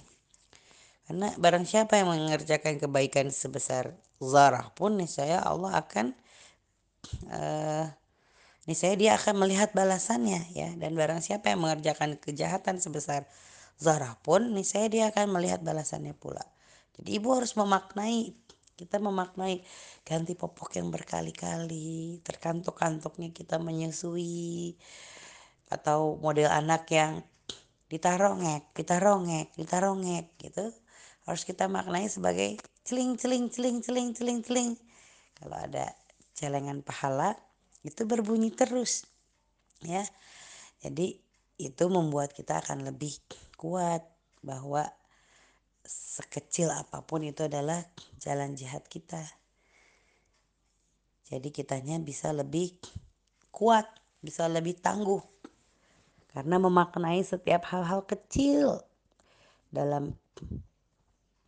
Karena 1.10 1.34
barang 1.34 1.66
siapa 1.66 1.98
yang 1.98 2.14
mengerjakan 2.14 2.78
kebaikan 2.78 3.34
sebesar 3.34 3.98
zarah 4.22 4.70
pun 4.78 4.96
niscaya 4.96 5.42
Allah 5.42 5.82
akan 5.82 6.16
uh, 7.28 7.86
niscaya 8.70 8.96
dia 8.96 9.12
akan 9.20 9.44
melihat 9.44 9.76
balasannya 9.76 10.48
ya 10.56 10.72
dan 10.80 10.96
barang 10.96 11.20
siapa 11.20 11.52
yang 11.52 11.60
mengerjakan 11.60 12.16
kejahatan 12.16 12.80
sebesar 12.80 13.28
zarah 13.80 14.18
pun 14.20 14.54
niscaya 14.54 14.88
dia 14.90 15.10
akan 15.10 15.34
melihat 15.34 15.62
balasannya 15.62 16.14
pula. 16.18 16.44
Jadi 16.98 17.18
ibu 17.18 17.34
harus 17.34 17.58
memaknai 17.58 18.44
kita 18.74 18.98
memaknai 18.98 19.62
ganti 20.02 20.34
popok 20.34 20.82
yang 20.82 20.90
berkali-kali, 20.90 22.20
terkantuk-kantuknya 22.26 23.30
kita 23.30 23.62
menyusui, 23.62 24.74
atau 25.70 26.18
model 26.18 26.50
anak 26.50 26.90
yang 26.90 27.22
ditarongek, 27.90 28.74
ditarongek, 28.74 29.54
ditarongek 29.54 30.26
gitu. 30.42 30.74
Harus 31.24 31.46
kita 31.46 31.70
maknai 31.70 32.10
sebagai 32.10 32.60
celing, 32.84 33.16
celing, 33.16 33.48
celing, 33.48 33.80
celing, 33.80 34.10
celing, 34.12 34.40
celing. 34.42 34.72
Kalau 35.38 35.56
ada 35.56 35.94
celengan 36.34 36.82
pahala, 36.82 37.38
itu 37.86 38.04
berbunyi 38.04 38.52
terus. 38.52 39.06
Ya, 39.86 40.04
jadi 40.82 41.20
itu 41.62 41.86
membuat 41.88 42.34
kita 42.34 42.60
akan 42.60 42.88
lebih 42.90 43.16
kuat 43.64 44.04
bahwa 44.44 44.84
sekecil 45.88 46.68
apa 46.68 47.00
pun 47.08 47.24
itu 47.24 47.48
adalah 47.48 47.80
jalan 48.20 48.60
jihad 48.60 48.84
kita. 48.92 49.24
Jadi 51.24 51.48
kitanya 51.56 51.96
bisa 52.04 52.36
lebih 52.36 52.76
kuat, 53.56 53.88
bisa 54.20 54.52
lebih 54.52 54.76
tangguh. 54.84 55.24
Karena 56.36 56.60
memaknai 56.60 57.24
setiap 57.24 57.64
hal-hal 57.72 58.04
kecil 58.04 58.84
dalam 59.72 60.12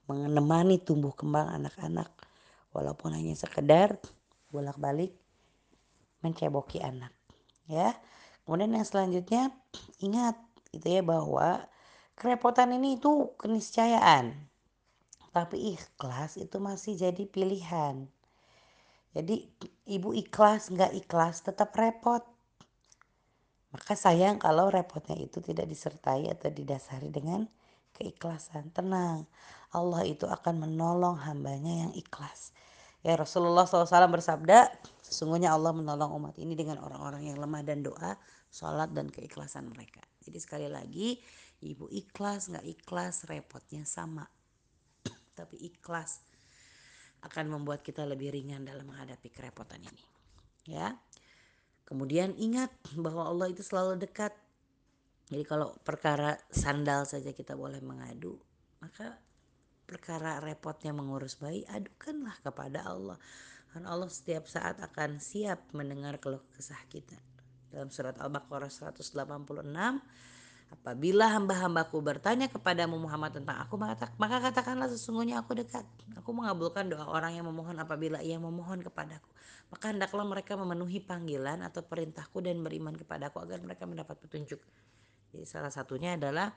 menemani 0.07 0.79
tumbuh 0.79 1.11
kembang 1.11 1.51
anak-anak 1.51 2.07
walaupun 2.71 3.11
hanya 3.11 3.35
sekedar 3.35 3.99
bolak-balik 4.53 5.11
menceboki 6.21 6.77
anak 6.77 7.09
ya 7.65 7.97
kemudian 8.45 8.77
yang 8.77 8.85
selanjutnya 8.85 9.49
ingat 9.97 10.37
gitu 10.69 10.85
ya 10.85 11.01
bahwa 11.01 11.65
kerepotan 12.15 12.75
ini 12.75 12.99
itu 12.99 13.35
keniscayaan 13.39 14.35
tapi 15.35 15.75
ikhlas 15.75 16.39
itu 16.39 16.57
masih 16.63 16.95
jadi 16.95 17.23
pilihan 17.27 18.07
jadi 19.15 19.35
ibu 19.87 20.15
ikhlas 20.15 20.71
nggak 20.71 20.95
ikhlas 21.05 21.43
tetap 21.43 21.75
repot 21.75 22.23
maka 23.75 23.93
sayang 23.93 24.39
kalau 24.39 24.71
repotnya 24.71 25.19
itu 25.19 25.43
tidak 25.43 25.67
disertai 25.67 26.31
atau 26.31 26.47
didasari 26.47 27.11
dengan 27.11 27.43
keikhlasan 27.95 28.71
tenang 28.71 29.27
Allah 29.75 30.07
itu 30.07 30.23
akan 30.23 30.63
menolong 30.63 31.19
hambanya 31.27 31.83
yang 31.85 31.91
ikhlas. 31.91 32.55
Ya 33.03 33.19
Rasulullah 33.19 33.67
SAW 33.67 34.07
bersabda, 34.07 34.71
sesungguhnya 35.03 35.51
Allah 35.51 35.75
menolong 35.75 36.15
umat 36.17 36.35
ini 36.39 36.55
dengan 36.57 36.81
orang-orang 36.81 37.27
yang 37.27 37.37
lemah 37.37 37.61
dan 37.61 37.83
doa, 37.85 38.17
sholat 38.49 38.95
dan 38.95 39.11
keikhlasan 39.11 39.69
mereka. 39.69 40.01
Jadi 40.25 40.39
sekali 40.41 40.65
lagi, 40.71 41.19
ibu 41.65 41.89
ikhlas 41.89 42.53
nggak 42.53 42.65
ikhlas 42.65 43.25
repotnya 43.25 43.83
sama. 43.83 44.25
Tapi 45.37 45.57
ikhlas 45.65 46.21
akan 47.25 47.57
membuat 47.57 47.81
kita 47.81 48.05
lebih 48.05 48.33
ringan 48.33 48.61
dalam 48.61 48.85
menghadapi 48.85 49.29
kerepotan 49.33 49.81
ini. 49.81 50.05
Ya. 50.69 50.93
Kemudian 51.85 52.33
ingat 52.37 52.73
bahwa 52.97 53.29
Allah 53.29 53.49
itu 53.49 53.61
selalu 53.61 54.01
dekat. 54.01 54.33
Jadi 55.29 55.41
kalau 55.45 55.73
perkara 55.81 56.37
sandal 56.53 57.05
saja 57.09 57.33
kita 57.33 57.57
boleh 57.57 57.81
mengadu, 57.81 58.37
maka 58.77 59.17
perkara 59.85 60.41
repotnya 60.41 60.93
mengurus 60.93 61.37
bayi, 61.37 61.65
adukanlah 61.65 62.37
kepada 62.41 62.85
Allah. 62.85 63.17
Karena 63.69 63.93
Allah 63.93 64.09
setiap 64.09 64.45
saat 64.49 64.81
akan 64.81 65.17
siap 65.21 65.73
mendengar 65.73 66.17
keluh 66.21 66.41
kesah 66.53 66.79
kita. 66.89 67.17
Dalam 67.73 67.89
surat 67.89 68.17
Al-Baqarah 68.21 68.69
186, 68.69 69.65
apabila 70.69 71.29
hamba-hambaku 71.29 71.97
bertanya 72.01 72.49
kepadamu 72.49 72.97
Muhammad 72.97 73.37
tentang 73.41 73.57
aku, 73.61 73.77
maka 73.77 74.37
katakanlah 74.41 74.89
sesungguhnya 74.89 75.41
aku 75.41 75.57
dekat. 75.57 75.85
Aku 76.17 76.33
mengabulkan 76.33 76.89
doa 76.89 77.05
orang 77.09 77.37
yang 77.37 77.45
memohon 77.45 77.77
apabila 77.77 78.21
ia 78.21 78.37
memohon 78.37 78.81
kepadaku. 78.81 79.29
Maka 79.69 79.93
hendaklah 79.93 80.25
mereka 80.25 80.53
memenuhi 80.53 81.01
panggilan 81.01 81.65
atau 81.65 81.81
perintahku 81.81 82.41
dan 82.41 82.61
beriman 82.61 82.93
kepadaku 82.93 83.41
agar 83.41 83.61
mereka 83.61 83.89
mendapat 83.89 84.17
petunjuk. 84.21 84.61
Jadi 85.33 85.45
salah 85.45 85.73
satunya 85.73 86.15
adalah 86.15 86.53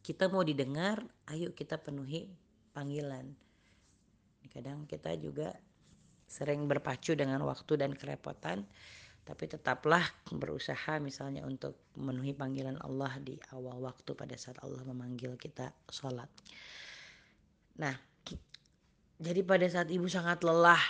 kita 0.00 0.32
mau 0.32 0.40
didengar, 0.40 1.04
ayo 1.28 1.52
kita 1.52 1.76
penuhi 1.76 2.32
panggilan. 2.72 3.28
Kadang 4.50 4.82
kita 4.90 5.14
juga 5.14 5.54
sering 6.26 6.66
berpacu 6.66 7.14
dengan 7.14 7.38
waktu 7.46 7.78
dan 7.78 7.94
kerepotan, 7.94 8.66
tapi 9.30 9.46
tetaplah 9.46 10.02
berusaha 10.34 10.98
misalnya 10.98 11.46
untuk 11.46 11.78
memenuhi 11.94 12.34
panggilan 12.34 12.74
Allah 12.82 13.14
di 13.22 13.38
awal 13.54 13.78
waktu 13.78 14.10
pada 14.18 14.34
saat 14.34 14.58
Allah 14.58 14.82
memanggil 14.82 15.38
kita 15.38 15.70
sholat. 15.86 16.26
Nah, 17.78 17.94
jadi 19.22 19.46
pada 19.46 19.70
saat 19.70 19.86
ibu 19.94 20.10
sangat 20.10 20.42
lelah, 20.42 20.82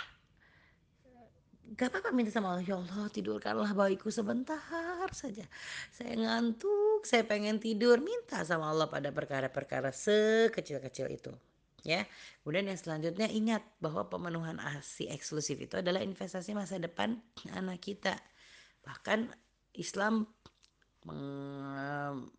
gak 1.77 1.93
apa-apa 1.93 2.09
minta 2.09 2.33
sama 2.33 2.57
Allah 2.57 2.65
ya 2.65 2.81
Allah 2.81 3.13
tidurkanlah 3.13 3.77
bayiku 3.77 4.09
sebentar 4.09 4.57
saja. 5.13 5.45
Saya 5.93 6.17
ngantuk 6.17 7.05
saya 7.05 7.21
pengen 7.29 7.61
tidur. 7.61 8.01
Minta 8.01 8.41
sama 8.41 8.73
Allah 8.73 8.89
pada 8.89 9.13
perkara-perkara 9.13 9.93
sekecil-kecil 9.93 11.13
itu 11.13 11.29
ya. 11.85 12.05
Kemudian 12.41 12.73
yang 12.73 12.79
selanjutnya 12.79 13.29
ingat 13.29 13.61
bahwa 13.77 14.09
pemenuhan 14.09 14.57
asi 14.57 15.05
eksklusif 15.09 15.61
itu 15.61 15.77
adalah 15.77 16.01
investasi 16.01 16.57
masa 16.57 16.81
depan 16.81 17.21
anak 17.53 17.85
kita 17.85 18.17
bahkan 18.81 19.29
Islam 19.77 20.27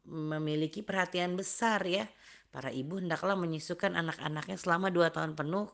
memiliki 0.07 0.87
perhatian 0.87 1.35
besar 1.35 1.83
ya 1.83 2.07
para 2.55 2.71
ibu 2.71 3.01
hendaklah 3.01 3.35
menyusukan 3.35 3.97
anak-anaknya 3.97 4.55
selama 4.55 4.93
dua 4.93 5.11
tahun 5.11 5.35
penuh 5.35 5.67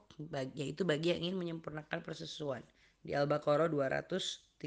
yaitu 0.56 0.88
bagi 0.88 1.12
yang 1.12 1.20
ingin 1.28 1.36
menyempurnakan 1.36 2.00
persusuan 2.00 2.64
di 3.02 3.14
Al-Baqarah 3.14 3.70
233. 3.70 4.58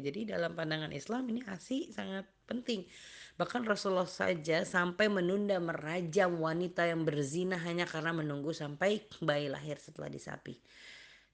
Jadi 0.00 0.20
dalam 0.26 0.54
pandangan 0.54 0.90
Islam 0.94 1.26
ini 1.30 1.42
ASI 1.46 1.90
sangat 1.90 2.26
penting. 2.46 2.86
Bahkan 3.36 3.68
Rasulullah 3.68 4.08
saja 4.08 4.64
sampai 4.64 5.12
menunda 5.12 5.60
merajam 5.60 6.40
wanita 6.40 6.88
yang 6.88 7.04
berzina 7.04 7.60
hanya 7.60 7.84
karena 7.84 8.16
menunggu 8.16 8.54
sampai 8.54 9.04
bayi 9.20 9.50
lahir 9.52 9.76
setelah 9.76 10.08
disapi. 10.08 10.56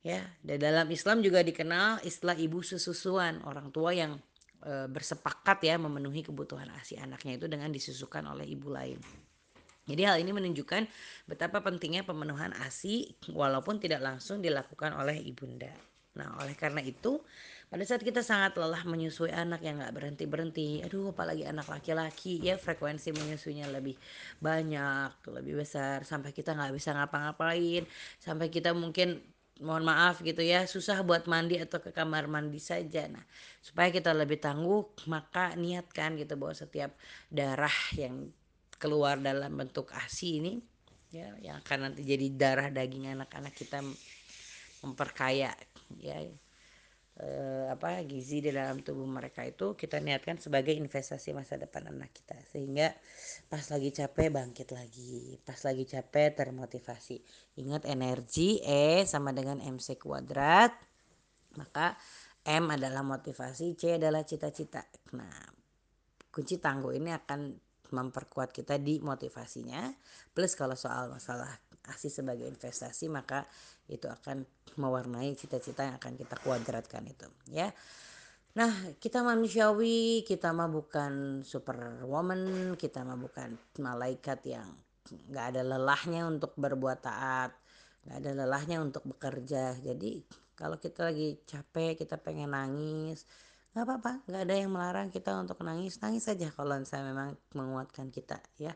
Ya, 0.02 0.18
dan 0.42 0.58
dalam 0.58 0.90
Islam 0.90 1.22
juga 1.22 1.46
dikenal 1.46 2.02
istilah 2.02 2.34
ibu 2.34 2.58
sesusuan, 2.58 3.38
orang 3.46 3.70
tua 3.70 3.94
yang 3.94 4.18
e, 4.58 4.90
bersepakat 4.90 5.62
ya 5.62 5.78
memenuhi 5.78 6.26
kebutuhan 6.26 6.66
ASI 6.74 6.98
anaknya 6.98 7.38
itu 7.38 7.46
dengan 7.46 7.70
disusukan 7.70 8.26
oleh 8.26 8.42
ibu 8.42 8.66
lain. 8.66 8.98
Jadi 9.86 10.02
hal 10.02 10.18
ini 10.18 10.34
menunjukkan 10.34 10.90
betapa 11.30 11.62
pentingnya 11.62 12.02
pemenuhan 12.02 12.50
ASI 12.66 13.14
walaupun 13.30 13.78
tidak 13.78 14.02
langsung 14.02 14.42
dilakukan 14.42 14.94
oleh 14.94 15.22
ibunda. 15.22 15.70
Nah, 16.12 16.38
oleh 16.44 16.52
karena 16.52 16.84
itu, 16.84 17.24
pada 17.72 17.82
saat 17.88 18.04
kita 18.04 18.20
sangat 18.20 18.58
lelah 18.60 18.84
menyusui 18.84 19.32
anak 19.32 19.64
yang 19.64 19.80
nggak 19.80 19.96
berhenti 19.96 20.24
berhenti, 20.28 20.68
aduh, 20.84 21.16
apalagi 21.16 21.48
anak 21.48 21.66
laki-laki, 21.72 22.36
ya 22.36 22.60
frekuensi 22.60 23.16
menyusuinya 23.16 23.70
lebih 23.72 23.96
banyak, 24.38 25.24
lebih 25.32 25.64
besar, 25.64 26.04
sampai 26.04 26.36
kita 26.36 26.52
nggak 26.52 26.74
bisa 26.76 26.92
ngapa-ngapain, 26.92 27.88
sampai 28.20 28.52
kita 28.52 28.76
mungkin 28.76 29.24
mohon 29.60 29.84
maaf 29.84 30.24
gitu 30.24 30.40
ya 30.40 30.64
susah 30.64 31.04
buat 31.04 31.28
mandi 31.28 31.60
atau 31.60 31.78
ke 31.82 31.92
kamar 31.92 32.30
mandi 32.30 32.56
saja. 32.62 33.04
Nah 33.10 33.22
supaya 33.60 33.92
kita 33.92 34.16
lebih 34.16 34.40
tangguh 34.40 35.04
maka 35.10 35.52
niatkan 35.58 36.16
gitu 36.16 36.38
bahwa 36.40 36.56
setiap 36.56 36.96
darah 37.28 37.76
yang 37.94 38.32
keluar 38.80 39.20
dalam 39.20 39.52
bentuk 39.54 39.92
asi 39.94 40.40
ini 40.42 40.58
ya 41.12 41.28
yang 41.44 41.60
akan 41.60 41.92
nanti 41.92 42.02
jadi 42.02 42.26
darah 42.32 42.68
daging 42.72 43.12
anak-anak 43.12 43.52
kita 43.52 43.84
memperkaya 44.82 45.52
ya 46.00 46.18
eh, 47.20 47.66
apa 47.68 48.00
gizi 48.08 48.40
di 48.40 48.50
dalam 48.50 48.80
tubuh 48.80 49.04
mereka 49.04 49.44
itu 49.44 49.76
kita 49.76 50.00
niatkan 50.00 50.40
sebagai 50.40 50.72
investasi 50.72 51.36
masa 51.36 51.60
depan 51.60 51.92
anak 51.92 52.10
kita. 52.16 52.36
Sehingga 52.48 52.96
pas 53.52 53.68
lagi 53.68 53.92
capek 53.92 54.32
bangkit 54.32 54.72
lagi. 54.72 55.36
Pas 55.44 55.60
lagi 55.60 55.84
capek 55.84 56.32
termotivasi. 56.32 57.20
Ingat 57.60 57.84
energi 57.84 58.64
E 58.64 59.04
sama 59.04 59.36
dengan 59.36 59.60
MC 59.60 60.00
kuadrat. 60.00 60.72
Maka 61.60 61.92
M 62.48 62.72
adalah 62.72 63.04
motivasi 63.04 63.76
C 63.76 64.00
adalah 64.00 64.24
cita-cita. 64.24 64.88
Nah 65.12 65.36
kunci 66.32 66.56
tangguh 66.56 66.96
ini 66.96 67.12
akan 67.12 67.52
memperkuat 67.92 68.56
kita 68.56 68.80
di 68.80 69.04
motivasinya. 69.04 69.84
Plus 70.32 70.56
kalau 70.56 70.72
soal 70.72 71.12
masalah 71.12 71.52
asih 71.92 72.08
sebagai 72.08 72.48
investasi 72.48 73.12
maka 73.12 73.44
itu 73.84 74.08
akan 74.08 74.48
mewarnai 74.80 75.36
cita-cita 75.36 75.84
yang 75.84 76.00
akan 76.00 76.14
kita 76.14 76.38
kuadratkan 76.38 77.02
itu 77.10 77.26
ya 77.50 77.74
nah 78.52 78.72
kita 79.00 79.24
manusiawi 79.24 80.28
kita 80.28 80.52
mah 80.52 80.68
bukan 80.68 81.40
superwoman 81.40 82.74
kita 82.76 83.00
mah 83.00 83.16
bukan 83.16 83.56
malaikat 83.80 84.44
yang 84.44 84.68
nggak 85.32 85.56
ada 85.56 85.62
lelahnya 85.64 86.28
untuk 86.28 86.52
berbuat 86.60 87.00
taat 87.00 87.62
nggak 88.02 88.16
ada 88.18 88.30
lelahnya 88.44 88.82
untuk 88.82 89.06
bekerja. 89.06 89.78
Jadi 89.78 90.22
kalau 90.58 90.76
kita 90.78 91.10
lagi 91.10 91.38
capek 91.46 92.02
kita 92.02 92.18
pengen 92.18 92.54
nangis 92.54 93.26
nggak 93.72 93.88
apa-apa 93.88 94.12
nggak 94.28 94.42
ada 94.44 94.54
yang 94.54 94.70
melarang 94.74 95.08
kita 95.08 95.32
untuk 95.38 95.62
nangis. 95.62 96.02
Nangis 96.02 96.26
saja 96.26 96.50
kalau 96.52 96.76
saya 96.84 97.06
memang 97.08 97.38
menguatkan 97.56 98.10
kita 98.10 98.42
ya. 98.58 98.74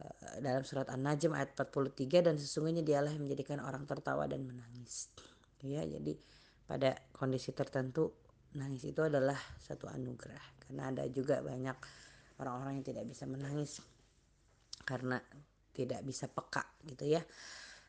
Eh, 0.00 0.36
dalam 0.40 0.64
surat 0.64 0.88
An-Najm 0.88 1.36
ayat 1.36 1.52
43 1.52 2.24
dan 2.24 2.36
sesungguhnya 2.40 2.80
dialah 2.80 3.12
yang 3.12 3.28
menjadikan 3.28 3.60
orang 3.60 3.84
tertawa 3.84 4.24
dan 4.24 4.48
menangis. 4.48 5.12
Ya, 5.60 5.84
jadi 5.84 6.16
pada 6.64 6.96
kondisi 7.12 7.52
tertentu 7.52 8.08
nangis 8.56 8.82
itu 8.88 9.00
adalah 9.04 9.38
satu 9.62 9.86
anugerah 9.86 10.66
karena 10.66 10.90
ada 10.90 11.04
juga 11.10 11.38
banyak 11.42 11.76
orang-orang 12.40 12.80
yang 12.80 12.86
tidak 12.86 13.04
bisa 13.06 13.24
menangis 13.28 13.78
karena 14.82 15.20
tidak 15.70 16.00
bisa 16.02 16.26
peka 16.26 16.66
gitu 16.88 17.06
ya. 17.06 17.22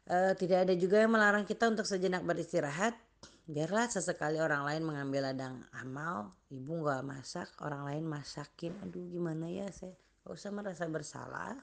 E, 0.06 0.38
tidak 0.38 0.69
ada 0.69 0.74
juga 0.78 1.02
yang 1.02 1.12
melarang 1.13 1.47
kita 1.47 1.65
untuk 1.71 1.88
sejenak 1.88 2.21
beristirahat. 2.21 2.93
Biarlah 3.50 3.89
sesekali 3.89 4.38
orang 4.38 4.63
lain 4.69 4.84
mengambil 4.86 5.34
ladang 5.34 5.65
amal, 5.82 6.38
ibu 6.54 6.86
nggak 6.86 7.02
masak, 7.04 7.50
orang 7.65 7.89
lain 7.89 8.06
masakin. 8.06 8.78
Aduh 8.86 9.10
gimana 9.10 9.50
ya 9.50 9.65
saya 9.74 9.97
gak 10.21 10.34
usah 10.38 10.52
merasa 10.54 10.86
bersalah 10.86 11.58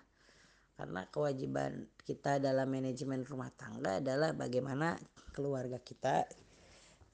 karena 0.79 1.07
kewajiban 1.11 1.91
kita 2.03 2.39
dalam 2.39 2.71
manajemen 2.71 3.27
rumah 3.27 3.51
tangga 3.55 3.99
adalah 3.99 4.31
bagaimana 4.35 4.95
keluarga 5.35 5.83
kita 5.83 6.27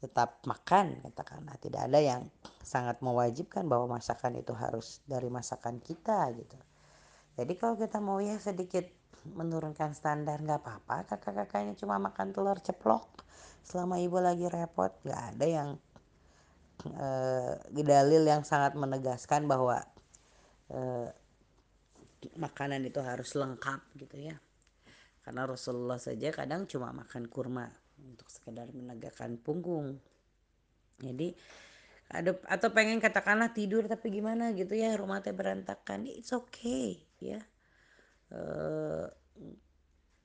tetap 0.04 0.44
makan 0.44 1.00
katakanlah. 1.00 1.56
Tidak 1.56 1.80
ada 1.80 1.96
yang 1.96 2.28
sangat 2.60 3.00
mewajibkan 3.00 3.64
bahwa 3.64 3.96
masakan 3.96 4.36
itu 4.36 4.52
harus 4.52 5.00
dari 5.08 5.32
masakan 5.32 5.80
kita 5.80 6.28
gitu. 6.36 6.58
Jadi 7.40 7.52
kalau 7.56 7.74
kita 7.80 7.98
mau 8.04 8.20
ya 8.20 8.36
sedikit 8.36 8.84
menurunkan 9.32 9.96
standar 9.96 10.44
nggak 10.44 10.60
apa-apa. 10.60 11.16
Kakak-kakaknya 11.16 11.72
cuma 11.80 11.96
makan 11.96 12.36
telur 12.36 12.60
ceplok 12.60 13.24
selama 13.64 13.96
ibu 13.96 14.20
lagi 14.20 14.44
repot 14.44 14.92
nggak 15.08 15.22
ada 15.34 15.46
yang 15.48 15.68
eh, 16.84 17.56
dalil 17.72 18.22
yang 18.28 18.44
sangat 18.44 18.76
menegaskan 18.76 19.48
bahwa 19.48 19.80
eh, 20.68 21.08
makanan 22.36 22.84
itu 22.84 23.00
harus 23.00 23.32
lengkap 23.32 23.80
gitu 23.96 24.16
ya. 24.20 24.36
Karena 25.24 25.48
Rasulullah 25.48 25.96
saja 25.96 26.28
kadang 26.28 26.68
cuma 26.68 26.92
makan 26.92 27.24
kurma 27.32 27.83
untuk 28.04 28.28
sekedar 28.28 28.68
menegakkan 28.70 29.40
punggung. 29.40 29.98
Jadi 31.00 31.34
ada 32.12 32.36
atau 32.46 32.68
pengen 32.70 33.00
katakanlah 33.00 33.56
tidur 33.56 33.88
tapi 33.88 34.12
gimana 34.12 34.52
gitu 34.52 34.76
ya 34.76 34.92
rumah 34.94 35.24
teh 35.24 35.32
berantakan 35.32 36.04
it's 36.04 36.30
okay 36.36 37.00
ya. 37.18 37.40
Eh, 38.30 39.06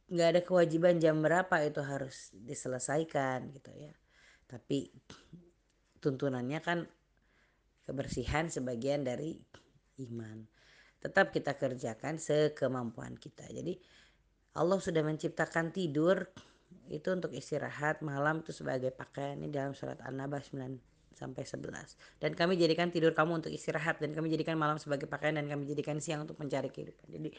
nggak 0.09 0.29
ada 0.35 0.41
kewajiban 0.43 0.97
jam 0.97 1.21
berapa 1.21 1.55
itu 1.63 1.81
harus 1.81 2.33
diselesaikan 2.35 3.49
gitu 3.55 3.71
ya. 3.73 3.93
Tapi 4.49 4.89
tuntunannya 6.01 6.59
kan 6.59 6.79
kebersihan 7.85 8.49
sebagian 8.49 9.05
dari 9.05 9.37
iman. 10.05 10.45
Tetap 10.99 11.31
kita 11.31 11.55
kerjakan 11.55 12.19
sekemampuan 12.19 13.15
kita. 13.15 13.47
Jadi 13.47 13.77
Allah 14.57 14.81
sudah 14.81 15.05
menciptakan 15.05 15.71
tidur 15.71 16.27
itu 16.89 17.09
untuk 17.13 17.33
istirahat 17.33 18.01
malam 18.01 18.41
itu 18.41 18.53
sebagai 18.53 18.89
pakaian 18.89 19.37
ini 19.37 19.53
dalam 19.53 19.77
surat 19.77 20.01
An-Naba 20.01 20.41
9 20.41 21.13
sampai 21.13 21.43
11 21.43 22.21
dan 22.23 22.31
kami 22.33 22.55
jadikan 22.55 22.89
tidur 22.89 23.11
kamu 23.11 23.43
untuk 23.43 23.51
istirahat 23.51 23.99
dan 23.99 24.15
kami 24.15 24.31
jadikan 24.31 24.55
malam 24.55 24.79
sebagai 24.79 25.05
pakaian 25.05 25.35
dan 25.37 25.51
kami 25.51 25.67
jadikan 25.67 25.99
siang 25.99 26.23
untuk 26.23 26.39
mencari 26.39 26.71
kehidupan. 26.71 27.11
Jadi 27.11 27.29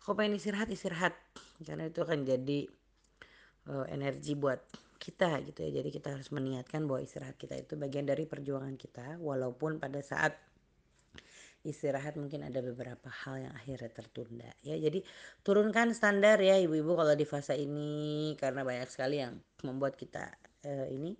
kau 0.00 0.16
pengen 0.16 0.40
istirahat 0.40 0.72
istirahat. 0.72 1.12
Karena 1.60 1.90
itu 1.90 2.00
akan 2.00 2.24
jadi 2.24 2.58
uh, 3.68 3.86
energi 3.92 4.32
buat 4.38 4.62
kita 4.98 5.44
gitu 5.44 5.68
ya. 5.68 5.70
Jadi 5.82 5.88
kita 5.92 6.16
harus 6.16 6.32
meniatkan 6.32 6.88
bahwa 6.88 7.04
istirahat 7.04 7.36
kita 7.36 7.54
itu 7.60 7.76
bagian 7.76 8.08
dari 8.08 8.24
perjuangan 8.24 8.74
kita 8.80 9.20
walaupun 9.20 9.76
pada 9.76 10.00
saat 10.00 10.34
istirahat 11.70 12.16
mungkin 12.16 12.44
ada 12.44 12.64
beberapa 12.64 13.08
hal 13.08 13.48
yang 13.48 13.54
akhirnya 13.54 13.90
tertunda 13.92 14.50
ya. 14.64 14.74
Jadi 14.76 15.04
turunkan 15.44 15.92
standar 15.92 16.40
ya 16.40 16.56
ibu-ibu 16.56 16.96
kalau 16.96 17.14
di 17.14 17.28
fase 17.28 17.54
ini 17.60 18.32
karena 18.40 18.64
banyak 18.64 18.88
sekali 18.88 19.20
yang 19.20 19.36
membuat 19.62 19.94
kita 20.00 20.32
uh, 20.64 20.88
ini 20.88 21.12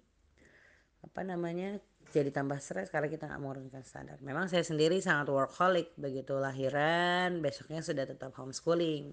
apa 1.04 1.20
namanya 1.22 1.78
jadi 2.08 2.32
tambah 2.32 2.56
stres 2.58 2.88
karena 2.88 3.12
kita 3.12 3.28
nggak 3.28 3.40
menurunkan 3.40 3.82
standar. 3.84 4.16
Memang 4.24 4.48
saya 4.48 4.64
sendiri 4.64 4.96
sangat 5.04 5.28
workaholic 5.28 5.92
begitu 6.00 6.40
lahiran 6.40 7.44
besoknya 7.44 7.84
sudah 7.84 8.08
tetap 8.08 8.32
homeschooling. 8.32 9.12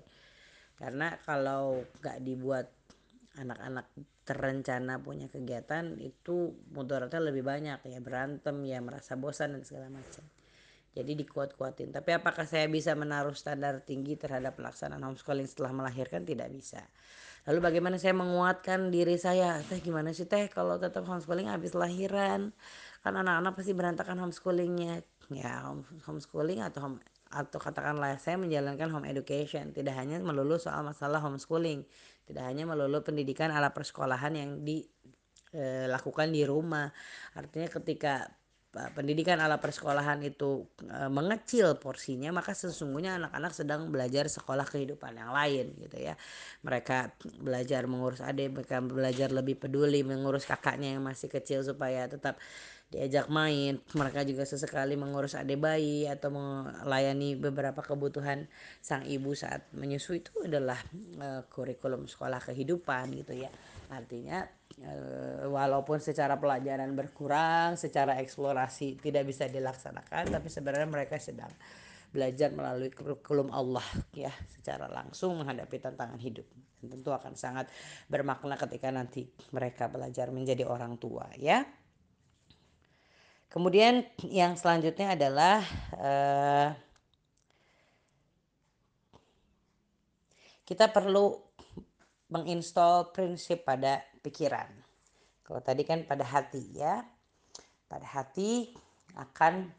Karena 0.79 1.19
kalau 1.23 1.83
nggak 1.99 2.23
dibuat 2.23 2.71
anak-anak 3.35 3.91
terencana 4.23 4.95
punya 5.03 5.27
kegiatan 5.27 5.99
itu 5.99 6.55
mudaratnya 6.71 7.19
lebih 7.19 7.43
banyak 7.43 7.83
ya. 7.83 7.99
Berantem 7.99 8.63
ya 8.63 8.79
merasa 8.79 9.19
bosan 9.19 9.59
dan 9.59 9.67
segala 9.67 9.91
macam 9.91 10.23
jadi 10.95 11.11
dikuat-kuatin. 11.11 11.91
Tapi 11.91 12.15
apakah 12.15 12.47
saya 12.47 12.71
bisa 12.71 12.95
menaruh 12.95 13.35
standar 13.35 13.83
tinggi 13.83 14.15
terhadap 14.15 14.55
pelaksanaan 14.55 15.03
homeschooling 15.03 15.43
setelah 15.43 15.75
melahirkan? 15.75 16.23
Tidak 16.23 16.47
bisa. 16.47 16.79
Lalu 17.45 17.59
bagaimana 17.61 17.99
saya 17.99 18.15
menguatkan 18.15 18.89
diri 18.89 19.19
saya? 19.19 19.59
Teh 19.67 19.83
gimana 19.83 20.15
sih 20.15 20.25
teh? 20.25 20.47
Kalau 20.47 20.79
tetap 20.79 21.03
homeschooling 21.03 21.51
habis 21.51 21.75
lahiran. 21.75 22.55
Kan 23.03 23.13
anak-anak 23.19 23.53
pasti 23.59 23.75
berantakan 23.75 24.17
homeschoolingnya. 24.23 25.03
Ya 25.35 25.67
homeschooling 26.07 26.63
atau 26.63 26.89
home 26.89 26.97
atau 27.35 27.59
katakanlah 27.59 28.15
saya 28.15 28.39
menjalankan 28.39 28.87
home 28.95 29.11
education. 29.11 29.75
Tidak 29.75 29.91
hanya 29.91 30.23
melulu 30.23 30.55
soal 30.55 30.87
masalah 30.87 31.19
homeschooling. 31.19 31.83
Tidak 32.23 32.41
hanya 32.41 32.63
melulu 32.63 33.03
pendidikan 33.03 33.51
ala 33.51 33.75
persekolahan 33.75 34.33
yang 34.33 34.49
dilakukan 34.63 36.31
di 36.31 36.47
rumah. 36.47 36.89
Artinya 37.35 37.67
ketika 37.67 38.31
pendidikan 38.91 39.39
ala 39.39 39.57
persekolahan 39.63 40.19
itu 40.27 40.67
e, 40.83 41.07
mengecil 41.07 41.79
porsinya 41.79 42.35
maka 42.35 42.51
sesungguhnya 42.51 43.15
anak-anak 43.15 43.51
sedang 43.55 43.87
belajar 43.87 44.27
sekolah 44.27 44.67
kehidupan 44.67 45.15
yang 45.15 45.31
lain 45.31 45.71
gitu 45.79 45.97
ya. 45.97 46.19
Mereka 46.61 47.15
belajar 47.39 47.87
mengurus 47.87 48.19
adik 48.19 48.51
mereka 48.51 48.83
belajar 48.83 49.31
lebih 49.31 49.55
peduli 49.55 50.03
mengurus 50.03 50.43
kakaknya 50.43 50.99
yang 50.99 51.03
masih 51.07 51.31
kecil 51.31 51.63
supaya 51.63 52.05
tetap 52.11 52.35
diajak 52.93 53.31
main. 53.31 53.81
Mereka 53.95 54.27
juga 54.27 54.43
sesekali 54.45 54.93
mengurus 54.99 55.33
adik 55.33 55.57
bayi 55.57 56.05
atau 56.05 56.29
melayani 56.31 57.35
beberapa 57.39 57.81
kebutuhan 57.81 58.45
sang 58.83 59.03
ibu 59.07 59.33
saat 59.33 59.65
menyusui 59.73 60.21
itu 60.21 60.31
adalah 60.45 60.77
uh, 61.19 61.41
kurikulum 61.49 62.05
sekolah 62.05 62.43
kehidupan 62.43 63.15
gitu 63.23 63.33
ya. 63.35 63.49
Artinya 63.89 64.45
walaupun 65.47 66.03
secara 66.03 66.35
pelajaran 66.35 66.91
berkurang 66.91 67.79
secara 67.79 68.19
eksplorasi 68.19 68.99
tidak 68.99 69.23
bisa 69.23 69.47
dilaksanakan 69.47 70.35
tapi 70.35 70.51
sebenarnya 70.51 70.89
mereka 70.91 71.15
sedang 71.15 71.51
belajar 72.15 72.47
melalui 72.55 72.91
kurikulum 72.95 73.51
Allah 73.51 73.83
ya 74.15 74.31
secara 74.47 74.87
langsung 74.87 75.43
menghadapi 75.43 75.75
tantangan 75.83 76.15
hidup. 76.15 76.47
Tentu 76.79 77.11
akan 77.11 77.35
sangat 77.35 77.67
bermakna 78.07 78.55
ketika 78.55 78.87
nanti 78.87 79.27
mereka 79.51 79.91
belajar 79.91 80.31
menjadi 80.31 80.63
orang 80.63 80.95
tua 80.95 81.27
ya. 81.35 81.67
Kemudian 83.51 84.07
yang 84.23 84.55
selanjutnya 84.55 85.15
adalah 85.19 85.59
uh, 85.99 86.69
kita 90.63 90.87
perlu 90.91 91.35
menginstal 92.31 93.11
prinsip 93.11 93.67
pada 93.67 94.03
pikiran. 94.25 94.65
Kalau 95.45 95.61
tadi 95.61 95.85
kan 95.85 96.01
pada 96.09 96.25
hati 96.25 96.63
ya. 96.73 97.05
Pada 97.85 98.09
hati 98.09 98.73
akan 99.13 99.69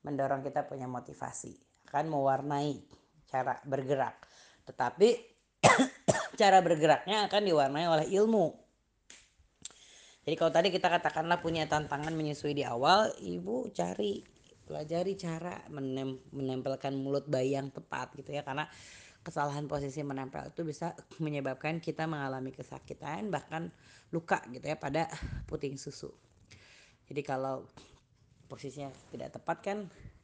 mendorong 0.00 0.40
kita 0.40 0.64
punya 0.64 0.88
motivasi, 0.88 1.52
akan 1.92 2.08
mewarnai 2.08 2.80
cara 3.28 3.60
bergerak. 3.68 4.16
Tetapi 4.64 5.08
cara 6.40 6.64
bergeraknya 6.64 7.28
akan 7.28 7.42
diwarnai 7.44 7.86
oleh 7.92 8.08
ilmu 8.16 8.66
jadi 10.26 10.34
kalau 10.34 10.50
tadi 10.50 10.68
kita 10.74 10.90
katakanlah 10.90 11.38
punya 11.38 11.70
tantangan 11.70 12.10
menyusui 12.10 12.50
di 12.50 12.66
awal, 12.66 13.14
ibu 13.22 13.70
cari 13.70 14.26
pelajari 14.66 15.14
cara 15.14 15.62
menem, 15.70 16.18
menempelkan 16.34 16.98
mulut 16.98 17.30
bayi 17.30 17.54
yang 17.54 17.70
tepat 17.70 18.10
gitu 18.18 18.34
ya 18.34 18.42
karena 18.42 18.66
kesalahan 19.26 19.66
posisi 19.66 20.06
menempel 20.06 20.54
itu 20.54 20.62
bisa 20.62 20.94
menyebabkan 21.24 21.82
kita 21.82 22.06
mengalami 22.06 22.54
kesakitan 22.54 23.26
bahkan 23.26 23.74
luka 24.14 24.38
gitu 24.54 24.62
ya 24.62 24.78
pada 24.78 25.10
puting 25.50 25.74
susu. 25.74 26.14
Jadi 27.10 27.26
kalau 27.26 27.66
posisinya 28.46 28.94
tidak 29.10 29.34
tepat 29.34 29.58
kan 29.58 29.78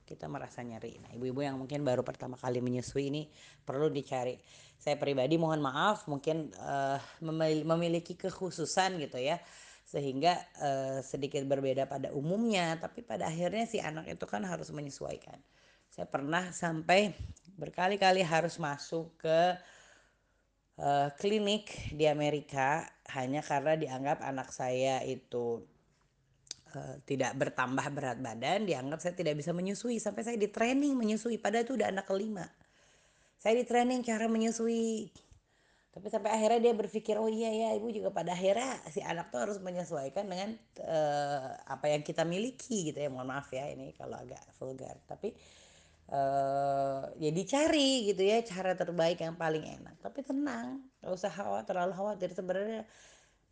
kita 0.07 0.31
merasa 0.31 0.63
nyeri. 0.63 1.03
Nah, 1.03 1.11
ibu-ibu 1.19 1.43
yang 1.43 1.59
mungkin 1.59 1.83
baru 1.83 2.07
pertama 2.07 2.39
kali 2.39 2.63
menyusui 2.63 3.11
ini 3.11 3.27
perlu 3.67 3.91
dicari. 3.91 4.39
Saya 4.79 4.99
pribadi 4.99 5.35
mohon 5.39 5.63
maaf 5.63 6.07
mungkin 6.07 6.51
uh, 6.59 6.99
memiliki 7.67 8.15
kekhususan 8.15 8.99
gitu 9.03 9.19
ya 9.19 9.39
sehingga 9.87 10.39
uh, 10.63 10.99
sedikit 11.03 11.43
berbeda 11.47 11.91
pada 11.91 12.15
umumnya 12.15 12.79
tapi 12.79 13.03
pada 13.03 13.27
akhirnya 13.27 13.67
si 13.67 13.83
anak 13.83 14.07
itu 14.11 14.25
kan 14.31 14.43
harus 14.47 14.71
menyesuaikan 14.71 15.37
saya 15.93 16.09
pernah 16.09 16.49
sampai 16.57 17.13
berkali-kali 17.57 18.25
harus 18.25 18.57
masuk 18.57 19.13
ke 19.21 19.41
uh, 20.81 21.09
klinik 21.19 21.71
di 21.93 22.09
Amerika 22.09 22.87
hanya 23.13 23.45
karena 23.45 23.77
dianggap 23.77 24.25
anak 24.25 24.49
saya 24.55 25.05
itu 25.05 25.61
uh, 26.73 26.95
tidak 27.05 27.37
bertambah 27.37 27.87
berat 27.93 28.19
badan 28.23 28.65
dianggap 28.65 28.99
saya 29.03 29.15
tidak 29.17 29.37
bisa 29.37 29.53
menyusui. 29.53 30.01
Sampai 30.01 30.25
saya 30.25 30.39
di 30.39 30.49
training 30.49 30.97
menyusui 30.97 31.37
padahal 31.37 31.65
itu 31.69 31.75
udah 31.77 31.89
anak 31.93 32.09
kelima. 32.09 32.47
Saya 33.37 33.59
di 33.59 33.65
training 33.67 34.07
cara 34.07 34.31
menyusui. 34.31 35.11
Tapi 35.93 36.09
sampai 36.09 36.33
akhirnya 36.33 36.73
dia 36.73 36.73
berpikir 36.73 37.21
oh 37.21 37.29
iya 37.29 37.53
ya 37.53 37.69
ibu 37.77 37.93
juga 37.93 38.09
pada 38.09 38.33
akhirnya 38.33 38.81
si 38.89 39.05
anak 39.05 39.29
tuh 39.29 39.45
harus 39.45 39.61
menyesuaikan 39.61 40.25
dengan 40.25 40.57
uh, 40.81 41.53
apa 41.69 41.93
yang 41.93 42.01
kita 42.01 42.25
miliki 42.25 42.89
gitu 42.89 42.97
ya. 42.97 43.13
Mohon 43.13 43.29
maaf 43.37 43.53
ya 43.53 43.69
ini 43.69 43.93
kalau 43.93 44.17
agak 44.17 44.41
vulgar. 44.57 44.97
Tapi 45.05 45.37
uh, 45.37 45.62
ya 47.17 47.31
dicari 47.33 48.11
gitu 48.11 48.23
ya 48.27 48.43
cara 48.45 48.77
terbaik 48.77 49.23
yang 49.23 49.37
paling 49.39 49.65
enak. 49.65 49.97
Tapi 50.03 50.21
tenang 50.27 50.83
gak 51.01 51.13
usah 51.13 51.31
khawatir 51.33 51.67
terlalu 51.73 51.93
khawatir. 51.97 52.31
Sebenarnya 52.35 52.83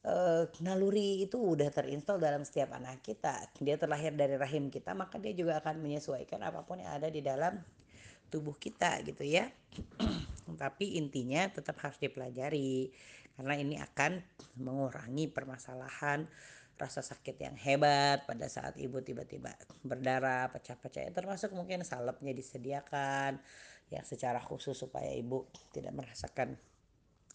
uh, 0.04 0.44
naluri 0.60 1.24
itu 1.24 1.36
udah 1.40 1.68
terinstall 1.72 2.20
dalam 2.20 2.44
setiap 2.44 2.76
anak 2.76 3.00
kita. 3.00 3.48
Dia 3.60 3.76
terlahir 3.80 4.12
dari 4.12 4.36
rahim 4.36 4.68
kita 4.68 4.92
maka 4.92 5.16
dia 5.16 5.32
juga 5.32 5.60
akan 5.60 5.80
menyesuaikan 5.80 6.40
apa 6.44 6.64
pun 6.64 6.80
yang 6.80 6.92
ada 6.96 7.08
di 7.08 7.24
dalam 7.24 7.60
tubuh 8.28 8.56
kita 8.56 9.00
gitu 9.08 9.24
ya. 9.24 9.48
Tapi 10.62 11.00
intinya 11.00 11.48
tetap 11.48 11.80
harus 11.80 11.96
dipelajari 11.96 12.92
karena 13.40 13.54
ini 13.56 13.80
akan 13.80 14.20
mengurangi 14.60 15.32
permasalahan 15.32 16.28
rasa 16.80 17.04
sakit 17.04 17.36
yang 17.36 17.56
hebat 17.60 18.24
pada 18.24 18.48
saat 18.48 18.74
ibu 18.80 19.04
tiba-tiba 19.04 19.52
berdarah 19.84 20.48
pecah-pecah 20.48 21.12
termasuk 21.12 21.52
mungkin 21.52 21.84
salepnya 21.84 22.32
disediakan 22.32 23.36
yang 23.92 24.04
secara 24.06 24.40
khusus 24.40 24.78
supaya 24.78 25.12
ibu 25.12 25.44
tidak 25.76 25.92
merasakan 25.92 26.56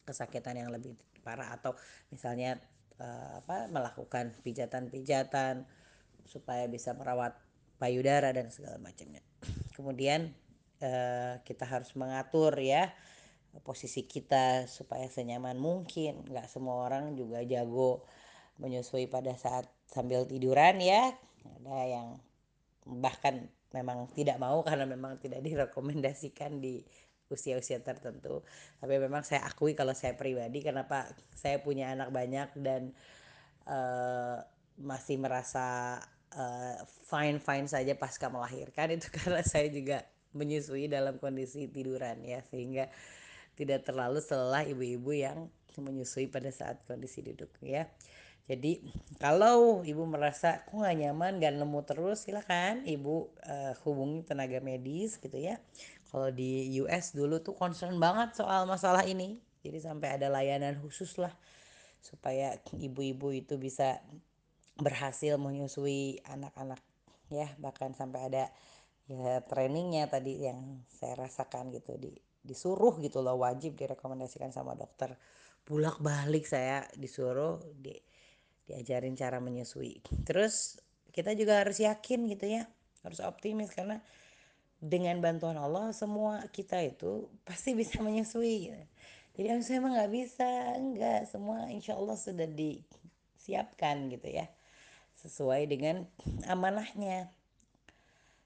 kesakitan 0.05 0.57
yang 0.57 0.69
lebih 0.73 0.97
parah 1.25 1.53
atau 1.53 1.73
misalnya 2.09 2.61
uh, 3.01 3.41
apa 3.43 3.67
melakukan 3.67 4.37
pijatan-pijatan 4.45 5.65
supaya 6.25 6.65
bisa 6.69 6.93
merawat 6.93 7.37
payudara 7.81 8.31
dan 8.31 8.49
segala 8.49 8.77
macamnya. 8.79 9.21
Kemudian 9.73 10.31
uh, 10.81 11.41
kita 11.43 11.65
harus 11.67 11.91
mengatur 11.97 12.55
ya 12.61 12.93
posisi 13.63 14.05
kita 14.05 14.69
supaya 14.69 15.09
senyaman 15.09 15.57
mungkin. 15.59 16.23
Nggak 16.29 16.47
semua 16.47 16.87
orang 16.87 17.17
juga 17.17 17.43
jago 17.43 18.05
menyusui 18.59 19.07
pada 19.11 19.35
saat 19.35 19.67
sambil 19.89 20.23
tiduran 20.23 20.79
ya. 20.79 21.11
Ada 21.61 21.77
yang 21.87 22.07
bahkan 22.85 23.49
memang 23.73 24.07
tidak 24.13 24.37
mau 24.39 24.63
karena 24.63 24.87
memang 24.87 25.19
tidak 25.19 25.43
direkomendasikan 25.43 26.63
di 26.63 26.81
usia-usia 27.27 27.81
tertentu. 27.81 28.45
Tapi 28.79 28.95
memang 29.01 29.25
saya 29.25 29.43
akui 29.49 29.73
kalau 29.73 29.97
saya 29.97 30.13
pribadi 30.13 30.61
kenapa 30.61 31.09
saya 31.33 31.59
punya 31.59 31.91
anak 31.91 32.13
banyak 32.13 32.49
dan 32.61 32.93
uh, 33.65 34.39
masih 34.77 35.17
merasa 35.17 35.97
uh, 36.37 36.77
fine 37.09 37.41
fine 37.41 37.65
saja 37.65 37.97
pasca 37.97 38.29
melahirkan 38.29 38.93
itu 38.93 39.09
karena 39.17 39.41
saya 39.41 39.67
juga 39.73 40.05
menyusui 40.35 40.87
dalam 40.87 41.17
kondisi 41.17 41.67
tiduran 41.67 42.21
ya. 42.23 42.45
Sehingga 42.47 42.87
tidak 43.55 43.87
terlalu 43.87 44.19
selelah 44.21 44.63
ibu-ibu 44.67 45.11
yang 45.15 45.49
menyusui 45.75 46.31
pada 46.31 46.47
saat 46.55 46.79
kondisi 46.87 47.19
duduk 47.19 47.51
ya 47.59 47.83
jadi 48.45 48.77
kalau 49.17 49.81
ibu 49.81 50.05
merasa 50.05 50.61
kok 50.69 50.77
nggak 50.77 50.97
nyaman 51.01 51.41
gak 51.41 51.57
nemu 51.57 51.79
terus 51.81 52.29
silakan 52.29 52.85
ibu 52.85 53.33
uh, 53.41 53.73
hubungi 53.81 54.21
tenaga 54.21 54.61
medis 54.61 55.17
gitu 55.17 55.33
ya. 55.33 55.57
Kalau 56.13 56.29
di 56.29 56.69
US 56.85 57.17
dulu 57.17 57.41
tuh 57.41 57.57
concern 57.57 57.97
banget 57.97 58.37
soal 58.37 58.69
masalah 58.69 59.01
ini. 59.09 59.41
Jadi 59.65 59.81
sampai 59.81 60.21
ada 60.21 60.29
layanan 60.29 60.77
khusus 60.77 61.17
lah 61.17 61.33
supaya 61.97 62.53
ibu-ibu 62.77 63.33
itu 63.33 63.57
bisa 63.57 63.97
berhasil 64.77 65.41
menyusui 65.41 66.21
anak-anak 66.29 66.77
ya 67.33 67.49
bahkan 67.57 67.97
sampai 67.97 68.29
ada 68.29 68.45
ya 69.09 69.41
trainingnya 69.41 70.05
tadi 70.05 70.45
yang 70.45 70.85
saya 70.93 71.25
rasakan 71.25 71.73
gitu 71.73 71.97
di 71.97 72.13
disuruh 72.45 73.01
gitu 73.01 73.25
loh 73.25 73.41
wajib 73.41 73.73
direkomendasikan 73.73 74.53
sama 74.53 74.77
dokter 74.77 75.17
bulak 75.65 75.97
balik 75.97 76.45
saya 76.45 76.85
disuruh 76.93 77.57
di 77.73 77.97
diajarin 78.65 79.13
cara 79.17 79.37
menyusui. 79.41 80.01
Terus 80.25 80.81
kita 81.15 81.31
juga 81.31 81.63
harus 81.63 81.79
yakin 81.79 82.27
gitu 82.27 82.45
ya 82.59 82.67
harus 83.05 83.21
optimis 83.21 83.71
karena 83.71 84.01
dengan 84.81 85.21
bantuan 85.23 85.55
Allah 85.55 85.93
semua 85.95 86.43
kita 86.51 86.81
itu 86.83 87.31
pasti 87.47 87.71
bisa 87.77 88.01
menyusui 88.03 88.67
gitu. 88.67 88.83
jadi 89.39 89.61
saya 89.63 89.79
emang 89.79 89.95
nggak 89.95 90.11
bisa 90.11 90.49
enggak 90.75 91.29
semua 91.29 91.71
insya 91.71 91.95
Allah 91.95 92.17
sudah 92.19 92.49
disiapkan 92.49 94.11
gitu 94.11 94.27
ya 94.27 94.49
sesuai 95.21 95.65
dengan 95.71 96.05
amanahnya. 96.45 97.31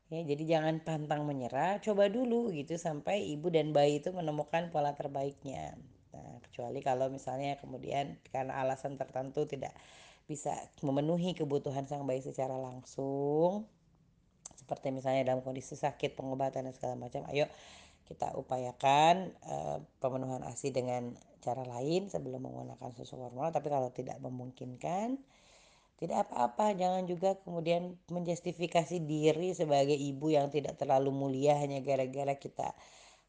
Ya 0.09 0.25
jadi 0.25 0.57
jangan 0.57 0.81
pantang 0.81 1.21
menyerah 1.29 1.77
coba 1.85 2.09
dulu 2.09 2.49
gitu 2.49 2.81
sampai 2.81 3.29
ibu 3.29 3.53
dan 3.53 3.69
bayi 3.69 4.01
itu 4.01 4.09
menemukan 4.09 4.73
pola 4.73 4.97
terbaiknya. 4.97 5.77
Nah 6.15 6.41
kecuali 6.49 6.81
kalau 6.81 7.13
misalnya 7.13 7.61
kemudian 7.61 8.17
karena 8.33 8.57
alasan 8.57 8.97
tertentu 8.97 9.45
tidak 9.45 9.75
bisa 10.29 10.53
memenuhi 10.85 11.33
kebutuhan 11.33 11.89
sang 11.89 12.05
bayi 12.05 12.21
secara 12.21 12.53
langsung. 12.53 13.65
Seperti 14.53 14.93
misalnya 14.93 15.33
dalam 15.33 15.41
kondisi 15.41 15.73
sakit 15.73 16.13
pengobatan 16.13 16.69
dan 16.69 16.73
segala 16.77 16.93
macam. 16.93 17.25
Ayo 17.33 17.49
kita 18.05 18.37
upayakan 18.37 19.33
uh, 19.49 19.81
pemenuhan 19.97 20.45
ASI 20.45 20.69
dengan 20.69 21.17
cara 21.41 21.65
lain 21.65 22.09
sebelum 22.09 22.41
menggunakan 22.45 22.89
susu 22.97 23.15
formula 23.15 23.53
tapi 23.53 23.69
kalau 23.69 23.89
tidak 23.89 24.17
memungkinkan 24.21 25.17
tidak 25.99 26.29
apa-apa. 26.29 26.77
Jangan 26.77 27.03
juga 27.09 27.35
kemudian 27.43 27.97
menjustifikasi 28.07 29.03
diri 29.03 29.51
sebagai 29.57 29.97
ibu 29.97 30.31
yang 30.31 30.47
tidak 30.53 30.77
terlalu 30.79 31.11
mulia 31.11 31.59
hanya 31.59 31.83
gara-gara 31.83 32.37
kita 32.39 32.71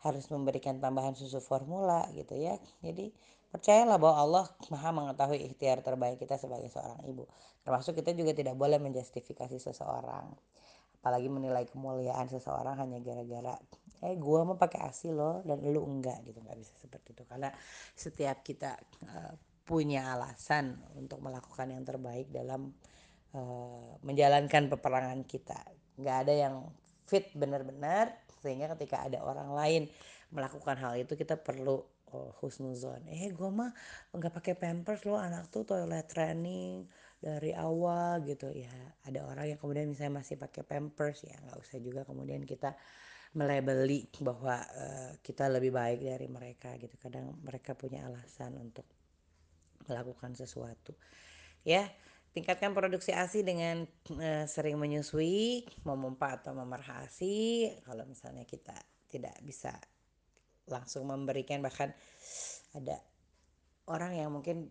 harus 0.01 0.29
memberikan 0.33 0.81
tambahan 0.81 1.13
susu 1.13 1.43
formula 1.43 2.09
gitu 2.17 2.39
ya. 2.39 2.57
Jadi 2.81 3.13
Percayalah 3.51 3.99
bahwa 3.99 4.17
Allah 4.17 4.45
maha 4.71 4.91
mengetahui 4.95 5.43
ikhtiar 5.51 5.83
terbaik 5.83 6.23
kita 6.23 6.39
sebagai 6.39 6.71
seorang 6.71 7.03
ibu. 7.07 7.27
Termasuk 7.67 7.99
kita 7.99 8.15
juga 8.15 8.31
tidak 8.31 8.55
boleh 8.55 8.79
menjustifikasi 8.79 9.59
seseorang. 9.59 10.31
Apalagi 11.03 11.27
menilai 11.27 11.67
kemuliaan 11.67 12.31
seseorang 12.31 12.79
hanya 12.79 13.03
gara-gara 13.03 13.59
eh 14.01 14.17
gua 14.17 14.49
mau 14.49 14.57
pakai 14.57 14.81
asi 14.89 15.13
loh 15.13 15.45
dan 15.45 15.61
lu 15.61 15.85
enggak 15.85 16.25
gitu 16.25 16.41
nggak 16.41 16.57
bisa 16.57 16.73
seperti 16.81 17.13
itu 17.13 17.23
karena 17.29 17.53
setiap 17.93 18.41
kita 18.41 18.81
uh, 19.05 19.37
punya 19.69 20.17
alasan 20.17 20.81
untuk 20.97 21.21
melakukan 21.21 21.69
yang 21.69 21.85
terbaik 21.85 22.33
dalam 22.33 22.73
uh, 23.37 23.93
menjalankan 24.01 24.73
peperangan 24.73 25.21
kita 25.29 25.61
nggak 26.01 26.17
ada 26.27 26.33
yang 26.33 26.55
fit 27.05 27.29
benar-benar 27.37 28.17
sehingga 28.41 28.73
ketika 28.73 29.05
ada 29.05 29.21
orang 29.21 29.53
lain 29.53 29.83
melakukan 30.33 30.81
hal 30.81 30.97
itu 30.97 31.13
kita 31.13 31.37
perlu 31.37 31.85
husnuzon. 32.43 33.07
Eh 33.07 33.31
gue 33.31 33.51
mah 33.51 33.71
nggak 34.13 34.33
pakai 34.35 34.55
pampers 34.59 35.07
loh 35.07 35.19
anak 35.19 35.49
tuh 35.49 35.63
toilet 35.63 36.07
training 36.11 36.85
dari 37.23 37.55
awal 37.55 38.21
gitu. 38.27 38.51
Ya 38.51 38.73
ada 39.07 39.27
orang 39.27 39.55
yang 39.55 39.59
kemudian 39.63 39.87
misalnya 39.91 40.21
masih 40.25 40.37
pakai 40.37 40.67
pampers 40.67 41.23
ya 41.25 41.39
nggak 41.39 41.59
usah 41.61 41.79
juga 41.79 42.03
kemudian 42.03 42.43
kita 42.43 42.75
melebeli 43.31 44.11
bahwa 44.19 44.59
uh, 44.59 45.13
kita 45.23 45.47
lebih 45.47 45.71
baik 45.71 46.03
dari 46.03 46.27
mereka 46.27 46.75
gitu. 46.77 46.99
Kadang 46.99 47.39
mereka 47.47 47.79
punya 47.79 48.07
alasan 48.11 48.59
untuk 48.59 48.87
melakukan 49.87 50.35
sesuatu. 50.35 50.95
Ya 51.63 51.87
tingkatkan 52.31 52.71
produksi 52.75 53.11
ASI 53.11 53.43
dengan 53.43 53.87
uh, 54.15 54.47
sering 54.47 54.79
menyusui 54.79 55.67
memompa 55.83 56.39
atau 56.39 56.55
memerah 56.55 57.07
ASI 57.07 57.71
kalau 57.83 58.07
misalnya 58.07 58.47
kita 58.47 58.75
tidak 59.11 59.35
bisa 59.43 59.75
langsung 60.71 61.07
memberikan 61.07 61.61
bahkan 61.61 61.93
ada 62.75 62.97
orang 63.91 64.15
yang 64.15 64.31
mungkin 64.31 64.71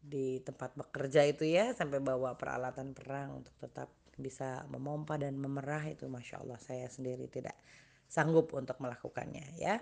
di 0.00 0.40
tempat 0.40 0.76
bekerja 0.76 1.28
itu 1.28 1.44
ya 1.44 1.76
sampai 1.76 2.00
bawa 2.00 2.36
peralatan 2.36 2.96
perang 2.96 3.44
untuk 3.44 3.52
tetap 3.60 3.92
bisa 4.16 4.64
memompa 4.68 5.16
dan 5.16 5.36
memerah 5.36 5.84
itu 5.88 6.08
masya 6.08 6.40
Allah 6.44 6.60
saya 6.60 6.88
sendiri 6.88 7.28
tidak 7.28 7.56
sanggup 8.08 8.52
untuk 8.52 8.76
melakukannya 8.80 9.56
ya. 9.56 9.80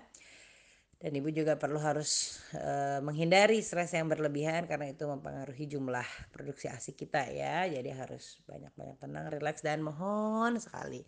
Dan 0.99 1.15
ibu 1.15 1.31
juga 1.31 1.55
perlu 1.55 1.79
harus 1.79 2.43
e, 2.51 2.99
menghindari 2.99 3.63
stres 3.63 3.95
yang 3.95 4.11
berlebihan 4.11 4.67
karena 4.67 4.91
itu 4.91 5.07
mempengaruhi 5.07 5.71
jumlah 5.71 6.03
produksi 6.27 6.67
ASI 6.67 6.91
kita 6.91 7.23
ya. 7.31 7.63
Jadi 7.71 7.87
harus 7.95 8.43
banyak-banyak 8.43 8.99
tenang 8.99 9.31
rileks 9.31 9.63
dan 9.63 9.79
mohon 9.79 10.59
sekali 10.59 10.99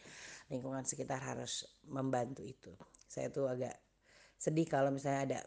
lingkungan 0.48 0.88
sekitar 0.88 1.20
harus 1.20 1.68
membantu 1.92 2.48
itu. 2.48 2.72
Saya 3.04 3.36
tuh 3.36 3.52
agak 3.52 3.76
sedih 4.42 4.66
kalau 4.66 4.90
misalnya 4.90 5.22
ada 5.22 5.40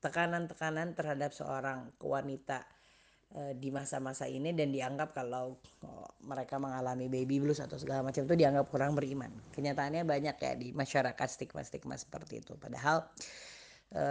tekanan-tekanan 0.00 0.96
terhadap 0.96 1.36
seorang 1.36 1.92
wanita 2.00 2.64
e, 3.36 3.52
di 3.52 3.68
masa-masa 3.68 4.24
ini 4.24 4.56
dan 4.56 4.72
dianggap 4.72 5.12
kalau 5.12 5.60
oh, 5.84 6.08
mereka 6.24 6.56
mengalami 6.56 7.12
baby 7.12 7.36
blues 7.36 7.60
atau 7.60 7.76
segala 7.76 8.00
macam 8.00 8.24
itu 8.24 8.32
dianggap 8.32 8.64
kurang 8.72 8.96
beriman. 8.96 9.28
Kenyataannya 9.52 10.08
banyak 10.08 10.36
ya 10.40 10.52
di 10.56 10.72
masyarakat 10.72 11.28
stigma-stigma 11.28 12.00
seperti 12.00 12.40
itu. 12.40 12.56
Padahal 12.56 13.04
e, 13.92 14.04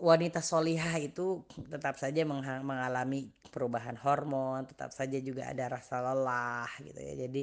wanita 0.00 0.40
solihah 0.40 0.96
itu 0.96 1.44
tetap 1.68 2.00
saja 2.00 2.24
mengalami 2.64 3.28
perubahan 3.52 4.00
hormon, 4.00 4.64
tetap 4.72 4.88
saja 4.96 5.20
juga 5.20 5.52
ada 5.52 5.68
rasa 5.68 6.00
lelah 6.00 6.70
gitu 6.80 6.96
ya. 6.96 7.28
Jadi 7.28 7.42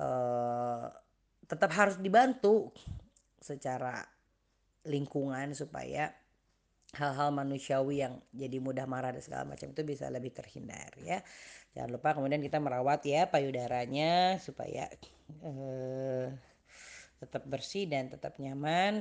e, 0.00 0.08
tetap 1.44 1.68
harus 1.76 2.00
dibantu 2.00 2.72
secara 3.36 4.00
lingkungan 4.86 5.54
supaya 5.54 6.10
hal-hal 6.92 7.32
manusiawi 7.32 8.04
yang 8.04 8.20
jadi 8.36 8.60
mudah 8.60 8.84
marah 8.84 9.16
dan 9.16 9.24
segala 9.24 9.48
macam 9.48 9.72
itu 9.72 9.82
bisa 9.86 10.12
lebih 10.12 10.34
terhindar 10.34 10.92
ya. 11.00 11.24
Jangan 11.72 11.88
lupa 11.88 12.12
kemudian 12.12 12.44
kita 12.44 12.60
merawat 12.60 13.00
ya 13.08 13.24
payudaranya 13.32 14.36
supaya 14.36 14.92
eh, 15.40 16.26
tetap 17.16 17.48
bersih 17.48 17.88
dan 17.88 18.12
tetap 18.12 18.36
nyaman. 18.36 19.00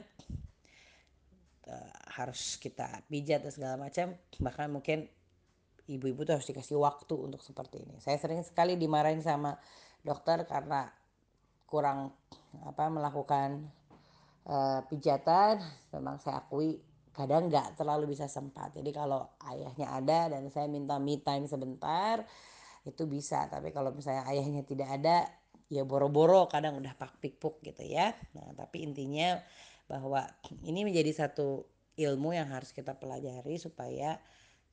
Eh, 1.67 1.93
harus 2.15 2.55
kita 2.57 3.03
pijat 3.11 3.43
dan 3.43 3.51
segala 3.51 3.75
macam. 3.75 4.15
Bahkan 4.39 4.67
mungkin 4.71 5.11
ibu-ibu 5.91 6.23
tuh 6.23 6.39
harus 6.39 6.47
dikasih 6.47 6.79
waktu 6.79 7.15
untuk 7.19 7.43
seperti 7.43 7.83
ini. 7.83 7.99
Saya 7.99 8.15
sering 8.15 8.39
sekali 8.47 8.79
dimarahin 8.79 9.19
sama 9.19 9.59
dokter 9.99 10.47
karena 10.47 10.87
kurang 11.67 12.15
apa 12.63 12.87
melakukan 12.87 13.67
uh, 14.47 14.81
pijatan 14.87 15.61
memang 15.93 16.17
saya 16.17 16.41
akui 16.41 16.81
kadang 17.11 17.51
nggak 17.51 17.75
terlalu 17.75 18.15
bisa 18.15 18.25
sempat. 18.31 18.71
Jadi 18.71 18.89
kalau 18.95 19.27
ayahnya 19.51 19.91
ada 19.91 20.31
dan 20.31 20.47
saya 20.47 20.71
minta 20.71 20.95
me 20.97 21.19
time 21.19 21.45
sebentar 21.45 22.23
itu 22.87 23.03
bisa. 23.05 23.51
Tapi 23.51 23.69
kalau 23.75 23.91
misalnya 23.91 24.25
ayahnya 24.31 24.63
tidak 24.63 24.89
ada 24.89 25.27
ya 25.71 25.83
boro-boro 25.87 26.47
kadang 26.47 26.79
udah 26.79 26.95
pak 26.95 27.19
pikpuk 27.19 27.59
gitu 27.61 27.83
ya. 27.83 28.15
Nah 28.33 28.55
tapi 28.55 28.87
intinya 28.87 29.37
bahwa 29.91 30.23
ini 30.63 30.87
menjadi 30.87 31.27
satu 31.27 31.67
ilmu 31.99 32.31
yang 32.31 32.47
harus 32.49 32.71
kita 32.71 32.95
pelajari 32.95 33.59
supaya 33.59 34.15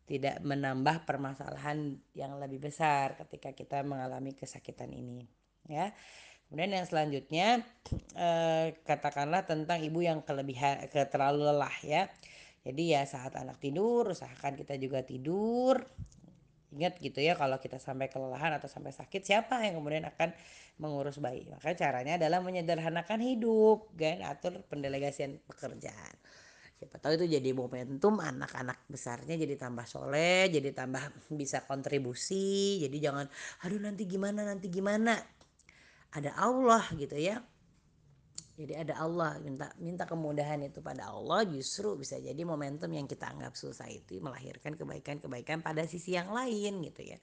tidak 0.09 0.41
menambah 0.41 1.05
permasalahan 1.05 2.01
yang 2.17 2.41
lebih 2.41 2.71
besar 2.71 3.19
ketika 3.21 3.53
kita 3.53 3.85
mengalami 3.85 4.33
kesakitan 4.33 4.89
ini 4.89 5.29
ya 5.69 5.93
kemudian 6.49 6.81
yang 6.81 6.87
selanjutnya 6.89 7.61
eh, 8.17 8.67
katakanlah 8.89 9.45
tentang 9.45 9.85
ibu 9.85 10.01
yang 10.01 10.25
kelebihan 10.25 10.89
ke 10.89 11.05
terlalu 11.07 11.45
lelah 11.45 11.77
ya. 11.85 12.09
Jadi 12.65 12.93
ya 12.93 13.05
saat 13.07 13.33
anak 13.37 13.61
tidur 13.63 14.11
usahakan 14.13 14.57
kita 14.57 14.77
juga 14.81 15.05
tidur. 15.05 15.85
Ingat 16.69 17.01
gitu 17.01 17.25
ya 17.25 17.33
kalau 17.33 17.57
kita 17.57 17.81
sampai 17.81 18.13
kelelahan 18.13 18.53
atau 18.61 18.69
sampai 18.69 18.93
sakit 18.93 19.25
siapa 19.25 19.65
yang 19.65 19.81
kemudian 19.81 20.05
akan 20.05 20.37
mengurus 20.77 21.17
bayi? 21.17 21.49
Maka 21.49 21.73
caranya 21.73 22.21
adalah 22.21 22.45
menyederhanakan 22.45 23.25
hidup 23.25 23.89
kan? 23.97 24.21
Atur 24.25 24.61
pendelegasian 24.69 25.41
pekerjaan. 25.49 26.17
Siapa 26.79 27.03
tahu 27.03 27.19
itu 27.19 27.27
jadi 27.41 27.51
momentum 27.57 28.23
anak-anak 28.23 28.87
besarnya 28.87 29.35
jadi 29.35 29.59
tambah 29.59 29.83
soleh 29.83 30.47
jadi 30.47 30.71
tambah 30.71 31.33
bisa 31.35 31.67
kontribusi. 31.67 32.79
Jadi 32.85 32.97
jangan 33.03 33.27
aduh 33.67 33.81
nanti 33.83 34.07
gimana 34.07 34.47
nanti 34.47 34.71
gimana 34.71 35.19
ada 36.15 36.33
Allah 36.37 36.85
gitu 36.97 37.17
ya. 37.17 37.43
Jadi 38.59 38.75
ada 38.75 38.99
Allah 38.99 39.39
minta 39.39 39.71
minta 39.79 40.03
kemudahan 40.03 40.59
itu 40.67 40.83
pada 40.83 41.15
Allah 41.15 41.47
justru 41.47 41.95
bisa 41.95 42.19
jadi 42.19 42.43
momentum 42.43 42.91
yang 42.91 43.07
kita 43.07 43.31
anggap 43.31 43.55
susah 43.55 43.87
itu 43.87 44.19
melahirkan 44.19 44.75
kebaikan-kebaikan 44.75 45.63
pada 45.63 45.87
sisi 45.87 46.19
yang 46.19 46.35
lain 46.35 46.83
gitu 46.83 47.07
ya 47.07 47.23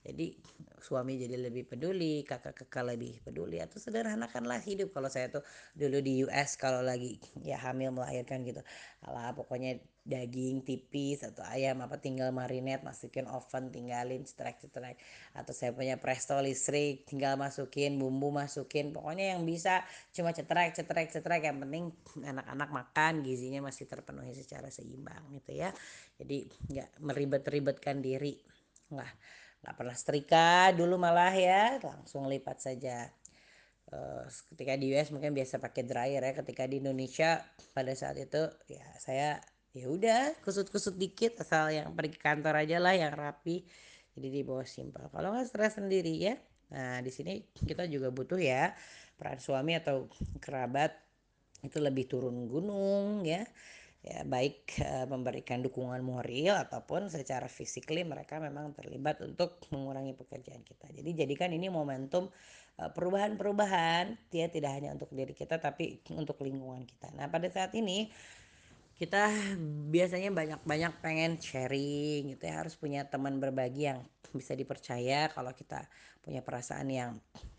jadi 0.00 0.32
suami 0.80 1.20
jadi 1.20 1.36
lebih 1.36 1.68
peduli 1.68 2.24
kakak-kakak 2.24 2.96
lebih 2.96 3.20
peduli 3.20 3.60
atau 3.60 3.76
sederhanakanlah 3.76 4.56
hidup. 4.64 4.96
Kalau 4.96 5.12
saya 5.12 5.28
tuh 5.28 5.44
dulu 5.76 6.00
di 6.00 6.24
US 6.24 6.56
kalau 6.56 6.80
lagi 6.80 7.20
ya 7.44 7.60
hamil 7.60 7.92
melahirkan 7.92 8.40
gitu. 8.48 8.64
Alah 9.04 9.36
pokoknya 9.36 9.76
daging 10.00 10.64
tipis 10.64 11.20
atau 11.20 11.44
ayam 11.44 11.84
apa 11.84 12.00
tinggal 12.00 12.32
marinate 12.32 12.80
masukin 12.80 13.28
oven 13.28 13.68
tinggalin 13.68 14.24
cetrek-cetrek 14.24 14.96
atau 15.36 15.52
saya 15.52 15.76
punya 15.76 16.00
presto 16.00 16.32
listrik 16.40 17.04
tinggal 17.04 17.36
masukin 17.36 18.00
bumbu 18.00 18.32
masukin. 18.32 18.96
Pokoknya 18.96 19.36
yang 19.36 19.44
bisa 19.44 19.84
cuma 20.16 20.32
cetrek 20.32 20.72
cetrek 20.80 21.12
cetrek. 21.12 21.44
Yang 21.44 21.58
penting 21.68 21.84
anak-anak 22.24 22.72
makan 22.72 23.20
gizinya 23.20 23.68
masih 23.68 23.84
terpenuhi 23.84 24.32
secara 24.32 24.72
seimbang 24.72 25.28
gitu 25.36 25.60
ya. 25.60 25.68
Jadi 26.16 26.48
nggak 26.72 27.04
meribet-ribetkan 27.04 28.00
diri. 28.00 28.40
Lah 28.96 29.12
nggak 29.60 29.74
pernah 29.76 29.96
setrika 29.96 30.72
dulu 30.72 30.96
malah 30.96 31.32
ya 31.36 31.76
langsung 31.80 32.24
lipat 32.26 32.58
saja. 32.60 33.08
Uh, 33.90 34.22
ketika 34.54 34.78
di 34.78 34.94
US 34.94 35.10
mungkin 35.10 35.34
biasa 35.34 35.58
pakai 35.58 35.82
dryer 35.82 36.22
ya 36.22 36.32
ketika 36.38 36.62
di 36.70 36.78
Indonesia 36.78 37.42
pada 37.74 37.90
saat 37.90 38.22
itu 38.22 38.46
ya 38.70 38.86
saya 39.02 39.42
ya 39.74 39.90
udah 39.90 40.38
kusut-kusut 40.46 40.94
dikit 40.94 41.42
asal 41.42 41.74
yang 41.74 41.90
pergi 41.98 42.14
kantor 42.14 42.62
aja 42.62 42.78
lah 42.78 42.94
yang 42.94 43.10
rapi 43.10 43.66
jadi 44.14 44.28
di 44.30 44.40
bawah 44.46 44.62
simpel. 44.62 45.10
Kalau 45.10 45.34
nggak 45.34 45.46
stres 45.50 45.74
sendiri 45.78 46.14
ya 46.22 46.34
nah 46.70 47.02
di 47.02 47.10
sini 47.10 47.42
kita 47.66 47.90
juga 47.90 48.14
butuh 48.14 48.38
ya 48.38 48.70
peran 49.18 49.42
suami 49.42 49.74
atau 49.74 50.06
kerabat 50.38 50.94
itu 51.66 51.76
lebih 51.82 52.08
turun 52.08 52.46
gunung 52.48 53.26
ya 53.26 53.44
ya 54.00 54.24
baik 54.24 54.80
e, 54.80 55.04
memberikan 55.04 55.60
dukungan 55.60 56.00
moral 56.00 56.64
ataupun 56.64 57.12
secara 57.12 57.52
fisikly 57.52 58.00
mereka 58.00 58.40
memang 58.40 58.72
terlibat 58.72 59.20
untuk 59.20 59.60
mengurangi 59.72 60.16
pekerjaan 60.16 60.64
kita. 60.64 60.88
Jadi 60.88 61.10
jadikan 61.12 61.52
ini 61.52 61.68
momentum 61.68 62.32
e, 62.80 62.82
perubahan-perubahan 62.88 64.32
dia 64.32 64.48
tidak 64.48 64.72
hanya 64.80 64.96
untuk 64.96 65.12
diri 65.12 65.36
kita 65.36 65.60
tapi 65.60 66.00
untuk 66.16 66.40
lingkungan 66.40 66.88
kita. 66.88 67.12
Nah, 67.12 67.28
pada 67.28 67.52
saat 67.52 67.76
ini 67.76 68.08
kita 68.96 69.32
biasanya 69.92 70.32
banyak-banyak 70.32 70.92
pengen 71.00 71.40
sharing 71.40 72.36
gitu 72.36 72.44
ya 72.44 72.60
harus 72.60 72.76
punya 72.76 73.04
teman 73.08 73.40
berbagi 73.40 73.88
yang 73.88 74.00
bisa 74.32 74.56
dipercaya 74.56 75.28
kalau 75.32 75.52
kita 75.52 75.88
punya 76.20 76.44
perasaan 76.44 76.88
yang 76.92 77.10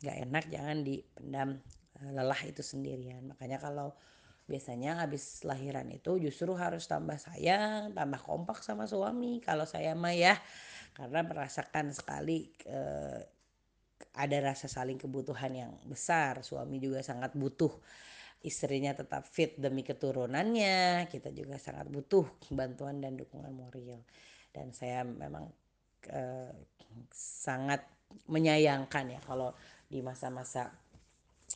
gak 0.06 0.22
enak 0.22 0.46
jangan 0.50 0.82
dipendam 0.82 1.62
e, 1.98 2.02
lelah 2.14 2.42
itu 2.50 2.66
sendirian 2.66 3.30
makanya 3.30 3.62
kalau 3.62 3.94
biasanya 4.52 5.00
habis 5.00 5.48
lahiran 5.48 5.88
itu 5.88 6.20
justru 6.20 6.52
harus 6.60 6.84
tambah 6.92 7.16
sayang 7.16 7.96
tambah 7.96 8.20
kompak 8.20 8.60
sama 8.60 8.84
suami 8.84 9.40
kalau 9.40 9.64
saya 9.64 9.96
mah 9.96 10.12
ya. 10.12 10.36
Karena 10.92 11.24
merasakan 11.24 11.96
sekali 11.96 12.52
eh, 12.68 13.24
ada 14.12 14.38
rasa 14.44 14.68
saling 14.68 15.00
kebutuhan 15.00 15.56
yang 15.56 15.72
besar. 15.88 16.44
Suami 16.44 16.84
juga 16.84 17.00
sangat 17.00 17.32
butuh 17.32 17.72
istrinya 18.44 18.92
tetap 18.92 19.24
fit 19.24 19.56
demi 19.56 19.88
keturunannya. 19.88 21.08
Kita 21.08 21.32
juga 21.32 21.56
sangat 21.56 21.88
butuh 21.88 22.28
bantuan 22.52 23.00
dan 23.00 23.16
dukungan 23.16 23.56
moral. 23.56 24.04
Dan 24.52 24.76
saya 24.76 25.08
memang 25.08 25.48
eh, 26.12 26.52
sangat 27.16 27.88
menyayangkan 28.28 29.16
ya 29.16 29.20
kalau 29.24 29.56
di 29.88 30.04
masa-masa 30.04 30.76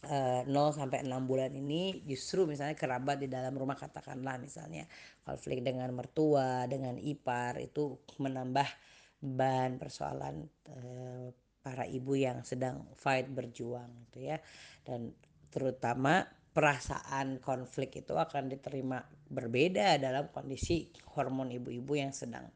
0 0.06 0.47
eh, 0.47 0.72
sampai 0.74 1.03
6 1.03 1.30
bulan 1.30 1.51
ini 1.53 2.06
justru 2.06 2.45
misalnya 2.45 2.78
kerabat 2.78 3.18
di 3.22 3.28
dalam 3.28 3.53
rumah 3.58 3.76
katakanlah 3.76 4.38
misalnya 4.38 4.86
konflik 5.26 5.66
dengan 5.66 5.89
mertua, 5.91 6.70
dengan 6.70 6.95
ipar 7.01 7.58
itu 7.58 7.97
menambah 8.22 8.68
beban 9.20 9.82
persoalan 9.82 10.45
eh, 10.70 11.28
para 11.66 11.89
ibu 11.89 12.14
yang 12.14 12.45
sedang 12.45 12.86
fight 12.93 13.26
berjuang 13.26 13.89
gitu 14.10 14.30
ya. 14.30 14.38
Dan 14.86 15.10
terutama 15.49 16.22
perasaan 16.56 17.43
konflik 17.43 18.06
itu 18.06 18.14
akan 18.16 18.47
diterima 18.47 19.03
berbeda 19.28 19.97
dalam 19.99 20.30
kondisi 20.30 20.88
hormon 21.18 21.51
ibu-ibu 21.51 21.99
yang 21.99 22.16
sedang 22.16 22.47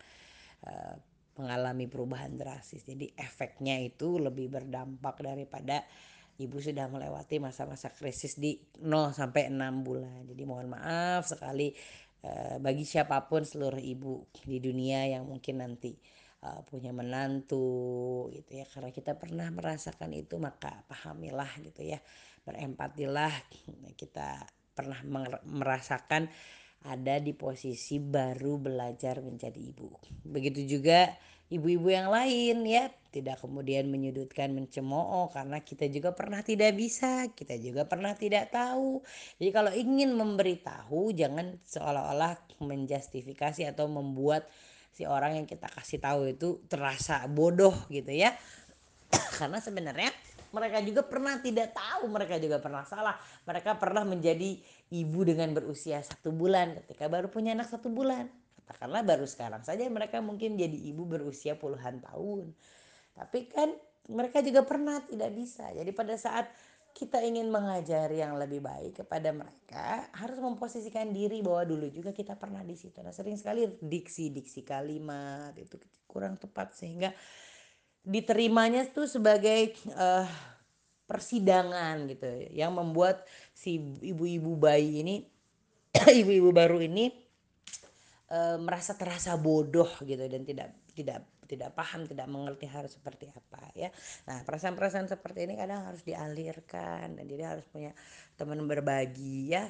uh, 0.63 0.95
mengalami 1.35 1.87
perubahan 1.87 2.35
drastis. 2.39 2.87
Jadi 2.87 3.11
efeknya 3.19 3.75
itu 3.79 4.15
lebih 4.15 4.47
berdampak 4.47 5.19
daripada 5.19 5.83
ibu 6.39 6.57
sudah 6.63 6.87
melewati 6.87 7.37
masa-masa 7.43 7.91
krisis 7.91 8.39
di 8.39 8.55
0 8.79 9.11
sampai 9.11 9.51
6 9.51 9.59
bulan. 9.83 10.23
Jadi 10.23 10.43
mohon 10.47 10.71
maaf 10.71 11.27
sekali 11.27 11.75
uh, 12.23 12.55
bagi 12.63 12.87
siapa 12.87 13.27
pun 13.27 13.43
seluruh 13.43 13.79
ibu 13.79 14.23
di 14.47 14.63
dunia 14.63 15.03
yang 15.03 15.27
mungkin 15.27 15.59
nanti 15.59 15.99
uh, 16.47 16.63
punya 16.63 16.95
menantu 16.95 18.31
gitu 18.31 18.55
ya. 18.55 18.65
Karena 18.71 18.89
kita 18.95 19.19
pernah 19.19 19.51
merasakan 19.51 20.15
itu 20.15 20.39
maka 20.39 20.79
pahamilah 20.87 21.51
gitu 21.59 21.83
ya. 21.83 21.99
Berempatilah. 22.47 23.35
Kita 23.99 24.47
pernah 24.71 25.03
merasakan 25.43 26.31
ada 26.87 27.19
di 27.19 27.35
posisi 27.35 27.99
baru 27.99 28.55
belajar 28.55 29.19
menjadi 29.19 29.59
ibu. 29.59 29.91
Begitu 30.23 30.79
juga 30.79 31.11
ibu-ibu 31.51 31.91
yang 31.91 32.07
lain 32.07 32.63
ya 32.63 32.87
tidak 33.09 33.41
kemudian 33.41 33.89
menyudutkan 33.89 34.53
mencemooh 34.53 35.33
karena 35.33 35.65
kita 35.65 35.89
juga 35.89 36.13
pernah 36.13 36.45
tidak 36.45 36.77
bisa 36.77 37.25
kita 37.33 37.57
juga 37.57 37.89
pernah 37.89 38.13
tidak 38.13 38.53
tahu. 38.53 39.01
Jadi 39.41 39.49
kalau 39.49 39.73
ingin 39.73 40.13
memberitahu 40.13 41.09
jangan 41.17 41.57
seolah-olah 41.65 42.37
menjustifikasi 42.61 43.65
atau 43.65 43.89
membuat 43.89 44.45
si 44.93 45.09
orang 45.09 45.41
yang 45.41 45.47
kita 45.49 45.65
kasih 45.73 45.97
tahu 45.97 46.29
itu 46.29 46.61
terasa 46.69 47.25
bodoh 47.25 47.73
gitu 47.89 48.13
ya. 48.13 48.37
Karena 49.41 49.57
sebenarnya 49.57 50.13
mereka 50.49 50.81
juga 50.81 51.01
pernah 51.05 51.37
tidak 51.41 51.73
tahu 51.77 52.09
mereka 52.09 52.37
juga 52.37 52.57
pernah 52.61 52.85
salah. 52.85 53.17
Mereka 53.45 53.77
pernah 53.81 54.05
menjadi 54.05 54.57
ibu 54.93 55.19
dengan 55.25 55.53
berusia 55.53 56.01
satu 56.01 56.29
bulan 56.33 56.77
ketika 56.83 57.09
baru 57.09 57.29
punya 57.29 57.53
anak 57.57 57.69
satu 57.69 57.89
bulan. 57.89 58.29
Katakanlah 58.69 59.01
baru 59.01 59.25
sekarang 59.25 59.65
saja 59.65 59.81
mereka 59.89 60.21
mungkin 60.21 60.53
jadi 60.53 60.77
ibu 60.93 61.01
berusia 61.09 61.57
puluhan 61.57 62.05
tahun 62.05 62.53
tapi 63.19 63.51
kan 63.51 63.67
mereka 64.07 64.39
juga 64.39 64.63
pernah 64.63 65.03
tidak 65.03 65.35
bisa. 65.35 65.67
Jadi 65.75 65.91
pada 65.91 66.15
saat 66.15 66.47
kita 66.95 67.21
ingin 67.21 67.51
mengajari 67.51 68.23
yang 68.23 68.39
lebih 68.39 68.63
baik 68.63 69.03
kepada 69.03 69.29
mereka 69.35 70.09
harus 70.15 70.39
memposisikan 70.41 71.11
diri 71.11 71.43
bahwa 71.43 71.67
dulu 71.67 71.91
juga 71.91 72.15
kita 72.15 72.39
pernah 72.39 72.63
di 72.63 72.79
situ. 72.79 73.03
Nah 73.03 73.11
sering 73.11 73.35
sekali 73.35 73.67
diksi-diksi 73.67 74.63
kalimat 74.63 75.53
itu 75.59 75.75
kurang 76.07 76.39
tepat 76.39 76.73
sehingga 76.73 77.11
diterimanya 78.01 78.87
tuh 78.89 79.05
sebagai 79.05 79.75
uh, 79.93 80.25
persidangan 81.09 82.05
gitu 82.05 82.29
yang 82.53 82.73
membuat 82.77 83.25
si 83.51 83.81
ibu-ibu 83.81 84.53
bayi 84.53 85.01
ini 85.01 85.15
ibu-ibu 86.21 86.53
baru 86.53 86.77
ini 86.85 87.09
e, 88.29 88.39
merasa 88.61 88.93
terasa 88.93 89.33
bodoh 89.33 89.89
gitu 90.05 90.21
dan 90.29 90.45
tidak 90.45 90.69
tidak 90.93 91.25
tidak 91.49 91.73
paham 91.73 92.05
tidak 92.05 92.29
mengerti 92.29 92.69
harus 92.69 92.93
seperti 92.93 93.33
apa 93.33 93.73
ya 93.73 93.89
nah 94.29 94.45
perasaan-perasaan 94.45 95.09
seperti 95.09 95.49
ini 95.49 95.57
kadang 95.57 95.89
harus 95.89 96.05
dialirkan 96.05 97.17
dan 97.17 97.25
dia 97.25 97.49
harus 97.49 97.65
punya 97.65 97.97
teman 98.37 98.61
berbagi 98.69 99.49
ya 99.49 99.65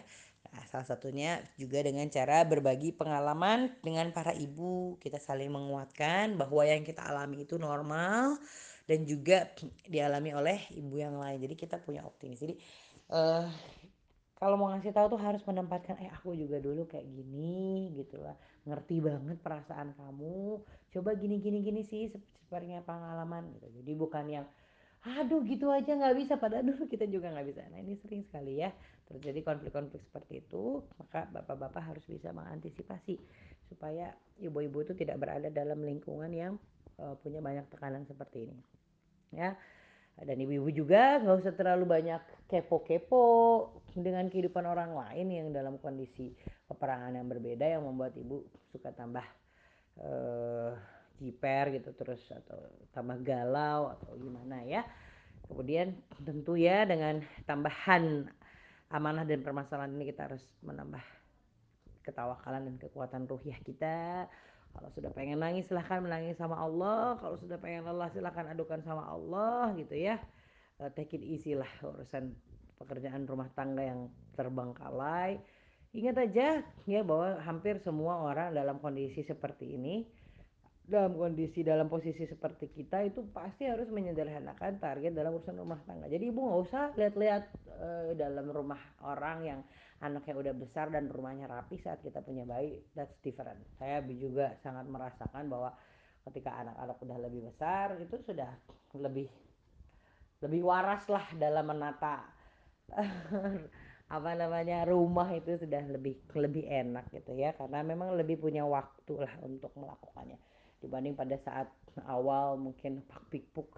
Nah, 0.49 0.65
salah 0.65 0.88
satunya 0.88 1.38
juga 1.61 1.84
dengan 1.86 2.09
cara 2.09 2.41
berbagi 2.41 2.89
pengalaman 2.95 3.69
dengan 3.86 4.09
para 4.09 4.34
ibu, 4.34 4.97
kita 4.97 5.21
saling 5.21 5.51
menguatkan 5.53 6.41
bahwa 6.41 6.65
yang 6.65 6.82
kita 6.82 7.05
alami 7.05 7.45
itu 7.45 7.61
normal 7.61 8.39
dan 8.89 9.05
juga 9.05 9.45
dialami 9.86 10.34
oleh 10.34 10.57
ibu 10.73 10.97
yang 10.97 11.21
lain. 11.21 11.38
Jadi 11.45 11.53
kita 11.53 11.77
punya 11.77 12.01
optimis. 12.01 12.41
Jadi 12.41 12.57
uh, 13.13 13.45
kalau 14.41 14.57
mau 14.57 14.73
ngasih 14.73 14.89
tahu 14.89 15.13
tuh 15.13 15.21
harus 15.21 15.45
menempatkan 15.45 16.01
eh 16.01 16.09
aku 16.09 16.34
juga 16.34 16.57
dulu 16.57 16.89
kayak 16.89 17.05
gini 17.05 17.93
gitu 17.93 18.17
lah. 18.17 18.34
Ngerti 18.65 19.05
banget 19.05 19.38
perasaan 19.45 19.93
kamu. 19.93 20.65
Coba 20.89 21.13
gini 21.15 21.37
gini 21.39 21.61
gini 21.61 21.81
sih 21.85 22.09
sepertinya 22.45 22.81
pengalaman 22.81 23.53
gitu. 23.57 23.67
Jadi 23.81 23.91
bukan 23.93 24.25
yang 24.27 24.45
aduh 24.99 25.39
gitu 25.47 25.71
aja 25.71 25.95
nggak 25.95 26.17
bisa 26.19 26.35
padahal 26.35 26.67
dulu 26.67 26.83
kita 26.91 27.07
juga 27.07 27.31
nggak 27.31 27.47
bisa 27.47 27.63
nah 27.71 27.79
ini 27.79 27.95
sering 28.03 28.19
sekali 28.27 28.59
ya 28.59 28.67
terjadi 29.07 29.47
konflik-konflik 29.47 30.03
seperti 30.03 30.43
itu 30.43 30.83
maka 30.99 31.23
bapak-bapak 31.31 31.79
harus 31.79 32.03
bisa 32.03 32.35
mengantisipasi 32.35 33.15
supaya 33.71 34.11
ibu-ibu 34.43 34.83
itu 34.83 34.93
tidak 34.99 35.23
berada 35.23 35.47
dalam 35.47 35.79
lingkungan 35.87 36.27
yang 36.35 36.53
uh, 36.99 37.15
punya 37.23 37.39
banyak 37.39 37.63
tekanan 37.71 38.03
seperti 38.03 38.51
ini 38.51 38.59
ya 39.39 39.55
dan 40.19 40.35
ibu-ibu 40.35 40.67
juga 40.75 41.23
nggak 41.23 41.47
usah 41.47 41.55
terlalu 41.55 41.87
banyak 41.87 42.19
kepo-kepo 42.51 43.23
dengan 43.95 44.27
kehidupan 44.27 44.67
orang 44.67 44.91
lain 44.91 45.31
yang 45.31 45.47
dalam 45.55 45.79
kondisi 45.79 46.35
peperangan 46.67 47.15
yang 47.15 47.27
berbeda 47.31 47.63
yang 47.79 47.87
membuat 47.87 48.19
ibu 48.19 48.43
suka 48.67 48.91
tambah 48.91 49.23
uh, 50.03 50.71
jiper 51.19 51.75
gitu 51.75 51.91
terus 51.95 52.23
atau 52.31 52.59
tambah 52.95 53.19
galau 53.23 53.91
atau 53.95 54.15
gimana 54.15 54.63
ya. 54.63 54.83
Kemudian 55.49 55.97
tentu 56.21 56.53
ya 56.55 56.85
dengan 56.85 57.25
tambahan 57.49 58.29
amanah 58.93 59.25
dan 59.25 59.41
permasalahan 59.41 59.93
ini 59.97 60.13
kita 60.13 60.29
harus 60.29 60.45
menambah 60.61 61.01
ketawakalan 62.05 62.69
dan 62.69 62.75
kekuatan 62.77 63.25
ruhiah 63.25 63.57
kita. 63.65 64.29
Kalau 64.69 64.89
sudah 64.93 65.09
pengen 65.09 65.41
nangis 65.41 65.65
silahkan 65.65 65.99
menangis 65.99 66.37
sama 66.37 66.61
Allah. 66.61 67.17
Kalau 67.17 67.35
sudah 67.41 67.57
pengen 67.57 67.89
lelah 67.89 68.13
silahkan 68.13 68.45
adukan 68.53 68.85
sama 68.85 69.09
Allah 69.09 69.73
gitu 69.75 69.97
ya. 69.97 70.21
Uh, 70.79 70.87
take 70.93 71.17
it 71.17 71.25
easy 71.25 71.57
lah 71.57 71.67
urusan 71.83 72.31
pekerjaan 72.79 73.27
rumah 73.27 73.51
tangga 73.51 73.83
yang 73.83 74.07
terbengkalai 74.39 75.43
ingat 75.89 76.15
aja 76.21 76.61
ya 76.85 77.01
bahwa 77.01 77.41
hampir 77.41 77.81
semua 77.81 78.21
orang 78.21 78.53
dalam 78.53 78.77
kondisi 78.77 79.25
seperti 79.25 79.73
ini 79.73 80.05
dalam 80.89 81.13
kondisi 81.13 81.61
dalam 81.61 81.85
posisi 81.85 82.25
seperti 82.25 82.73
kita 82.73 83.05
itu 83.05 83.21
pasti 83.29 83.69
harus 83.69 83.85
menyederhanakan 83.93 84.81
target 84.81 85.13
dalam 85.13 85.37
urusan 85.37 85.61
rumah 85.61 85.77
tangga. 85.85 86.09
Jadi 86.09 86.33
ibu 86.33 86.49
nggak 86.49 86.61
usah 86.65 86.83
lihat-lihat 86.97 87.43
uh, 87.77 88.09
dalam 88.17 88.49
rumah 88.49 88.81
orang 89.05 89.37
yang 89.45 89.59
anaknya 90.01 90.33
udah 90.33 90.53
besar 90.57 90.89
dan 90.89 91.05
rumahnya 91.13 91.45
rapi 91.45 91.77
saat 91.77 92.01
kita 92.01 92.25
punya 92.25 92.41
bayi. 92.49 92.81
That's 92.97 93.13
different. 93.21 93.61
Saya 93.77 94.01
juga 94.09 94.57
sangat 94.65 94.89
merasakan 94.89 95.45
bahwa 95.45 95.77
ketika 96.25 96.57
anak-anak 96.57 96.97
udah 97.05 97.17
lebih 97.21 97.41
besar 97.53 97.93
itu 98.01 98.17
sudah 98.25 98.49
lebih 98.97 99.29
lebih 100.41 100.61
waras 100.65 101.05
lah 101.05 101.25
dalam 101.37 101.69
menata 101.69 102.25
apa 104.10 104.34
namanya 104.34 104.89
rumah 104.89 105.30
itu 105.30 105.53
sudah 105.62 105.86
lebih 105.86 106.18
lebih 106.34 106.66
enak 106.66 107.14
gitu 107.14 107.38
ya. 107.38 107.53
Karena 107.53 107.86
memang 107.86 108.18
lebih 108.18 108.41
punya 108.41 108.66
waktu 108.66 109.14
lah 109.22 109.34
untuk 109.45 109.70
melakukannya. 109.78 110.41
Dibanding 110.82 111.14
pada 111.14 111.38
saat 111.38 111.70
awal 112.10 112.57
mungkin 112.57 113.03
pak 113.05 113.28
pikpuk 113.30 113.70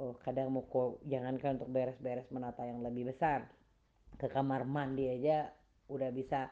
oh, 0.00 0.16
kadang 0.24 0.50
mau 0.50 0.66
jangankan 1.06 1.60
untuk 1.60 1.70
beres-beres 1.70 2.26
menata 2.34 2.66
yang 2.66 2.82
lebih 2.82 3.14
besar. 3.14 3.46
Ke 4.18 4.26
kamar 4.26 4.66
mandi 4.66 5.06
aja 5.06 5.48
udah 5.86 6.10
bisa 6.10 6.50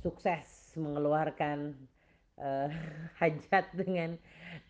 sukses 0.00 0.74
mengeluarkan 0.78 1.74
uh, 2.40 2.68
hajat 3.20 3.70
dengan 3.76 4.16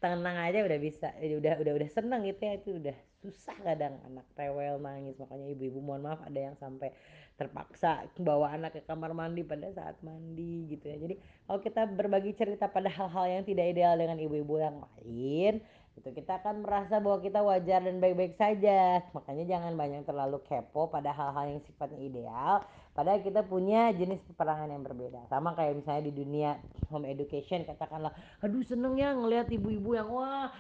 tenang 0.01 0.37
aja 0.37 0.65
udah 0.65 0.79
bisa 0.81 1.09
udah 1.17 1.61
udah 1.61 1.73
udah 1.77 1.89
seneng 1.89 2.25
gitu 2.29 2.41
ya 2.45 2.55
itu 2.59 2.71
udah 2.77 2.97
susah 3.21 3.57
kadang. 3.65 3.97
Anak 4.05 4.27
rewel 4.37 4.81
nangis 4.81 5.17
makanya 5.21 5.47
ibu-ibu 5.53 5.79
mohon 5.81 6.05
maaf 6.05 6.21
ada 6.25 6.41
yang 6.51 6.57
sampai 6.57 6.93
terpaksa 7.41 8.05
bawa 8.21 8.53
anak 8.53 8.77
ke 8.77 8.81
kamar 8.85 9.17
mandi 9.17 9.41
pada 9.41 9.73
saat 9.73 9.97
mandi 10.05 10.69
gitu 10.69 10.89
ya. 10.89 10.97
Jadi 11.01 11.15
kalau 11.49 11.61
kita 11.65 11.83
berbagi 11.89 12.33
cerita 12.37 12.69
pada 12.69 12.93
hal-hal 12.93 13.41
yang 13.41 13.45
tidak 13.49 13.73
ideal 13.73 13.97
dengan 13.97 14.21
ibu-ibu 14.21 14.61
yang 14.61 14.77
lain 14.77 15.65
itu 15.99 16.17
kita 16.17 16.41
akan 16.41 16.65
merasa 16.65 16.97
bahwa 17.03 17.19
kita 17.21 17.41
wajar 17.45 17.85
dan 17.85 18.01
baik-baik 18.01 18.37
saja. 18.39 19.05
Makanya 19.13 19.45
jangan 19.45 19.73
banyak 19.77 20.03
terlalu 20.09 20.39
kepo 20.45 20.89
pada 20.89 21.13
hal-hal 21.13 21.57
yang 21.57 21.61
sifatnya 21.65 22.01
ideal 22.01 22.65
padahal 22.93 23.23
kita 23.23 23.47
punya 23.47 23.95
jenis 23.95 24.21
peperangan 24.35 24.71
yang 24.71 24.83
berbeda. 24.83 25.25
Sama 25.31 25.55
kayak 25.55 25.79
misalnya 25.79 26.11
di 26.11 26.15
dunia 26.15 26.51
home 26.91 27.07
education 27.07 27.63
katakanlah 27.65 28.11
aduh 28.43 28.63
seneng 28.67 28.99
ya 28.99 29.15
ngelihat 29.15 29.47
ibu-ibu 29.51 29.95
yang 29.95 30.11
wah 30.11 30.51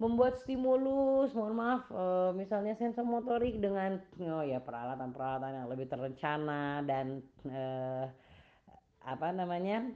membuat 0.00 0.40
stimulus. 0.42 1.30
Mohon 1.36 1.54
maaf 1.54 1.82
e, 1.92 2.04
misalnya 2.34 2.74
sensor 2.80 3.06
motorik 3.06 3.60
dengan 3.60 4.00
oh 4.26 4.42
ya 4.42 4.58
peralatan-peralatan 4.58 5.62
yang 5.62 5.68
lebih 5.70 5.86
terencana 5.86 6.82
dan 6.82 7.22
e, 7.46 7.62
apa 9.04 9.32
namanya 9.32 9.88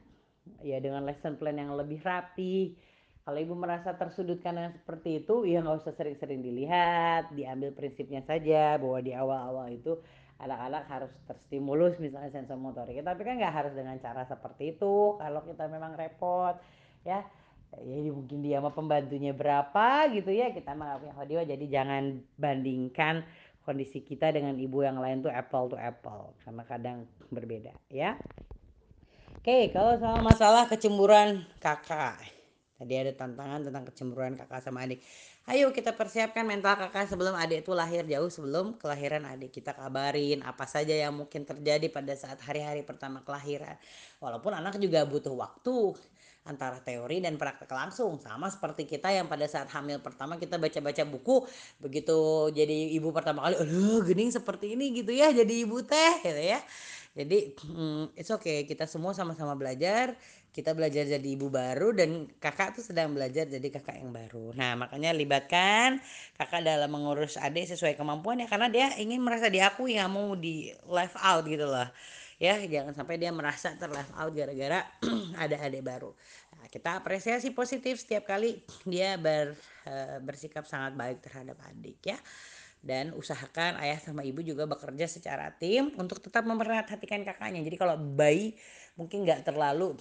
ya 0.61 0.81
dengan 0.81 1.09
lesson 1.09 1.41
plan 1.41 1.57
yang 1.57 1.75
lebih 1.75 2.05
rapi. 2.05 2.77
Kalau 3.25 3.41
ibu 3.41 3.57
merasa 3.57 3.97
tersudut 3.97 4.45
karena 4.45 4.69
seperti 4.69 5.25
itu 5.25 5.49
ya 5.49 5.65
nggak 5.65 5.81
usah 5.81 5.97
sering-sering 5.97 6.45
dilihat 6.45 7.33
diambil 7.33 7.73
prinsipnya 7.73 8.21
saja 8.21 8.77
bahwa 8.77 9.01
di 9.01 9.17
awal-awal 9.17 9.73
itu 9.73 9.97
anak-anak 10.43 10.85
harus 10.91 11.13
terstimulus 11.31 11.95
misalnya 12.03 12.35
sensor 12.35 12.59
motorik 12.59 12.99
tapi 13.07 13.23
kan 13.23 13.39
nggak 13.39 13.55
harus 13.55 13.73
dengan 13.73 13.97
cara 14.03 14.27
seperti 14.27 14.75
itu 14.75 15.15
kalau 15.19 15.41
kita 15.47 15.71
memang 15.71 15.95
repot 15.95 16.59
ya. 17.07 17.23
Ya 17.75 18.07
mungkin 18.07 18.47
dia 18.47 18.63
sama 18.63 18.71
pembantunya 18.71 19.35
berapa 19.35 20.07
gitu 20.15 20.31
ya 20.31 20.55
kita 20.55 20.79
mah 20.79 20.95
punya 20.95 21.15
audio 21.19 21.43
jadi 21.43 21.65
jangan 21.67 22.23
bandingkan 22.39 23.27
kondisi 23.67 23.99
kita 23.99 24.31
dengan 24.31 24.55
ibu 24.55 24.87
yang 24.87 25.03
lain 25.03 25.27
tuh 25.27 25.33
apple 25.35 25.75
to 25.75 25.77
apple 25.81 26.39
karena 26.47 26.63
kadang 26.71 26.99
berbeda 27.35 27.75
ya. 27.91 28.15
Oke 29.43 29.75
kalau 29.75 29.99
soal 29.99 30.23
masalah 30.23 30.71
kecemburuan 30.71 31.43
kakak 31.59 32.23
tadi 32.85 33.01
ada 33.01 33.13
tantangan 33.17 33.65
tentang 33.65 33.89
kecemburuan 33.89 34.37
kakak 34.37 34.61
sama 34.61 34.85
adik. 34.85 35.01
Ayo 35.49 35.73
kita 35.73 35.97
persiapkan 35.97 36.45
mental 36.45 36.77
kakak 36.77 37.09
sebelum 37.09 37.33
adik 37.33 37.65
itu 37.65 37.73
lahir 37.73 38.05
jauh 38.05 38.29
sebelum 38.29 38.77
kelahiran 38.77 39.25
adik. 39.25 39.57
Kita 39.57 39.73
kabarin 39.73 40.45
apa 40.45 40.69
saja 40.69 40.93
yang 40.93 41.17
mungkin 41.17 41.49
terjadi 41.49 41.89
pada 41.89 42.13
saat 42.13 42.37
hari-hari 42.45 42.85
pertama 42.85 43.25
kelahiran. 43.25 43.81
Walaupun 44.21 44.53
anak 44.53 44.77
juga 44.77 45.09
butuh 45.09 45.33
waktu 45.33 45.97
antara 46.45 46.77
teori 46.85 47.25
dan 47.25 47.41
praktek 47.41 47.73
langsung. 47.73 48.21
Sama 48.21 48.53
seperti 48.53 48.85
kita 48.85 49.09
yang 49.09 49.29
pada 49.29 49.49
saat 49.49 49.73
hamil 49.73 50.01
pertama 50.05 50.37
kita 50.37 50.61
baca-baca 50.61 51.03
buku 51.09 51.49
begitu 51.81 52.53
jadi 52.53 52.93
ibu 53.01 53.09
pertama 53.17 53.49
kali 53.49 53.57
aduh 53.65 54.05
gening 54.05 54.29
seperti 54.29 54.77
ini 54.77 54.93
gitu 54.93 55.13
ya 55.13 55.33
jadi 55.33 55.55
ibu 55.65 55.81
teh 55.81 56.21
gitu 56.21 56.43
ya. 56.53 56.61
Jadi 57.17 57.57
hmm, 57.65 58.17
it's 58.19 58.29
okay. 58.29 58.69
Kita 58.69 58.85
semua 58.85 59.17
sama-sama 59.17 59.57
belajar 59.57 60.13
kita 60.55 60.71
belajar 60.71 61.03
jadi 61.03 61.29
ibu 61.35 61.51
baru 61.51 61.91
dan 61.91 62.31
kakak 62.39 62.79
tuh 62.79 62.87
sedang 62.87 63.11
belajar 63.11 63.43
jadi 63.51 63.69
kakak 63.75 63.99
yang 63.99 64.15
baru. 64.15 64.55
Nah 64.55 64.79
makanya 64.79 65.11
libatkan 65.11 65.99
kakak 66.39 66.63
dalam 66.63 66.87
mengurus 66.95 67.35
adik 67.35 67.67
sesuai 67.67 67.99
kemampuan 67.99 68.39
ya 68.39 68.47
karena 68.47 68.71
dia 68.71 68.87
ingin 69.03 69.19
merasa 69.19 69.51
diakui 69.51 69.99
nggak 69.99 70.13
mau 70.15 70.39
di 70.39 70.71
left 70.87 71.19
out 71.19 71.43
gitu 71.51 71.67
loh. 71.67 71.91
Ya 72.39 72.55
jangan 72.63 72.95
sampai 72.95 73.19
dia 73.19 73.35
merasa 73.35 73.75
terleft 73.75 74.15
out 74.15 74.31
gara-gara 74.31 74.87
ada 75.43 75.57
adik 75.59 75.83
baru. 75.83 76.15
Nah, 76.55 76.71
kita 76.71 77.03
apresiasi 77.03 77.51
positif 77.51 77.99
setiap 77.99 78.31
kali 78.31 78.63
dia 78.87 79.19
ber, 79.19 79.59
uh, 79.91 80.23
bersikap 80.23 80.71
sangat 80.71 80.95
baik 80.95 81.19
terhadap 81.19 81.59
adik 81.67 81.99
ya. 82.15 82.19
Dan 82.85 83.11
usahakan 83.17 83.81
ayah 83.83 83.99
sama 83.99 84.23
ibu 84.23 84.45
juga 84.45 84.71
bekerja 84.71 85.09
secara 85.09 85.51
tim 85.57 85.91
untuk 85.99 86.21
tetap 86.23 86.47
memperhatikan 86.47 87.27
kakaknya. 87.27 87.65
Jadi 87.65 87.77
kalau 87.81 87.97
bayi 87.99 88.55
mungkin 88.95 89.27
nggak 89.27 89.51
terlalu 89.51 89.99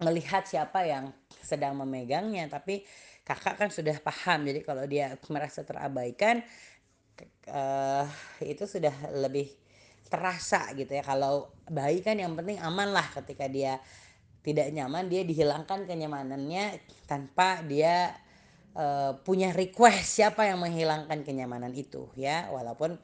melihat 0.00 0.44
siapa 0.44 0.84
yang 0.84 1.08
sedang 1.40 1.78
memegangnya 1.78 2.50
tapi 2.52 2.84
kakak 3.26 3.58
kan 3.58 3.70
sudah 3.72 3.98
paham. 3.98 4.46
Jadi 4.46 4.60
kalau 4.62 4.84
dia 4.86 5.18
merasa 5.32 5.66
terabaikan 5.66 6.44
uh, 7.50 8.06
itu 8.44 8.64
sudah 8.68 8.92
lebih 9.18 9.50
terasa 10.06 10.70
gitu 10.78 10.94
ya. 10.94 11.02
Kalau 11.02 11.50
bayi 11.66 12.04
kan 12.04 12.14
yang 12.14 12.38
penting 12.38 12.62
aman 12.62 12.94
lah 12.94 13.06
ketika 13.22 13.50
dia 13.50 13.82
tidak 14.46 14.70
nyaman 14.70 15.10
dia 15.10 15.26
dihilangkan 15.26 15.90
kenyamanannya 15.90 16.78
tanpa 17.10 17.66
dia 17.66 18.14
uh, 18.78 19.18
punya 19.26 19.50
request 19.50 20.22
siapa 20.22 20.46
yang 20.46 20.62
menghilangkan 20.62 21.26
kenyamanan 21.26 21.74
itu 21.74 22.06
ya. 22.14 22.46
Walaupun 22.54 22.94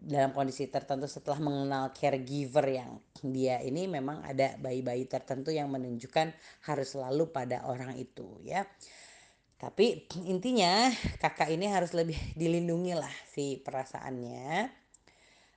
dalam 0.00 0.32
kondisi 0.32 0.64
tertentu 0.72 1.04
setelah 1.04 1.36
mengenal 1.44 1.92
caregiver 1.92 2.64
yang 2.64 2.96
dia 3.20 3.60
ini 3.60 3.84
memang 3.84 4.24
ada 4.24 4.56
bayi-bayi 4.56 5.04
tertentu 5.04 5.52
yang 5.52 5.68
menunjukkan 5.68 6.32
harus 6.64 6.88
selalu 6.96 7.28
pada 7.28 7.68
orang 7.68 7.94
itu 8.00 8.40
ya. 8.40 8.64
Tapi 9.60 10.08
intinya 10.24 10.88
kakak 11.20 11.52
ini 11.52 11.68
harus 11.68 11.92
lebih 11.92 12.16
dilindungi 12.40 12.96
lah 12.96 13.12
si 13.28 13.60
perasaannya. 13.60 14.80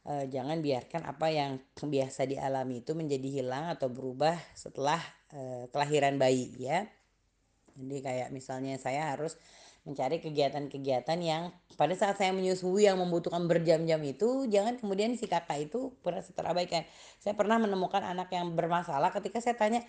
Uh, 0.03 0.27
jangan 0.27 0.59
biarkan 0.59 1.07
apa 1.07 1.31
yang 1.31 1.63
biasa 1.79 2.27
dialami 2.27 2.83
itu 2.83 2.91
menjadi 2.91 3.39
hilang 3.39 3.71
atau 3.71 3.87
berubah 3.87 4.35
setelah 4.51 4.99
uh, 5.31 5.71
kelahiran 5.71 6.19
bayi 6.19 6.51
ya. 6.59 6.83
Jadi 7.79 8.03
kayak 8.03 8.29
misalnya 8.35 8.75
saya 8.75 9.15
harus 9.15 9.39
mencari 9.83 10.23
kegiatan-kegiatan 10.23 11.19
yang 11.19 11.51
pada 11.75 11.91
saat 11.93 12.15
saya 12.15 12.31
menyusui 12.31 12.87
yang 12.87 12.95
membutuhkan 12.99 13.43
berjam-jam 13.51 13.99
itu 14.07 14.47
jangan 14.47 14.79
kemudian 14.79 15.11
si 15.19 15.27
kakak 15.27 15.67
itu 15.67 15.91
merasa 16.03 16.31
terabaikan. 16.31 16.87
Saya 17.19 17.35
pernah 17.35 17.59
menemukan 17.59 17.99
anak 17.99 18.31
yang 18.31 18.55
bermasalah 18.55 19.11
ketika 19.11 19.43
saya 19.43 19.59
tanya 19.59 19.81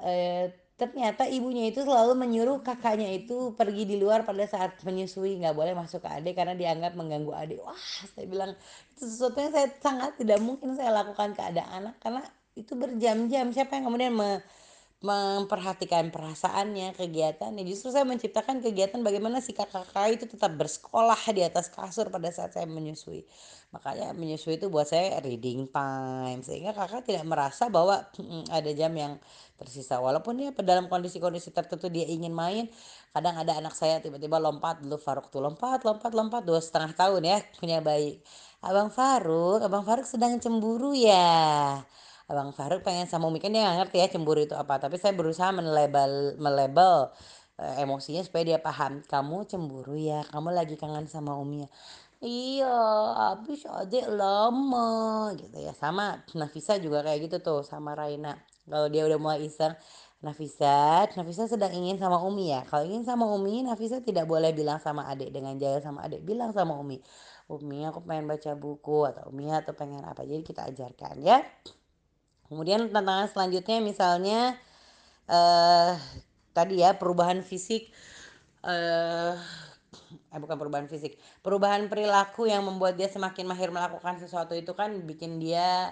e, 0.00 0.48
ternyata 0.80 1.28
ibunya 1.28 1.68
itu 1.68 1.84
selalu 1.84 2.16
menyuruh 2.16 2.64
kakaknya 2.64 3.12
itu 3.12 3.52
pergi 3.52 3.84
di 3.84 4.00
luar 4.00 4.24
pada 4.24 4.40
saat 4.48 4.80
menyusui 4.80 5.36
nggak 5.36 5.52
boleh 5.52 5.76
masuk 5.76 6.00
ke 6.00 6.08
adik 6.08 6.40
karena 6.40 6.56
dianggap 6.56 6.96
mengganggu 6.96 7.32
adik 7.36 7.60
wah 7.60 7.76
saya 8.16 8.24
bilang 8.24 8.56
itu 8.96 9.04
sesuatu 9.04 9.36
yang 9.44 9.52
saya 9.52 9.68
sangat 9.76 10.16
tidak 10.16 10.40
mungkin 10.40 10.72
saya 10.72 10.88
lakukan 10.96 11.36
ke 11.36 11.42
ada 11.44 11.68
anak 11.68 12.00
karena 12.00 12.24
itu 12.58 12.72
berjam-jam. 12.74 13.50
Siapa 13.54 13.78
yang 13.78 13.84
kemudian 13.90 14.12
me, 14.14 14.42
memperhatikan 15.00 16.12
perasaannya, 16.12 16.92
kegiatannya. 16.92 17.64
Justru 17.64 17.88
saya 17.88 18.04
menciptakan 18.04 18.60
kegiatan 18.60 19.00
bagaimana 19.00 19.40
si 19.40 19.56
kakak-kakak 19.56 20.20
itu 20.20 20.24
tetap 20.28 20.52
bersekolah 20.60 21.16
di 21.32 21.40
atas 21.40 21.72
kasur 21.72 22.12
pada 22.12 22.28
saat 22.28 22.52
saya 22.52 22.68
menyusui. 22.68 23.24
Makanya 23.72 24.12
menyusui 24.12 24.60
itu 24.60 24.68
buat 24.68 24.84
saya 24.84 25.16
reading 25.24 25.72
time 25.72 26.44
sehingga 26.44 26.76
kakak 26.76 27.08
tidak 27.08 27.24
merasa 27.24 27.72
bahwa 27.72 28.04
hmm, 28.20 28.52
ada 28.52 28.70
jam 28.76 28.92
yang 28.92 29.16
tersisa. 29.56 30.04
Walaupun 30.04 30.36
dia 30.36 30.52
dalam 30.60 30.92
kondisi-kondisi 30.92 31.48
tertentu 31.48 31.88
dia 31.88 32.04
ingin 32.04 32.36
main, 32.36 32.68
kadang 33.16 33.40
ada 33.40 33.56
anak 33.56 33.72
saya 33.72 34.04
tiba-tiba 34.04 34.36
lompat 34.36 34.84
dulu 34.84 35.00
Faruk 35.00 35.32
tuh 35.32 35.40
lompat, 35.40 35.80
lompat, 35.80 36.12
lompat 36.12 36.44
dua 36.44 36.60
setengah 36.60 36.92
tahun 36.92 37.24
ya 37.24 37.38
punya 37.56 37.80
bayi. 37.80 38.20
Abang 38.60 38.92
Faruk, 38.92 39.64
Abang 39.64 39.88
Faruk 39.88 40.04
sedang 40.04 40.36
cemburu 40.36 40.92
ya 40.92 41.80
Abang 42.30 42.54
Faruk 42.54 42.86
pengen 42.86 43.10
sama 43.10 43.26
Umi 43.26 43.42
kan 43.42 43.50
dia 43.50 43.66
gak 43.66 43.90
ngerti 43.90 43.96
ya 43.98 44.06
cemburu 44.06 44.40
itu 44.46 44.54
apa 44.54 44.78
tapi 44.78 44.96
saya 45.02 45.10
berusaha 45.18 45.50
melebel 45.50 46.38
melebel 46.38 47.10
uh, 47.58 47.74
emosinya 47.82 48.22
supaya 48.22 48.54
dia 48.54 48.58
paham 48.62 49.02
kamu 49.02 49.50
cemburu 49.50 49.98
ya 49.98 50.22
kamu 50.30 50.54
lagi 50.54 50.78
kangen 50.78 51.10
sama 51.10 51.34
Umi 51.34 51.66
ya 51.66 51.68
iya 52.22 52.76
habis 53.34 53.66
aja 53.66 54.06
lama 54.06 55.34
gitu 55.34 55.58
ya 55.58 55.74
sama 55.74 56.22
Nafisa 56.38 56.78
juga 56.78 57.02
kayak 57.02 57.26
gitu 57.26 57.36
tuh 57.42 57.60
sama 57.66 57.98
Raina 57.98 58.38
kalau 58.70 58.86
dia 58.86 59.02
udah 59.02 59.18
mulai 59.18 59.42
iseng 59.50 59.74
Nafisa, 60.20 61.08
Nafisa 61.16 61.48
sedang 61.48 61.72
ingin 61.72 61.96
sama 61.96 62.20
Umi 62.20 62.52
ya. 62.52 62.60
Kalau 62.68 62.84
ingin 62.84 63.08
sama 63.08 63.24
Umi, 63.24 63.64
Nafisa 63.64 64.04
tidak 64.04 64.28
boleh 64.28 64.52
bilang 64.52 64.76
sama 64.76 65.08
adik 65.08 65.32
dengan 65.32 65.56
jaya 65.56 65.80
sama 65.80 66.04
adik. 66.04 66.20
Bilang 66.28 66.52
sama 66.52 66.76
Umi, 66.76 67.00
Umi 67.48 67.88
aku 67.88 68.04
pengen 68.04 68.28
baca 68.28 68.52
buku 68.52 69.08
atau 69.08 69.32
Umi 69.32 69.48
atau 69.48 69.72
pengen 69.72 70.04
apa. 70.04 70.20
Jadi 70.28 70.44
kita 70.44 70.68
ajarkan 70.68 71.24
ya. 71.24 71.40
Kemudian 72.50 72.90
tantangan 72.90 73.30
selanjutnya 73.30 73.78
misalnya 73.78 74.58
eh 75.30 75.94
tadi 76.50 76.82
ya 76.82 76.98
perubahan 76.98 77.40
fisik 77.46 77.94
eh 78.66 79.34
eh 80.30 80.38
bukan 80.42 80.56
perubahan 80.58 80.86
fisik, 80.90 81.18
perubahan 81.42 81.86
perilaku 81.90 82.46
yang 82.46 82.62
membuat 82.66 82.94
dia 82.98 83.10
semakin 83.10 83.46
mahir 83.50 83.70
melakukan 83.74 84.18
sesuatu 84.22 84.54
itu 84.54 84.70
kan 84.74 84.90
bikin 85.06 85.38
dia 85.42 85.90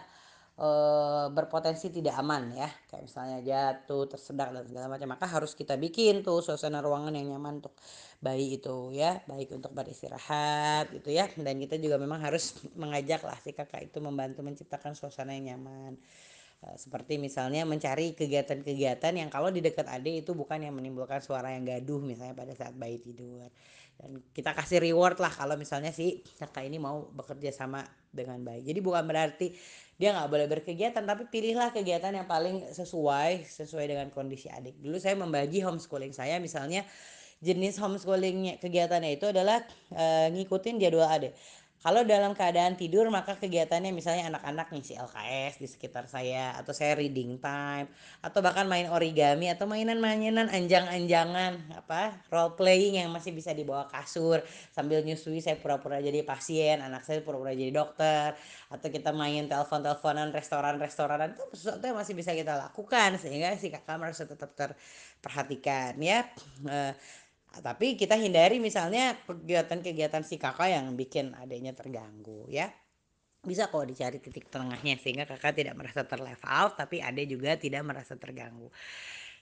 eh, 0.58 1.26
berpotensi 1.30 1.90
tidak 1.94 2.14
aman 2.22 2.54
ya. 2.54 2.68
Kayak 2.90 3.02
misalnya 3.06 3.38
jatuh 3.42 4.06
tersedak 4.10 4.48
dan 4.54 4.64
segala 4.66 4.86
macam. 4.94 5.08
Maka 5.14 5.26
harus 5.26 5.54
kita 5.58 5.74
bikin 5.78 6.22
tuh 6.26 6.42
suasana 6.46 6.78
ruangan 6.82 7.14
yang 7.14 7.34
nyaman 7.34 7.62
untuk 7.62 7.74
bayi 8.22 8.58
itu 8.58 8.90
ya. 8.94 9.22
Baik 9.30 9.54
untuk 9.58 9.70
beristirahat 9.74 10.90
gitu 10.94 11.10
ya. 11.14 11.26
Dan 11.38 11.58
kita 11.62 11.78
juga 11.78 11.96
memang 11.98 12.22
harus 12.22 12.58
mengajak 12.78 13.22
lah 13.26 13.38
si 13.42 13.50
kakak 13.54 13.90
itu 13.90 13.98
membantu 14.02 14.42
menciptakan 14.46 14.94
suasana 14.98 15.34
yang 15.34 15.54
nyaman 15.58 15.98
seperti 16.74 17.22
misalnya 17.22 17.62
mencari 17.62 18.18
kegiatan-kegiatan 18.18 19.14
yang 19.14 19.30
kalau 19.30 19.54
di 19.54 19.62
dekat 19.62 19.86
adik 19.86 20.26
itu 20.26 20.34
bukan 20.34 20.58
yang 20.58 20.74
menimbulkan 20.74 21.22
suara 21.22 21.54
yang 21.54 21.62
gaduh 21.62 22.02
misalnya 22.02 22.34
pada 22.34 22.50
saat 22.54 22.74
bayi 22.74 22.98
tidur. 22.98 23.46
Dan 23.98 24.22
kita 24.34 24.54
kasih 24.54 24.82
reward 24.82 25.18
lah 25.18 25.30
kalau 25.30 25.58
misalnya 25.58 25.90
si 25.90 26.22
kakak 26.38 26.66
ini 26.66 26.78
mau 26.78 27.10
bekerja 27.14 27.50
sama 27.50 27.82
dengan 28.12 28.40
baik 28.40 28.64
jadi 28.64 28.80
bukan 28.80 29.04
berarti 29.04 29.52
dia 29.98 30.14
nggak 30.14 30.28
boleh 30.30 30.46
berkegiatan 30.48 31.04
tapi 31.04 31.28
pilihlah 31.28 31.70
kegiatan 31.74 32.14
yang 32.14 32.26
paling 32.26 32.64
sesuai 32.72 33.44
sesuai 33.44 33.84
dengan 33.90 34.08
kondisi 34.08 34.48
adik 34.48 34.80
dulu 34.80 34.96
saya 34.96 35.18
membagi 35.18 35.60
homeschooling 35.60 36.14
saya 36.16 36.40
misalnya 36.40 36.86
jenis 37.38 37.78
homeschoolingnya 37.78 38.58
kegiatannya 38.58 39.14
itu 39.14 39.30
adalah 39.30 39.62
e, 39.92 40.32
ngikutin 40.34 40.80
jadwal 40.80 41.06
adik 41.06 41.34
kalau 41.78 42.02
dalam 42.02 42.34
keadaan 42.34 42.74
tidur 42.74 43.06
maka 43.06 43.38
kegiatannya 43.38 43.94
misalnya 43.94 44.26
anak-anak 44.34 44.74
ngisi 44.74 44.98
LKS 44.98 45.62
di 45.62 45.68
sekitar 45.70 46.10
saya 46.10 46.58
atau 46.58 46.74
saya 46.74 46.98
reading 46.98 47.38
time 47.38 47.86
atau 48.18 48.42
bahkan 48.42 48.66
main 48.66 48.90
origami 48.90 49.46
atau 49.46 49.70
mainan-mainan 49.70 50.50
anjang-anjangan 50.50 51.78
apa 51.78 52.18
role 52.34 52.58
playing 52.58 52.98
yang 52.98 53.14
masih 53.14 53.30
bisa 53.30 53.54
dibawa 53.54 53.86
kasur 53.86 54.42
sambil 54.74 55.06
nyusui 55.06 55.38
saya 55.38 55.54
pura-pura 55.54 56.02
jadi 56.02 56.26
pasien 56.26 56.82
anak 56.82 57.06
saya 57.06 57.22
pura-pura 57.22 57.54
jadi 57.54 57.70
dokter 57.70 58.34
atau 58.74 58.88
kita 58.90 59.14
main 59.14 59.46
telepon-teleponan 59.46 60.34
restoran-restoran 60.34 61.30
itu 61.38 61.44
sesuatu 61.54 61.84
yang 61.86 61.98
masih 61.98 62.14
bisa 62.18 62.34
kita 62.34 62.58
lakukan 62.58 63.22
sehingga 63.22 63.54
si 63.54 63.70
kakak 63.70 64.02
merasa 64.02 64.26
tetap 64.26 64.50
terperhatikan 64.58 65.94
ya 66.02 66.26
tapi 67.48 67.96
kita 67.96 68.14
hindari 68.14 68.60
misalnya 68.60 69.16
kegiatan-kegiatan 69.24 70.22
si 70.22 70.36
kakak 70.36 70.68
yang 70.68 70.94
bikin 70.94 71.32
adanya 71.34 71.72
terganggu 71.72 72.44
ya. 72.46 72.68
Bisa 73.38 73.70
kok 73.70 73.88
dicari 73.88 74.18
titik 74.20 74.50
tengahnya 74.52 74.98
sehingga 75.00 75.24
kakak 75.24 75.56
tidak 75.56 75.74
merasa 75.78 76.04
terlevel 76.04 76.64
tapi 76.76 77.00
ade 77.00 77.24
juga 77.24 77.56
tidak 77.56 77.82
merasa 77.88 78.14
terganggu. 78.20 78.68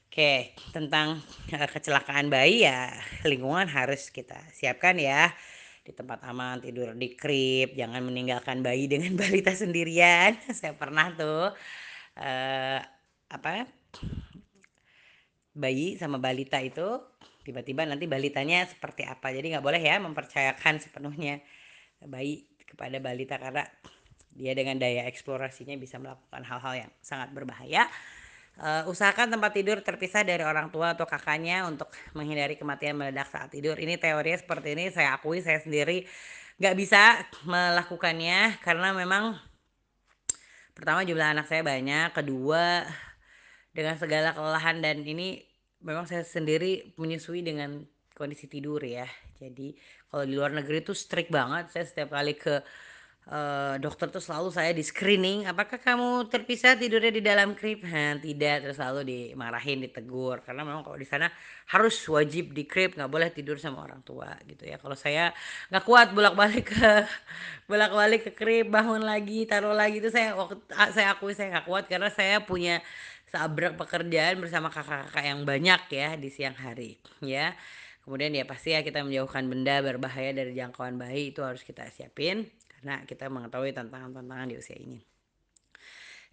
Oke 0.07 0.55
tentang 0.71 1.19
uh, 1.51 1.69
kecelakaan 1.69 2.31
bayi 2.31 2.63
ya 2.63 2.95
lingkungan 3.27 3.67
harus 3.67 4.15
kita 4.15 4.39
siapkan 4.55 4.97
ya. 4.97 5.35
Di 5.83 5.95
tempat 5.95 6.23
aman 6.27 6.63
tidur 6.63 6.95
di 6.99 7.15
krip 7.15 7.75
jangan 7.75 8.07
meninggalkan 8.07 8.63
bayi 8.63 8.87
dengan 8.93 9.19
balita 9.19 9.51
sendirian. 9.51 10.39
Saya 10.59 10.79
pernah 10.79 11.11
tuh 11.11 11.51
uh, 12.23 12.81
apa 13.27 13.67
bayi 15.57 15.99
sama 15.99 16.23
balita 16.23 16.63
itu 16.63 17.01
tiba-tiba 17.47 17.87
nanti 17.87 18.11
balitanya 18.11 18.67
seperti 18.67 19.07
apa. 19.07 19.31
Jadi 19.31 19.55
nggak 19.55 19.63
boleh 19.63 19.79
ya 19.79 20.03
mempercayakan 20.03 20.83
sepenuhnya 20.83 21.39
bayi 22.03 22.51
kepada 22.67 22.99
balita 22.99 23.39
karena 23.39 23.63
dia 24.35 24.53
dengan 24.53 24.77
daya 24.77 25.07
eksplorasinya 25.07 25.79
bisa 25.79 26.03
melakukan 26.03 26.43
hal-hal 26.43 26.75
yang 26.87 26.91
sangat 26.99 27.31
berbahaya. 27.31 27.87
Uh, 28.57 28.89
usahakan 28.89 29.29
tempat 29.31 29.53
tidur 29.53 29.79
terpisah 29.85 30.25
dari 30.25 30.41
orang 30.41 30.73
tua 30.73 30.97
atau 30.97 31.05
kakaknya 31.05 31.69
untuk 31.69 31.93
menghindari 32.17 32.59
kematian 32.59 32.99
meledak 32.99 33.31
saat 33.31 33.55
tidur. 33.55 33.79
Ini 33.79 34.01
teorinya 34.01 34.43
seperti 34.43 34.75
ini 34.75 34.85
saya 34.91 35.15
akui 35.15 35.45
saya 35.45 35.63
sendiri 35.63 36.03
nggak 36.57 36.75
bisa 36.75 37.21
melakukannya 37.45 38.59
karena 38.65 38.97
memang 38.97 39.37
pertama 40.73 41.05
jumlah 41.05 41.37
anak 41.37 41.47
saya 41.53 41.61
banyak 41.61 42.17
kedua 42.17 42.89
dengan 43.77 44.01
segala 44.01 44.33
kelelahan 44.33 44.81
dan 44.81 45.05
ini 45.05 45.45
memang 45.83 46.09
saya 46.09 46.25
sendiri 46.25 46.97
menyusui 46.97 47.45
dengan 47.45 47.85
kondisi 48.17 48.49
tidur 48.49 48.81
ya. 48.81 49.05
Jadi 49.37 49.77
kalau 50.09 50.25
di 50.25 50.35
luar 50.35 50.57
negeri 50.57 50.81
itu 50.81 50.97
strict 50.97 51.29
banget. 51.29 51.69
Saya 51.69 51.85
setiap 51.85 52.17
kali 52.17 52.33
ke 52.37 52.65
uh, 53.31 53.75
dokter 53.83 54.11
tuh 54.11 54.23
selalu 54.23 54.55
saya 54.55 54.71
di 54.71 54.83
screening. 54.83 55.47
Apakah 55.51 55.79
kamu 55.79 56.31
terpisah 56.31 56.79
tidurnya 56.79 57.11
di 57.11 57.23
dalam 57.23 57.55
krip? 57.59 57.83
Nah, 57.83 58.19
tidak. 58.23 58.67
Terus 58.67 58.77
selalu 58.79 59.01
dimarahin, 59.07 59.83
ditegur. 59.83 60.43
Karena 60.47 60.63
memang 60.63 60.87
kalau 60.87 60.99
di 60.99 61.07
sana 61.07 61.31
harus 61.71 61.99
wajib 62.07 62.55
di 62.55 62.65
krip, 62.67 62.95
nggak 62.95 63.11
boleh 63.11 63.29
tidur 63.35 63.59
sama 63.59 63.83
orang 63.83 64.03
tua 64.07 64.35
gitu 64.47 64.67
ya. 64.67 64.79
Kalau 64.79 64.95
saya 64.95 65.35
nggak 65.71 65.85
kuat 65.85 66.09
bolak-balik 66.15 66.65
ke 66.71 66.93
bolak-balik 67.71 68.31
ke 68.31 68.33
krip, 68.35 68.67
bangun 68.71 69.03
lagi, 69.03 69.47
taruh 69.47 69.75
lagi 69.75 69.99
itu 69.99 70.11
saya 70.11 70.35
saya 70.95 71.15
akui 71.15 71.35
saya 71.35 71.59
nggak 71.59 71.67
kuat 71.67 71.85
karena 71.91 72.11
saya 72.15 72.39
punya 72.43 72.79
seabrak 73.27 73.75
pekerjaan 73.75 74.39
bersama 74.39 74.71
kakak-kakak 74.71 75.25
yang 75.27 75.43
banyak 75.43 75.83
ya 75.91 76.15
di 76.15 76.31
siang 76.31 76.55
hari 76.55 76.95
ya 77.21 77.53
kemudian 78.07 78.31
ya 78.31 78.47
pasti 78.47 78.71
ya 78.71 78.87
kita 78.87 79.03
menjauhkan 79.03 79.51
benda 79.51 79.83
berbahaya 79.83 80.31
dari 80.31 80.55
jangkauan 80.55 80.95
bayi 80.95 81.35
itu 81.35 81.43
harus 81.43 81.67
kita 81.67 81.91
siapin 81.91 82.47
karena 82.87 83.03
kita 83.03 83.27
mengetahui 83.27 83.75
tantangan-tantangan 83.75 84.47
di 84.47 84.63
usia 84.63 84.79
ini 84.79 85.03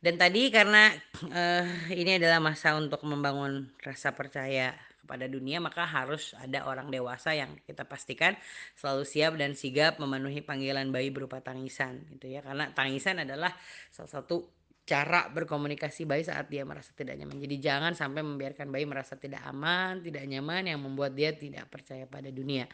dan 0.06 0.22
tadi 0.22 0.54
karena 0.54 0.94
uh, 1.34 1.66
ini 1.90 2.22
adalah 2.22 2.38
masa 2.38 2.78
untuk 2.78 3.02
membangun 3.10 3.74
rasa 3.82 4.14
percaya 4.14 4.78
kepada 5.02 5.26
dunia 5.26 5.58
maka 5.58 5.82
harus 5.90 6.38
ada 6.38 6.70
orang 6.70 6.94
dewasa 6.94 7.34
yang 7.34 7.58
kita 7.66 7.90
pastikan 7.90 8.38
selalu 8.78 9.02
siap 9.02 9.34
dan 9.34 9.58
sigap 9.58 9.98
memenuhi 9.98 10.46
panggilan 10.46 10.94
bayi 10.94 11.10
berupa 11.10 11.42
tangisan 11.42 12.06
gitu 12.14 12.30
ya 12.30 12.46
karena 12.46 12.70
tangisan 12.70 13.26
adalah 13.26 13.50
salah 13.90 14.22
satu 14.22 14.46
cara 14.86 15.34
berkomunikasi 15.34 16.06
bayi 16.06 16.28
saat 16.28 16.52
dia 16.52 16.68
merasa 16.68 16.92
tidak 16.92 17.16
nyaman. 17.16 17.40
Jadi 17.40 17.56
jangan 17.64 17.96
sampai 17.96 18.20
membiarkan 18.20 18.68
bayi 18.68 18.84
merasa 18.84 19.16
tidak 19.16 19.40
aman, 19.48 20.04
tidak 20.04 20.28
nyaman 20.28 20.76
yang 20.76 20.84
membuat 20.84 21.16
dia 21.16 21.32
tidak 21.32 21.72
percaya 21.72 22.04
pada 22.04 22.28
dunia. 22.36 22.68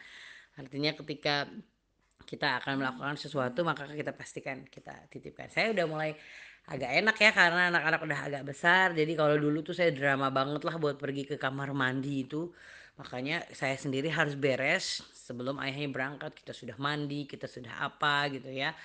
Artinya 0.58 0.90
ketika 0.98 1.46
kita 2.26 2.62
akan 2.62 2.80
melakukan 2.80 3.16
sesuatu 3.16 3.64
maka 3.66 3.88
kita 3.90 4.12
pastikan 4.14 4.64
kita 4.68 5.08
titipkan. 5.10 5.48
Saya 5.50 5.72
udah 5.74 5.86
mulai 5.88 6.10
agak 6.70 6.90
enak 7.02 7.16
ya 7.18 7.30
karena 7.34 7.62
anak-anak 7.72 8.00
udah 8.06 8.20
agak 8.30 8.42
besar. 8.46 8.92
Jadi 8.92 9.12
kalau 9.18 9.34
dulu 9.40 9.64
tuh 9.64 9.74
saya 9.74 9.90
drama 9.90 10.28
banget 10.28 10.62
lah 10.62 10.76
buat 10.76 11.00
pergi 11.00 11.26
ke 11.26 11.36
kamar 11.40 11.72
mandi 11.72 12.28
itu. 12.28 12.52
Makanya 13.00 13.48
saya 13.56 13.74
sendiri 13.80 14.12
harus 14.12 14.36
beres 14.36 15.00
sebelum 15.16 15.56
ayahnya 15.64 15.88
berangkat. 15.88 16.36
Kita 16.36 16.52
sudah 16.52 16.76
mandi 16.76 17.24
kita 17.24 17.48
sudah 17.48 17.80
apa 17.80 18.28
gitu 18.30 18.52
ya. 18.52 18.76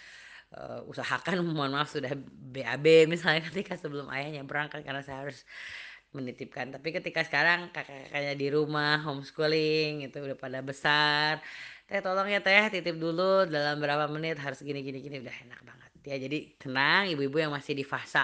Uh, 0.55 0.87
usahakan 0.87 1.41
mohon 1.57 1.73
maaf 1.75 1.91
sudah 1.91 2.15
BAB 2.53 3.09
misalnya 3.09 3.43
ketika 3.49 3.75
sebelum 3.75 4.07
ayahnya 4.13 4.45
berangkat 4.45 4.81
karena 4.81 5.03
saya 5.03 5.27
harus 5.27 5.43
menitipkan. 6.15 6.71
Tapi 6.71 6.95
ketika 6.95 7.27
sekarang 7.27 7.69
kakak-kakaknya 7.75 8.33
di 8.39 8.47
rumah 8.47 9.03
homeschooling 9.03 10.07
itu 10.07 10.17
udah 10.23 10.37
pada 10.39 10.63
besar 10.63 11.43
teh 11.85 12.01
tolong 12.01 12.27
ya 12.29 12.39
teh 12.41 12.65
titip 12.73 12.97
dulu 12.97 13.45
dalam 13.45 13.77
berapa 13.77 14.09
menit 14.09 14.41
harus 14.41 14.59
gini 14.61 14.81
gini 14.81 14.99
gini. 15.05 15.21
Udah 15.21 15.35
enak 15.45 15.61
banget. 15.61 15.91
Ya 16.05 16.17
jadi 16.21 16.39
tenang 16.61 17.09
ibu-ibu 17.13 17.37
yang 17.41 17.53
masih 17.53 17.73
di 17.77 17.85
fase 17.85 18.21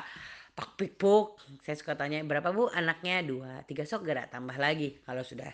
pak 0.51 0.75
pikpuk 0.75 1.39
saya 1.63 1.79
suka 1.79 1.95
tanya 1.95 2.19
berapa 2.27 2.51
bu? 2.51 2.67
Anaknya 2.75 3.23
dua 3.23 3.63
tiga 3.63 3.87
sok 3.87 4.03
gak 4.03 4.35
tambah 4.35 4.57
lagi. 4.59 4.99
Kalau 5.07 5.23
sudah 5.23 5.47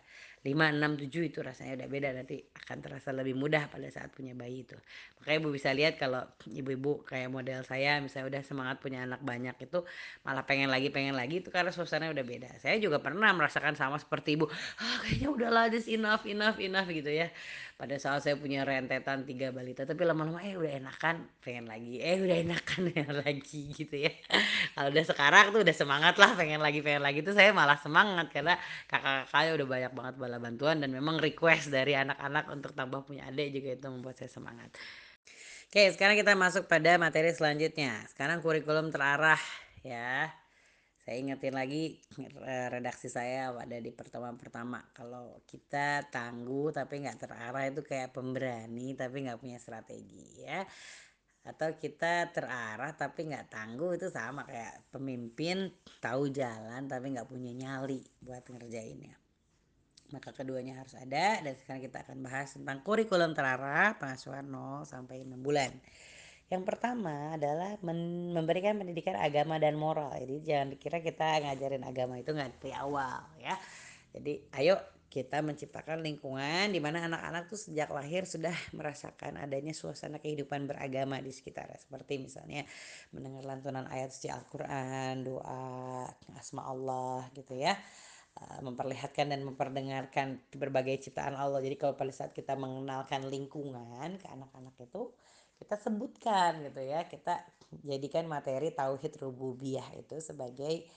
5, 0.48 0.80
6, 0.80 1.12
7 1.12 1.28
itu 1.28 1.40
rasanya 1.44 1.84
udah 1.84 1.88
beda. 1.92 2.10
Nanti 2.16 2.40
akan 2.40 2.78
terasa 2.80 3.12
lebih 3.12 3.36
mudah 3.36 3.68
pada 3.68 3.84
saat 3.92 4.16
punya 4.16 4.32
bayi 4.32 4.64
itu. 4.64 4.80
Makanya 5.20 5.38
ibu 5.44 5.50
bisa 5.52 5.70
lihat 5.76 6.00
kalau 6.00 6.24
ibu-ibu 6.48 7.04
kayak 7.04 7.28
model 7.28 7.68
saya 7.68 8.00
misalnya 8.00 8.38
udah 8.38 8.42
semangat 8.48 8.78
punya 8.80 9.04
anak 9.04 9.20
banyak 9.26 9.54
itu 9.60 9.84
malah 10.24 10.48
pengen 10.48 10.72
lagi 10.72 10.88
pengen 10.88 11.20
lagi 11.20 11.44
itu 11.44 11.52
karena 11.52 11.74
suasananya 11.74 12.16
udah 12.16 12.26
beda. 12.26 12.50
Saya 12.64 12.80
juga 12.80 13.04
pernah 13.04 13.34
merasakan 13.36 13.76
sama 13.76 14.00
seperti 14.00 14.40
ibu 14.40 14.48
ah 14.80 14.98
kayaknya 15.04 15.30
udahlah 15.30 15.66
this 15.68 15.90
enough 15.92 16.24
enough 16.24 16.58
enough 16.64 16.88
gitu 16.88 17.12
ya 17.12 17.28
pada 17.78 17.94
saat 18.02 18.26
saya 18.26 18.34
punya 18.34 18.66
rentetan 18.66 19.22
tiga 19.22 19.54
balita 19.54 19.86
tapi 19.86 20.02
lama-lama 20.02 20.42
eh 20.42 20.58
udah 20.58 20.82
enakan 20.82 21.30
pengen 21.46 21.70
lagi. 21.70 22.02
Eh 22.02 22.18
udah 22.26 22.38
enakan 22.42 22.80
pengen 22.90 23.14
lagi 23.22 23.62
gitu 23.70 23.96
ya. 24.02 24.10
Kalau 24.74 24.90
udah 24.90 25.06
sekarang 25.06 25.46
tuh 25.54 25.62
udah 25.62 25.76
semangat 25.78 26.18
lah 26.18 26.34
pengen 26.34 26.58
lagi 26.58 26.82
pengen 26.82 27.06
lagi 27.06 27.22
tuh 27.22 27.38
saya 27.38 27.54
malah 27.54 27.78
semangat 27.78 28.34
karena 28.34 28.58
kakak-kakaknya 28.90 29.52
udah 29.62 29.68
banyak 29.70 29.92
banget 29.94 30.14
bala 30.18 30.38
bantuan 30.42 30.82
dan 30.82 30.90
memang 30.90 31.22
request 31.22 31.70
dari 31.70 31.94
anak-anak 31.94 32.50
untuk 32.50 32.74
tambah 32.74 33.06
punya 33.06 33.30
adik 33.30 33.54
juga 33.54 33.78
itu 33.78 33.88
membuat 33.94 34.18
saya 34.18 34.34
semangat. 34.34 34.74
Oke 35.70 35.94
sekarang 35.94 36.18
kita 36.18 36.34
masuk 36.34 36.66
pada 36.66 36.98
materi 36.98 37.30
selanjutnya. 37.30 38.02
Sekarang 38.10 38.42
kurikulum 38.42 38.90
terarah 38.90 39.40
ya 39.86 40.34
saya 41.08 41.24
ingetin 41.24 41.56
lagi 41.56 42.04
redaksi 42.68 43.08
saya 43.08 43.56
pada 43.56 43.80
di 43.80 43.96
pertemuan 43.96 44.36
pertama. 44.36 44.84
Kalau 44.92 45.40
kita 45.48 46.04
tangguh 46.12 46.76
tapi 46.76 47.00
nggak 47.00 47.24
terarah 47.24 47.64
itu 47.64 47.80
kayak 47.80 48.12
pemberani 48.12 48.92
tapi 48.92 49.24
nggak 49.24 49.40
punya 49.40 49.56
strategi 49.56 50.44
ya. 50.44 50.68
Atau 51.48 51.80
kita 51.80 52.28
terarah 52.36 52.92
tapi 52.92 53.24
nggak 53.24 53.48
tangguh 53.48 53.96
itu 53.96 54.12
sama 54.12 54.44
kayak 54.44 54.92
pemimpin 54.92 55.72
tahu 56.04 56.28
jalan 56.28 56.92
tapi 56.92 57.16
nggak 57.16 57.32
punya 57.32 57.56
nyali 57.56 58.04
buat 58.20 58.44
ngerjainnya. 58.44 59.16
Maka 60.12 60.36
keduanya 60.36 60.84
harus 60.84 60.92
ada 61.00 61.40
dan 61.40 61.56
sekarang 61.56 61.88
kita 61.88 62.04
akan 62.04 62.20
bahas 62.20 62.52
tentang 62.52 62.84
kurikulum 62.84 63.32
terarah 63.32 63.96
pengasuhan 63.96 64.44
0 64.44 64.84
sampai 64.84 65.24
6 65.24 65.40
bulan 65.40 65.72
yang 66.48 66.64
pertama 66.64 67.36
adalah 67.36 67.76
memberikan 68.32 68.80
pendidikan 68.80 69.20
agama 69.20 69.60
dan 69.60 69.76
moral. 69.76 70.16
Jadi 70.16 70.48
jangan 70.48 70.68
dikira 70.72 71.04
kita 71.04 71.44
ngajarin 71.44 71.84
agama 71.84 72.16
itu 72.16 72.32
nggak 72.32 72.64
dari 72.64 72.72
awal 72.72 73.20
ya. 73.40 73.56
Jadi 74.16 74.48
ayo 74.56 74.80
kita 75.08 75.40
menciptakan 75.40 76.04
lingkungan 76.04 76.68
di 76.72 76.84
mana 76.84 77.08
anak-anak 77.08 77.48
tuh 77.48 77.60
sejak 77.60 77.92
lahir 77.92 78.28
sudah 78.28 78.52
merasakan 78.76 79.40
adanya 79.40 79.72
suasana 79.72 80.20
kehidupan 80.20 80.68
beragama 80.68 81.24
di 81.24 81.32
sekitar 81.32 81.72
seperti 81.80 82.20
misalnya 82.20 82.68
mendengar 83.16 83.44
lantunan 83.48 83.88
ayat 83.88 84.12
suci 84.12 84.28
Al-Qur'an, 84.28 85.24
doa, 85.24 86.08
asma 86.36 86.68
Allah 86.68 87.28
gitu 87.36 87.56
ya 87.56 87.76
memperlihatkan 88.38 89.34
dan 89.34 89.42
memperdengarkan 89.42 90.38
berbagai 90.54 91.10
ciptaan 91.10 91.34
Allah. 91.34 91.58
Jadi 91.58 91.74
kalau 91.74 91.98
pada 91.98 92.14
saat 92.14 92.38
kita 92.38 92.54
mengenalkan 92.54 93.26
lingkungan 93.34 94.22
ke 94.22 94.28
anak-anak 94.30 94.78
itu 94.78 95.10
kita 95.58 95.76
sebutkan 95.78 96.62
gitu 96.70 96.82
ya 96.86 97.06
kita 97.10 97.42
jadikan 97.84 98.30
materi 98.30 98.72
tauhid 98.72 99.18
rububiyah 99.20 99.86
itu 99.98 100.22
sebagai 100.24 100.88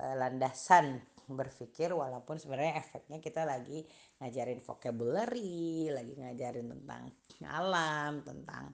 uh, 0.00 0.14
landasan 0.18 1.00
berpikir 1.26 1.90
walaupun 1.90 2.38
sebenarnya 2.38 2.78
efeknya 2.82 3.18
kita 3.18 3.42
lagi 3.42 3.82
ngajarin 4.22 4.62
vocabulary 4.62 5.90
lagi 5.90 6.14
ngajarin 6.14 6.70
tentang 6.70 7.02
alam 7.46 8.22
tentang 8.22 8.70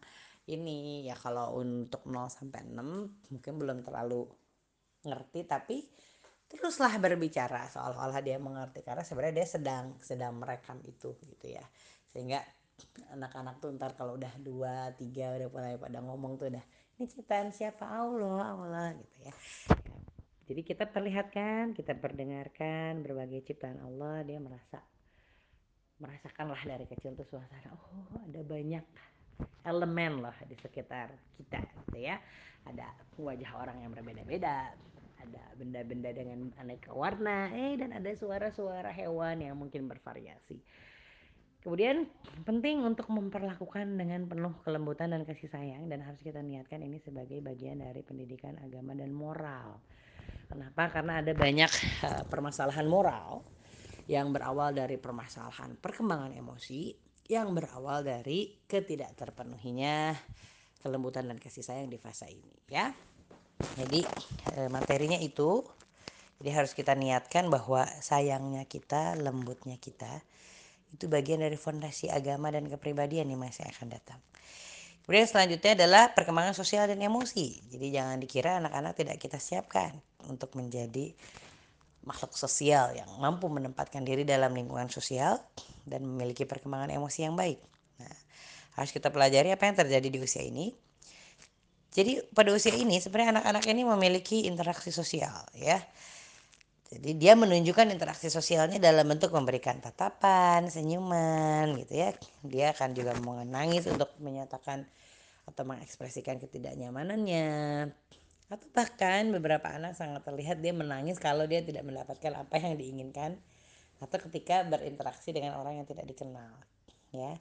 ini. 0.50 1.06
Ya 1.06 1.16
kalau 1.16 1.60
untuk 1.60 2.04
0 2.04 2.28
sampai 2.28 2.66
6 2.66 3.32
mungkin 3.32 3.52
belum 3.56 3.78
terlalu 3.86 4.26
ngerti 5.02 5.40
tapi 5.48 5.76
teruslah 6.46 6.92
berbicara 7.00 7.64
seolah-olah 7.72 8.20
dia 8.20 8.36
mengerti 8.36 8.84
karena 8.84 9.00
sebenarnya 9.00 9.42
dia 9.42 9.48
sedang 9.48 9.84
sedang 10.04 10.36
merekam 10.36 10.78
itu 10.84 11.16
gitu 11.24 11.46
ya. 11.48 11.64
Sehingga 12.12 12.44
anak-anak 13.12 13.60
tuh 13.60 13.72
ntar 13.76 13.92
kalau 13.94 14.16
udah 14.16 14.32
dua 14.40 14.90
tiga 14.96 15.36
udah 15.36 15.48
mulai 15.52 15.74
pada 15.76 15.98
ngomong 16.00 16.40
tuh 16.40 16.48
udah 16.52 16.64
ini 17.00 17.04
ciptaan 17.08 17.50
siapa? 17.50 17.84
Allah 17.88 18.52
Allah 18.52 18.88
gitu 18.96 19.16
ya. 19.24 19.34
Jadi 20.48 20.60
kita 20.66 20.84
perlihatkan 20.88 21.72
kita 21.72 21.96
perdengarkan 21.96 23.00
berbagai 23.00 23.44
ciptaan 23.48 23.80
Allah 23.80 24.24
dia 24.26 24.38
merasa 24.40 24.80
merasakanlah 26.02 26.60
dari 26.66 26.84
kecil 26.90 27.14
tuh 27.14 27.26
suasana. 27.28 27.72
Oh 27.72 28.20
ada 28.20 28.40
banyak 28.42 28.84
elemen 29.64 30.20
lah 30.20 30.36
di 30.44 30.56
sekitar 30.58 31.12
kita 31.38 31.62
gitu 31.88 31.98
ya. 32.02 32.20
Ada 32.68 32.86
wajah 33.18 33.52
orang 33.58 33.82
yang 33.82 33.90
berbeda-beda 33.90 34.72
ada 35.22 35.42
benda-benda 35.54 36.10
dengan 36.10 36.50
aneka 36.58 36.90
warna 36.90 37.54
eh 37.54 37.78
dan 37.78 37.94
ada 37.94 38.10
suara-suara 38.10 38.90
hewan 38.90 39.38
yang 39.38 39.54
mungkin 39.54 39.86
bervariasi 39.86 40.58
Kemudian 41.62 42.10
penting 42.42 42.82
untuk 42.82 43.06
memperlakukan 43.06 43.94
dengan 43.94 44.26
penuh 44.26 44.50
kelembutan 44.66 45.14
dan 45.14 45.22
kasih 45.22 45.46
sayang 45.46 45.86
dan 45.86 46.02
harus 46.02 46.18
kita 46.18 46.42
niatkan 46.42 46.82
ini 46.82 46.98
sebagai 46.98 47.38
bagian 47.38 47.78
dari 47.78 48.02
pendidikan 48.02 48.58
agama 48.58 48.98
dan 48.98 49.14
moral. 49.14 49.78
Kenapa? 50.50 50.90
Karena 50.90 51.22
ada 51.22 51.30
banyak 51.30 51.70
uh, 52.02 52.22
permasalahan 52.26 52.82
moral 52.90 53.46
yang 54.10 54.34
berawal 54.34 54.74
dari 54.74 54.98
permasalahan 54.98 55.78
perkembangan 55.78 56.34
emosi 56.34 56.98
yang 57.30 57.54
berawal 57.54 58.02
dari 58.02 58.58
ketidak 58.66 59.14
terpenuhinya 59.14 60.18
kelembutan 60.82 61.30
dan 61.30 61.38
kasih 61.38 61.62
sayang 61.62 61.86
di 61.86 61.96
fase 61.96 62.26
ini 62.26 62.58
ya. 62.66 62.90
Jadi 63.78 64.02
uh, 64.58 64.66
materinya 64.66 65.16
itu 65.22 65.62
jadi 66.42 66.58
harus 66.58 66.74
kita 66.74 66.98
niatkan 66.98 67.46
bahwa 67.46 67.86
sayangnya 68.02 68.66
kita, 68.66 69.14
lembutnya 69.14 69.78
kita 69.78 70.26
itu 70.92 71.08
bagian 71.08 71.40
dari 71.40 71.56
fondasi 71.56 72.12
agama 72.12 72.52
dan 72.52 72.68
kepribadian 72.68 73.28
di 73.28 73.36
masa 73.36 73.64
yang 73.64 73.72
akan 73.74 73.88
datang. 73.92 74.20
Kemudian 75.02 75.26
selanjutnya 75.26 75.74
adalah 75.74 76.14
perkembangan 76.14 76.54
sosial 76.54 76.86
dan 76.86 77.02
emosi. 77.02 77.58
Jadi 77.74 77.86
jangan 77.90 78.22
dikira 78.22 78.62
anak-anak 78.62 78.94
tidak 78.94 79.16
kita 79.18 79.42
siapkan 79.42 79.98
untuk 80.30 80.54
menjadi 80.54 81.10
makhluk 82.06 82.34
sosial 82.38 82.94
yang 82.94 83.10
mampu 83.18 83.50
menempatkan 83.50 84.06
diri 84.06 84.22
dalam 84.22 84.54
lingkungan 84.54 84.90
sosial 84.90 85.42
dan 85.86 86.06
memiliki 86.06 86.46
perkembangan 86.46 86.94
emosi 86.94 87.26
yang 87.26 87.34
baik. 87.34 87.58
Nah, 87.98 88.14
harus 88.78 88.90
kita 88.94 89.10
pelajari 89.10 89.50
apa 89.50 89.66
yang 89.66 89.76
terjadi 89.78 90.06
di 90.06 90.18
usia 90.22 90.42
ini. 90.42 90.70
Jadi 91.92 92.24
pada 92.32 92.54
usia 92.54 92.72
ini 92.72 93.02
sebenarnya 93.02 93.42
anak-anak 93.42 93.64
ini 93.68 93.82
memiliki 93.84 94.48
interaksi 94.48 94.94
sosial 94.94 95.44
ya. 95.52 95.82
Jadi 96.92 97.16
dia 97.16 97.32
menunjukkan 97.32 97.88
interaksi 97.88 98.28
sosialnya 98.28 98.76
dalam 98.76 99.08
bentuk 99.08 99.32
memberikan 99.32 99.80
tatapan, 99.80 100.68
senyuman 100.68 101.72
gitu 101.80 101.96
ya. 101.96 102.12
Dia 102.44 102.76
akan 102.76 102.92
juga 102.92 103.16
menangis 103.16 103.88
untuk 103.88 104.12
menyatakan 104.20 104.84
atau 105.48 105.62
mengekspresikan 105.64 106.36
ketidaknyamanannya. 106.36 107.48
Atau 108.52 108.68
bahkan 108.76 109.32
beberapa 109.32 109.72
anak 109.72 109.96
sangat 109.96 110.20
terlihat 110.28 110.60
dia 110.60 110.76
menangis 110.76 111.16
kalau 111.16 111.48
dia 111.48 111.64
tidak 111.64 111.80
mendapatkan 111.88 112.32
apa 112.36 112.60
yang 112.60 112.76
diinginkan 112.76 113.40
atau 114.04 114.18
ketika 114.28 114.60
berinteraksi 114.68 115.32
dengan 115.32 115.56
orang 115.56 115.80
yang 115.80 115.88
tidak 115.88 116.04
dikenal 116.04 116.52
ya. 117.16 117.32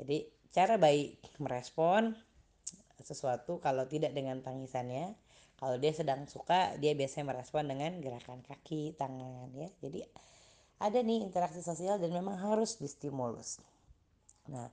Jadi 0.00 0.32
cara 0.48 0.80
baik 0.80 1.36
merespon 1.44 2.16
sesuatu 3.04 3.60
kalau 3.60 3.84
tidak 3.84 4.16
dengan 4.16 4.40
tangisannya 4.40 5.12
kalau 5.58 5.74
dia 5.74 5.90
sedang 5.90 6.22
suka 6.30 6.78
dia 6.78 6.94
biasanya 6.94 7.34
merespon 7.34 7.66
dengan 7.66 7.98
gerakan 7.98 8.46
kaki 8.46 8.94
tangan 8.94 9.50
ya. 9.58 9.68
Jadi 9.82 10.06
ada 10.78 10.98
nih 11.02 11.26
interaksi 11.26 11.58
sosial 11.58 11.98
dan 11.98 12.14
memang 12.14 12.38
harus 12.38 12.78
distimulus. 12.78 13.58
Nah 14.46 14.70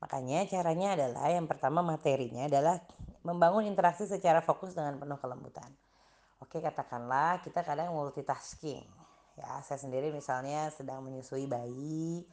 makanya 0.00 0.48
caranya 0.48 0.96
adalah 0.96 1.28
yang 1.30 1.44
pertama 1.44 1.84
materinya 1.84 2.48
adalah 2.48 2.80
membangun 3.22 3.68
interaksi 3.68 4.08
secara 4.08 4.40
fokus 4.40 4.72
dengan 4.72 4.96
penuh 4.96 5.20
kelembutan. 5.20 5.68
Oke 6.40 6.58
katakanlah 6.58 7.44
kita 7.44 7.60
kadang 7.60 7.92
multitasking 7.92 8.88
ya. 9.36 9.60
Saya 9.60 9.78
sendiri 9.78 10.08
misalnya 10.10 10.72
sedang 10.72 11.04
menyusui 11.04 11.44
bayi. 11.44 12.24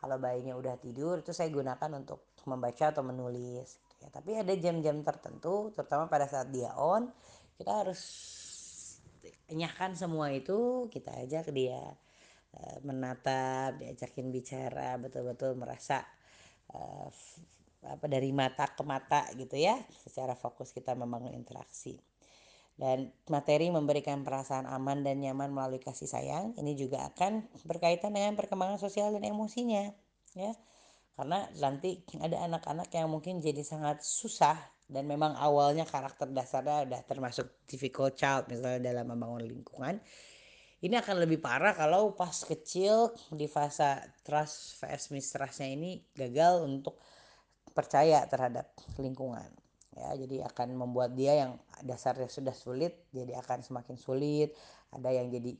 Kalau 0.00 0.16
bayinya 0.16 0.56
udah 0.56 0.80
tidur 0.80 1.20
itu 1.20 1.34
saya 1.36 1.52
gunakan 1.52 1.92
untuk 1.92 2.24
membaca 2.48 2.88
atau 2.88 3.04
menulis 3.04 3.76
gitu 3.76 3.94
ya. 4.00 4.08
Tapi 4.08 4.30
ada 4.38 4.54
jam-jam 4.56 5.02
tertentu 5.04 5.74
terutama 5.76 6.06
pada 6.08 6.24
saat 6.30 6.48
dia 6.48 6.72
on 6.78 7.10
kita 7.60 7.84
harus 7.84 8.00
nyahkan 9.52 9.92
semua 9.92 10.32
itu 10.32 10.88
kita 10.88 11.12
ajak 11.20 11.52
dia 11.52 11.92
uh, 12.56 12.76
menatap 12.80 13.76
diajakin 13.76 14.32
bicara 14.32 14.96
betul-betul 14.96 15.60
merasa 15.60 16.00
uh, 16.72 17.12
apa 17.84 18.06
dari 18.08 18.32
mata 18.32 18.68
ke 18.72 18.80
mata 18.84 19.28
gitu 19.36 19.56
ya 19.56 19.76
secara 20.04 20.32
fokus 20.32 20.72
kita 20.72 20.96
membangun 20.96 21.36
interaksi. 21.36 22.00
Dan 22.80 23.12
materi 23.28 23.68
memberikan 23.68 24.24
perasaan 24.24 24.64
aman 24.64 25.04
dan 25.04 25.20
nyaman 25.20 25.52
melalui 25.52 25.84
kasih 25.84 26.08
sayang 26.08 26.56
ini 26.56 26.72
juga 26.80 27.12
akan 27.12 27.44
berkaitan 27.68 28.16
dengan 28.16 28.32
perkembangan 28.40 28.80
sosial 28.80 29.12
dan 29.12 29.20
emosinya 29.28 29.92
ya. 30.32 30.56
Karena 31.12 31.44
nanti 31.60 32.00
ada 32.24 32.40
anak-anak 32.48 32.88
yang 32.96 33.12
mungkin 33.12 33.44
jadi 33.44 33.60
sangat 33.60 34.00
susah 34.00 34.56
dan 34.90 35.06
memang 35.06 35.38
awalnya 35.38 35.86
karakter 35.86 36.26
dasarnya 36.34 36.90
udah 36.90 37.00
termasuk 37.06 37.46
difficult 37.70 38.18
child 38.18 38.50
misalnya 38.50 38.90
dalam 38.90 39.14
membangun 39.14 39.46
lingkungan. 39.46 40.02
Ini 40.80 40.98
akan 40.98 41.22
lebih 41.22 41.38
parah 41.38 41.76
kalau 41.76 42.16
pas 42.18 42.34
kecil 42.34 43.14
di 43.30 43.46
fase 43.46 44.00
trust 44.26 44.80
vs 44.82 45.14
mistrustnya 45.14 45.70
ini 45.70 46.02
gagal 46.16 46.66
untuk 46.66 46.98
percaya 47.70 48.26
terhadap 48.26 48.74
lingkungan. 48.98 49.46
Ya 49.94 50.16
jadi 50.16 50.48
akan 50.48 50.74
membuat 50.74 51.14
dia 51.14 51.46
yang 51.46 51.60
dasarnya 51.84 52.26
sudah 52.26 52.56
sulit 52.56 53.06
jadi 53.14 53.38
akan 53.38 53.62
semakin 53.62 53.94
sulit. 53.94 54.56
Ada 54.90 55.14
yang 55.14 55.30
jadi 55.30 55.54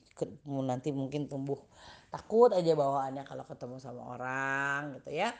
nanti 0.66 0.90
mungkin 0.90 1.30
tumbuh 1.30 1.60
takut 2.10 2.50
aja 2.50 2.74
bawaannya 2.74 3.22
kalau 3.22 3.46
ketemu 3.46 3.76
sama 3.78 4.02
orang 4.16 4.98
gitu 4.98 5.14
ya. 5.14 5.30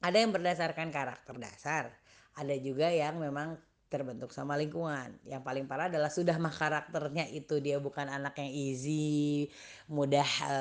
Ada 0.00 0.16
yang 0.24 0.32
berdasarkan 0.32 0.88
karakter 0.88 1.36
dasar 1.36 1.92
ada 2.36 2.54
juga 2.58 2.90
yang 2.90 3.18
memang 3.18 3.58
terbentuk 3.90 4.30
sama 4.30 4.54
lingkungan. 4.54 5.18
Yang 5.26 5.42
paling 5.42 5.66
parah 5.66 5.90
adalah 5.90 6.08
sudah 6.08 6.38
mah 6.38 6.54
karakternya 6.54 7.26
itu 7.34 7.58
dia 7.58 7.82
bukan 7.82 8.06
anak 8.06 8.38
yang 8.38 8.54
easy, 8.54 9.50
mudah 9.90 10.24
e, 10.46 10.56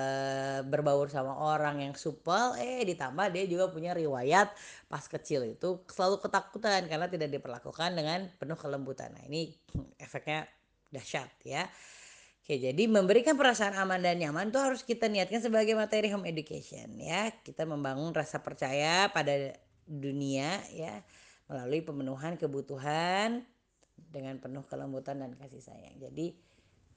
berbaur 0.65 1.13
sama 1.13 1.37
orang 1.37 1.85
yang 1.85 1.93
supel, 1.93 2.57
eh 2.57 2.81
ditambah 2.89 3.29
dia 3.29 3.45
juga 3.45 3.69
punya 3.69 3.93
riwayat 3.93 4.49
pas 4.89 5.05
kecil 5.05 5.45
itu 5.45 5.85
selalu 5.93 6.25
ketakutan 6.25 6.89
karena 6.89 7.05
tidak 7.05 7.29
diperlakukan 7.29 7.89
dengan 7.93 8.19
penuh 8.41 8.57
kelembutan. 8.57 9.13
Nah, 9.13 9.23
ini 9.29 9.53
efeknya 10.01 10.49
dahsyat 10.89 11.29
ya. 11.45 11.69
Oke, 12.41 12.57
jadi 12.57 12.83
memberikan 12.89 13.37
perasaan 13.37 13.77
aman 13.77 14.01
dan 14.01 14.17
nyaman 14.17 14.49
itu 14.49 14.57
harus 14.57 14.81
kita 14.81 15.05
niatkan 15.05 15.37
sebagai 15.37 15.77
materi 15.77 16.09
home 16.09 16.25
education 16.25 16.97
ya. 16.97 17.29
Kita 17.45 17.61
membangun 17.69 18.09
rasa 18.09 18.41
percaya 18.41 19.05
pada 19.13 19.53
dunia 19.85 20.57
ya 20.73 20.97
melalui 21.49 21.81
pemenuhan 21.81 22.37
kebutuhan 22.37 23.41
dengan 24.13 24.37
penuh 24.37 24.63
kelembutan 24.69 25.19
dan 25.19 25.33
kasih 25.35 25.59
sayang. 25.59 25.97
Jadi 25.97 26.37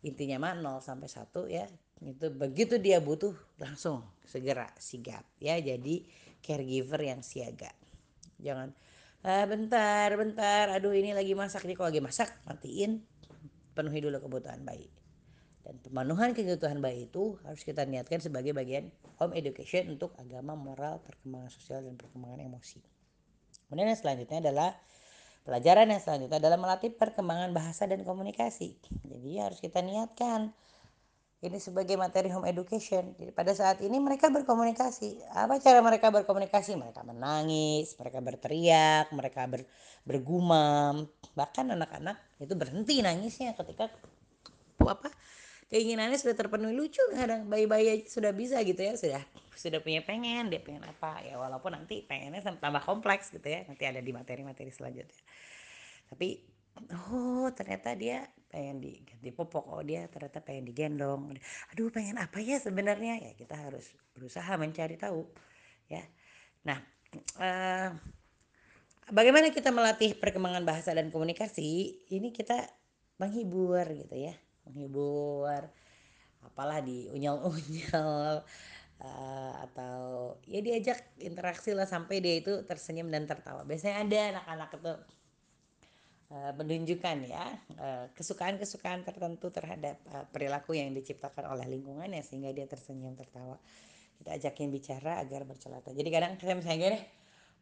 intinya 0.05 0.39
mah 0.39 0.55
0 0.55 0.85
sampai 0.85 1.09
1 1.09 1.49
ya. 1.49 1.67
Itu 2.05 2.31
begitu 2.31 2.77
dia 2.77 3.01
butuh 3.01 3.33
langsung 3.57 4.05
segera 4.29 4.69
sigap 4.77 5.25
ya. 5.41 5.57
Jadi 5.57 6.05
caregiver 6.45 7.01
yang 7.01 7.25
siaga. 7.25 7.73
Jangan 8.39 8.77
ah, 9.25 9.47
bentar, 9.49 10.09
bentar. 10.15 10.65
Aduh 10.77 10.93
ini 10.93 11.17
lagi 11.17 11.33
masak 11.33 11.65
nih. 11.65 11.75
Kalau 11.75 11.89
lagi 11.89 12.05
masak 12.05 12.29
matiin 12.45 13.01
penuhi 13.73 14.05
dulu 14.05 14.21
kebutuhan 14.21 14.61
bayi. 14.63 14.93
Dan 15.63 15.79
pemenuhan 15.79 16.35
kebutuhan 16.35 16.83
bayi 16.83 17.07
itu 17.07 17.39
harus 17.47 17.63
kita 17.63 17.87
niatkan 17.87 18.19
sebagai 18.19 18.51
bagian 18.51 18.91
home 19.23 19.39
education 19.39 19.95
untuk 19.95 20.11
agama, 20.19 20.59
moral, 20.59 20.99
perkembangan 21.07 21.51
sosial 21.55 21.87
dan 21.87 21.95
perkembangan 21.95 22.43
emosi. 22.43 22.83
Kemudian 23.73 23.89
yang 23.89 23.97
selanjutnya 24.05 24.45
adalah 24.45 24.77
pelajaran 25.49 25.89
yang 25.89 26.05
selanjutnya 26.05 26.37
adalah 26.45 26.61
melatih 26.61 26.93
perkembangan 26.93 27.57
bahasa 27.57 27.89
dan 27.89 28.05
komunikasi. 28.05 28.77
Jadi 29.09 29.41
harus 29.41 29.65
kita 29.65 29.81
niatkan 29.81 30.53
ini 31.41 31.57
sebagai 31.57 31.97
materi 31.97 32.29
home 32.29 32.45
education. 32.53 33.17
Jadi 33.17 33.33
pada 33.33 33.57
saat 33.57 33.81
ini 33.81 33.97
mereka 33.97 34.29
berkomunikasi. 34.29 35.25
Apa 35.33 35.57
cara 35.57 35.81
mereka 35.81 36.13
berkomunikasi? 36.13 36.77
Mereka 36.77 37.01
menangis, 37.01 37.97
mereka 37.97 38.21
berteriak, 38.21 39.09
mereka 39.09 39.49
ber, 39.49 39.65
bergumam. 40.05 41.09
Bahkan 41.33 41.73
anak-anak 41.73 42.21
itu 42.45 42.53
berhenti 42.53 43.01
nangisnya 43.01 43.57
ketika 43.57 43.89
apa 44.85 45.09
keinginannya 45.73 46.21
sudah 46.21 46.37
terpenuhi. 46.37 46.77
Lucu 46.77 47.01
kadang 47.17 47.49
bayi-bayi 47.49 48.05
sudah 48.05 48.37
bisa 48.37 48.61
gitu 48.61 48.77
ya? 48.85 48.93
Sudah 48.95 49.25
sudah 49.57 49.81
punya 49.81 50.05
pengen 50.05 50.53
dia 50.53 50.61
pengen 50.61 50.85
apa? 50.85 51.25
Ya 51.25 51.41
walaupun 51.41 51.73
nanti 51.73 52.05
pengennya 52.05 52.45
tambah 52.61 52.85
kompleks 52.85 53.33
gitu 53.33 53.49
ya. 53.49 53.65
Nanti 53.65 53.89
ada 53.89 54.05
di 54.05 54.13
materi-materi 54.13 54.69
selanjutnya. 54.69 55.17
Tapi 56.13 56.29
oh 57.09 57.49
ternyata 57.57 57.97
dia 57.97 58.29
pengen 58.53 58.85
diganti 58.85 59.33
popok 59.33 59.65
oh 59.73 59.81
dia 59.81 60.05
ternyata 60.13 60.45
pengen 60.45 60.69
digendong. 60.69 61.33
Aduh 61.73 61.89
pengen 61.89 62.21
apa 62.21 62.37
ya 62.45 62.61
sebenarnya? 62.61 63.17
Ya 63.25 63.33
kita 63.33 63.57
harus 63.57 63.89
berusaha 64.13 64.53
mencari 64.61 65.01
tahu 65.01 65.25
ya. 65.89 66.05
Nah 66.69 66.85
eh, 67.41 67.89
bagaimana 69.09 69.49
kita 69.49 69.73
melatih 69.73 70.21
perkembangan 70.21 70.69
bahasa 70.69 70.93
dan 70.93 71.09
komunikasi? 71.09 72.05
Ini 72.13 72.29
kita 72.29 72.69
menghibur 73.17 73.89
gitu 73.89 74.17
ya 74.21 74.37
menghibur 74.67 75.63
apalah 76.43 76.83
di 76.83 77.07
unyal-unyal 77.15 78.43
uh, 78.99 79.53
atau 79.71 80.35
ya 80.47 80.61
diajak 80.61 81.15
interaksi 81.23 81.71
lah 81.73 81.87
sampai 81.87 82.19
dia 82.19 82.39
itu 82.43 82.67
tersenyum 82.67 83.09
dan 83.09 83.27
tertawa. 83.27 83.63
Biasanya 83.63 84.03
ada 84.03 84.21
anak-anak 84.37 84.71
itu 84.75 84.93
uh, 86.35 86.53
menunjukkan 86.59 87.17
ya 87.27 87.45
kesukaan-kesukaan 88.19 89.01
uh, 89.03 89.07
tertentu 89.07 89.49
terhadap 89.55 89.97
uh, 90.11 90.27
perilaku 90.31 90.75
yang 90.75 90.91
diciptakan 90.93 91.47
oleh 91.51 91.67
lingkungan 91.71 92.11
ya 92.11 92.23
sehingga 92.27 92.51
dia 92.51 92.67
tersenyum 92.67 93.15
tertawa. 93.15 93.59
Kita 94.19 94.39
ajakin 94.39 94.71
bicara 94.71 95.19
agar 95.19 95.43
bercelata. 95.43 95.91
Jadi 95.91 96.09
kadang 96.11 96.39
saya 96.39 96.55
misalnya 96.55 96.79
gini 96.79 97.01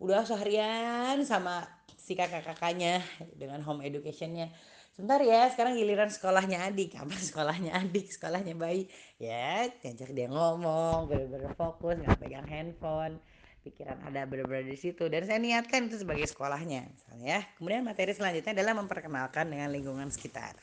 udah 0.00 0.24
seharian 0.24 1.20
sama 1.28 1.68
si 1.92 2.16
kakak-kakaknya 2.16 3.04
dengan 3.36 3.60
home 3.60 3.84
educationnya 3.84 4.48
sebentar 4.94 5.20
ya 5.22 5.48
sekarang 5.52 5.76
giliran 5.78 6.10
sekolahnya 6.10 6.66
adik. 6.68 6.96
Apa 6.98 7.14
sekolahnya 7.16 7.76
adik? 7.76 8.10
Sekolahnya 8.10 8.54
bayi. 8.54 8.90
Ya 9.20 9.68
diajak 9.80 10.12
dia 10.12 10.28
ngomong 10.28 11.10
bener-bener 11.10 11.52
fokus 11.54 11.98
nggak 12.00 12.18
pegang 12.20 12.48
handphone. 12.48 13.18
Pikiran 13.60 14.00
ada 14.08 14.24
benar-benar 14.24 14.64
di 14.64 14.78
situ. 14.80 15.08
Dan 15.12 15.28
saya 15.28 15.36
niatkan 15.36 15.88
itu 15.88 16.00
sebagai 16.00 16.24
sekolahnya 16.28 16.88
misalnya 16.88 17.26
ya. 17.26 17.40
Kemudian 17.60 17.84
materi 17.84 18.12
selanjutnya 18.16 18.56
adalah 18.56 18.74
memperkenalkan 18.78 19.48
dengan 19.52 19.68
lingkungan 19.68 20.08
sekitar. 20.08 20.56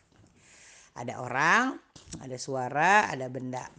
Ada 0.97 1.21
orang 1.21 1.77
ada 2.21 2.37
suara 2.41 3.05
ada 3.09 3.29
benda. 3.29 3.69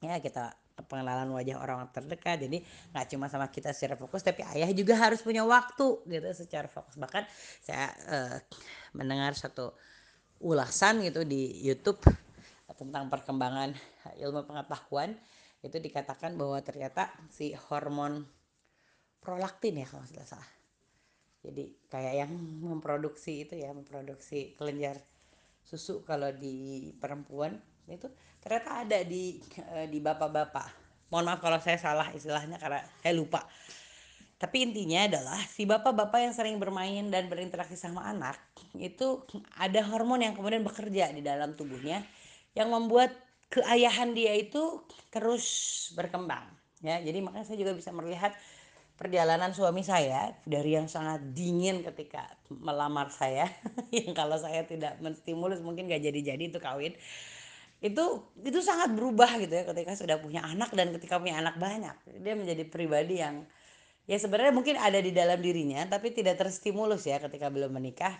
Ya 0.00 0.16
kita 0.22 0.54
pengenalan 0.86 1.30
wajah 1.34 1.56
orang 1.58 1.88
terdekat. 1.90 2.44
Jadi 2.46 2.62
nggak 2.94 3.06
cuma 3.14 3.26
sama 3.26 3.50
kita 3.50 3.74
secara 3.74 3.98
fokus 3.98 4.22
tapi 4.22 4.44
ayah 4.54 4.70
juga 4.70 4.94
harus 4.94 5.24
punya 5.24 5.42
waktu 5.42 6.02
gitu 6.06 6.28
secara 6.34 6.68
fokus. 6.70 6.94
Bahkan 6.94 7.24
saya 7.64 7.86
uh, 8.06 8.36
mendengar 8.94 9.34
satu 9.34 9.74
ulasan 10.38 11.02
gitu 11.02 11.26
di 11.26 11.58
YouTube 11.66 11.98
tentang 12.78 13.10
perkembangan 13.10 13.74
ilmu 14.22 14.46
pengetahuan. 14.46 15.18
Itu 15.58 15.82
dikatakan 15.82 16.38
bahwa 16.38 16.62
ternyata 16.62 17.10
si 17.34 17.50
hormon 17.50 18.22
prolaktin 19.18 19.82
ya 19.82 19.86
kalau 19.90 20.06
tidak 20.06 20.30
salah. 20.30 20.50
Jadi 21.42 21.74
kayak 21.90 22.14
yang 22.26 22.32
memproduksi 22.62 23.46
itu 23.46 23.58
ya 23.58 23.70
memproduksi 23.74 24.54
kelenjar 24.58 24.98
susu 25.62 26.06
kalau 26.06 26.30
di 26.30 26.88
perempuan. 26.98 27.58
Itu 27.88 28.12
ternyata 28.42 28.84
ada 28.86 28.98
di 29.04 29.38
eh, 29.76 29.86
di 29.90 29.98
bapak-bapak. 29.98 30.88
Mohon 31.08 31.24
maaf 31.32 31.40
kalau 31.40 31.58
saya 31.60 31.78
salah 31.80 32.08
istilahnya 32.12 32.60
karena 32.60 32.84
saya 33.00 33.14
lupa. 33.16 33.44
Tapi 34.38 34.70
intinya 34.70 35.02
adalah 35.02 35.40
si 35.50 35.66
bapak-bapak 35.66 36.20
yang 36.22 36.34
sering 36.36 36.56
bermain 36.62 37.10
dan 37.10 37.26
berinteraksi 37.26 37.74
sama 37.74 38.06
anak 38.06 38.38
itu 38.78 39.26
ada 39.58 39.82
hormon 39.82 40.22
yang 40.22 40.38
kemudian 40.38 40.62
bekerja 40.62 41.10
di 41.10 41.26
dalam 41.26 41.58
tubuhnya 41.58 42.06
yang 42.54 42.70
membuat 42.70 43.10
keayahan 43.50 44.14
dia 44.14 44.38
itu 44.38 44.84
terus 45.10 45.44
berkembang 45.98 46.46
ya. 46.84 47.02
Jadi 47.02 47.18
makanya 47.18 47.50
saya 47.50 47.58
juga 47.58 47.74
bisa 47.74 47.90
melihat 47.90 48.30
perjalanan 48.98 49.54
suami 49.54 49.86
saya 49.86 50.34
dari 50.42 50.74
yang 50.74 50.90
sangat 50.90 51.22
dingin 51.30 51.86
ketika 51.86 52.26
melamar 52.50 53.14
saya 53.14 53.46
yang 53.94 54.10
kalau 54.10 54.34
saya 54.38 54.66
tidak 54.66 54.98
menstimulus 54.98 55.62
mungkin 55.62 55.86
gak 55.86 56.02
jadi-jadi 56.02 56.50
itu 56.50 56.58
kawin 56.58 56.98
itu 57.78 58.04
itu 58.42 58.58
sangat 58.58 58.90
berubah 58.90 59.38
gitu 59.38 59.54
ya 59.54 59.62
ketika 59.70 59.94
sudah 59.94 60.18
punya 60.18 60.42
anak 60.42 60.74
dan 60.74 60.90
ketika 60.98 61.22
punya 61.22 61.38
anak 61.38 61.54
banyak. 61.62 61.94
Dia 62.18 62.34
menjadi 62.34 62.66
pribadi 62.66 63.22
yang 63.22 63.46
ya 64.10 64.18
sebenarnya 64.18 64.50
mungkin 64.50 64.74
ada 64.74 64.98
di 64.98 65.14
dalam 65.14 65.38
dirinya 65.38 65.86
tapi 65.86 66.10
tidak 66.10 66.42
terstimulus 66.42 67.06
ya 67.06 67.22
ketika 67.22 67.46
belum 67.46 67.70
menikah. 67.70 68.18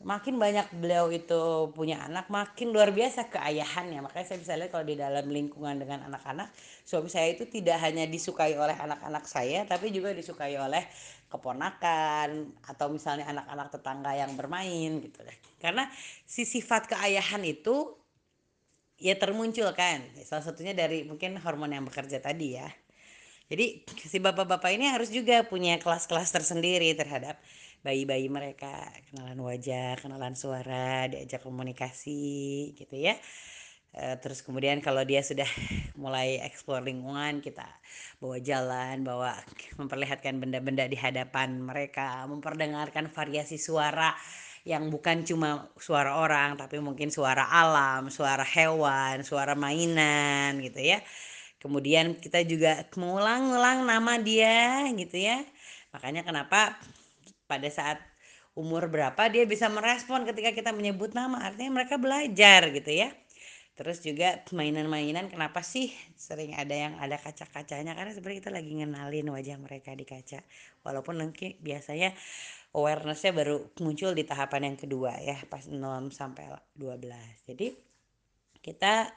Makin 0.00 0.40
banyak 0.40 0.72
beliau 0.80 1.12
itu 1.12 1.68
punya 1.76 2.00
anak 2.00 2.32
makin 2.32 2.72
luar 2.72 2.88
biasa 2.88 3.28
keayahannya. 3.28 4.00
Makanya 4.00 4.32
saya 4.32 4.40
bisa 4.40 4.56
lihat 4.56 4.72
kalau 4.72 4.88
di 4.88 4.96
dalam 4.96 5.28
lingkungan 5.28 5.76
dengan 5.76 6.08
anak-anak 6.08 6.48
suami 6.88 7.12
saya 7.12 7.36
itu 7.36 7.44
tidak 7.44 7.76
hanya 7.84 8.08
disukai 8.08 8.56
oleh 8.56 8.72
anak-anak 8.72 9.28
saya 9.28 9.68
tapi 9.68 9.92
juga 9.92 10.16
disukai 10.16 10.56
oleh 10.56 10.88
keponakan 11.28 12.56
atau 12.64 12.88
misalnya 12.88 13.28
anak-anak 13.28 13.68
tetangga 13.68 14.16
yang 14.16 14.32
bermain 14.32 15.04
gitu. 15.04 15.20
Karena 15.60 15.84
si 16.24 16.48
sifat 16.48 16.88
keayahan 16.88 17.44
itu 17.44 17.99
ya 19.00 19.16
termuncul 19.16 19.72
kan. 19.72 20.04
Salah 20.22 20.44
satunya 20.44 20.76
dari 20.76 21.02
mungkin 21.08 21.40
hormon 21.40 21.72
yang 21.72 21.88
bekerja 21.88 22.20
tadi 22.20 22.60
ya. 22.60 22.68
Jadi 23.50 23.82
si 24.06 24.22
bapak-bapak 24.22 24.70
ini 24.70 24.86
harus 24.86 25.10
juga 25.10 25.42
punya 25.42 25.74
kelas-kelas 25.82 26.30
tersendiri 26.30 26.94
terhadap 26.94 27.42
bayi-bayi 27.82 28.30
mereka. 28.30 28.94
Kenalan 29.10 29.40
wajah 29.42 29.98
kenalan 29.98 30.38
suara 30.38 31.10
diajak 31.10 31.42
komunikasi 31.42 32.70
gitu 32.78 32.94
ya. 32.94 33.18
E, 33.90 34.14
terus 34.22 34.46
kemudian 34.46 34.78
kalau 34.78 35.02
dia 35.02 35.18
sudah 35.26 35.48
mulai 36.02 36.38
eksplor 36.46 36.86
lingkungan 36.86 37.42
kita 37.42 37.66
bawa 38.22 38.38
jalan 38.38 39.02
bawa 39.02 39.34
memperlihatkan 39.82 40.38
benda-benda 40.38 40.86
di 40.86 40.94
hadapan 40.94 41.58
mereka 41.58 42.22
memperdengarkan 42.30 43.10
variasi 43.10 43.58
suara 43.58 44.14
yang 44.68 44.92
bukan 44.92 45.24
cuma 45.24 45.72
suara 45.80 46.20
orang 46.20 46.56
tapi 46.60 46.76
mungkin 46.78 47.08
suara 47.08 47.48
alam 47.48 48.12
suara 48.12 48.44
hewan 48.44 49.24
suara 49.24 49.56
mainan 49.56 50.60
gitu 50.60 50.80
ya. 50.80 51.00
Kemudian 51.60 52.16
kita 52.16 52.40
juga 52.48 52.88
mengulang-ulang 52.96 53.84
nama 53.84 54.16
dia 54.20 54.88
gitu 54.96 55.16
ya. 55.20 55.44
Makanya 55.92 56.24
kenapa 56.24 56.76
pada 57.44 57.68
saat 57.68 58.00
umur 58.56 58.88
berapa 58.90 59.28
dia 59.32 59.44
bisa 59.44 59.68
merespon 59.68 60.24
ketika 60.28 60.50
kita 60.56 60.70
menyebut 60.72 61.12
nama 61.16 61.44
artinya 61.48 61.82
mereka 61.82 61.96
belajar 62.00 62.72
gitu 62.72 62.92
ya. 62.92 63.12
Terus 63.80 64.04
juga 64.04 64.44
mainan-mainan 64.52 65.32
kenapa 65.32 65.64
sih 65.64 65.88
sering 66.12 66.52
ada 66.52 66.76
yang 66.76 66.94
ada 67.00 67.16
kaca-kacanya? 67.16 67.96
Karena 67.96 68.12
sebenarnya 68.12 68.38
kita 68.44 68.52
lagi 68.52 68.72
ngenalin 68.76 69.26
wajah 69.32 69.56
mereka 69.56 69.96
di 69.96 70.04
kaca. 70.04 70.44
Walaupun 70.84 71.16
mungkin 71.16 71.56
biasanya 71.64 72.12
awarenessnya 72.70 73.32
baru 73.34 73.56
muncul 73.82 74.14
di 74.14 74.22
tahapan 74.22 74.72
yang 74.72 74.78
kedua 74.78 75.18
ya 75.18 75.38
pas 75.50 75.66
0 75.66 75.78
sampai 76.14 76.54
12 76.78 77.50
jadi 77.50 77.66
kita 78.60 79.10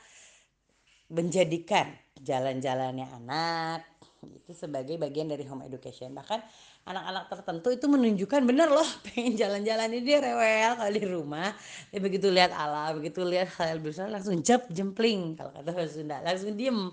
menjadikan 1.14 1.93
jalan-jalannya 2.18 3.08
anak 3.12 3.86
itu 4.24 4.56
sebagai 4.56 4.95
bagian 4.95 5.28
dari 5.28 5.43
home 5.43 5.68
education. 5.68 6.16
Bahkan 6.16 6.39
anak-anak 6.88 7.24
tertentu 7.28 7.70
itu 7.76 7.86
menunjukkan 7.91 8.41
bener 8.47 8.72
loh 8.72 8.88
pengen 9.08 9.36
jalan-jalan 9.36 9.88
ini 9.91 10.01
dia 10.04 10.20
rewel 10.24 10.72
kalau 10.80 10.91
di 10.91 11.04
rumah. 11.04 11.49
Dia 11.91 11.99
begitu 11.99 12.28
lihat 12.32 12.56
alam 12.56 13.04
begitu 13.04 13.24
lihat 13.24 13.51
hal 13.60 13.84
besar 13.84 14.08
langsung 14.08 14.39
jep 14.39 14.68
jempling. 14.72 15.36
Kalau 15.36 15.51
kata 15.51 15.70
bahasa 15.76 15.99
Sunda 15.99 16.24
langsung 16.24 16.56
diem. 16.56 16.91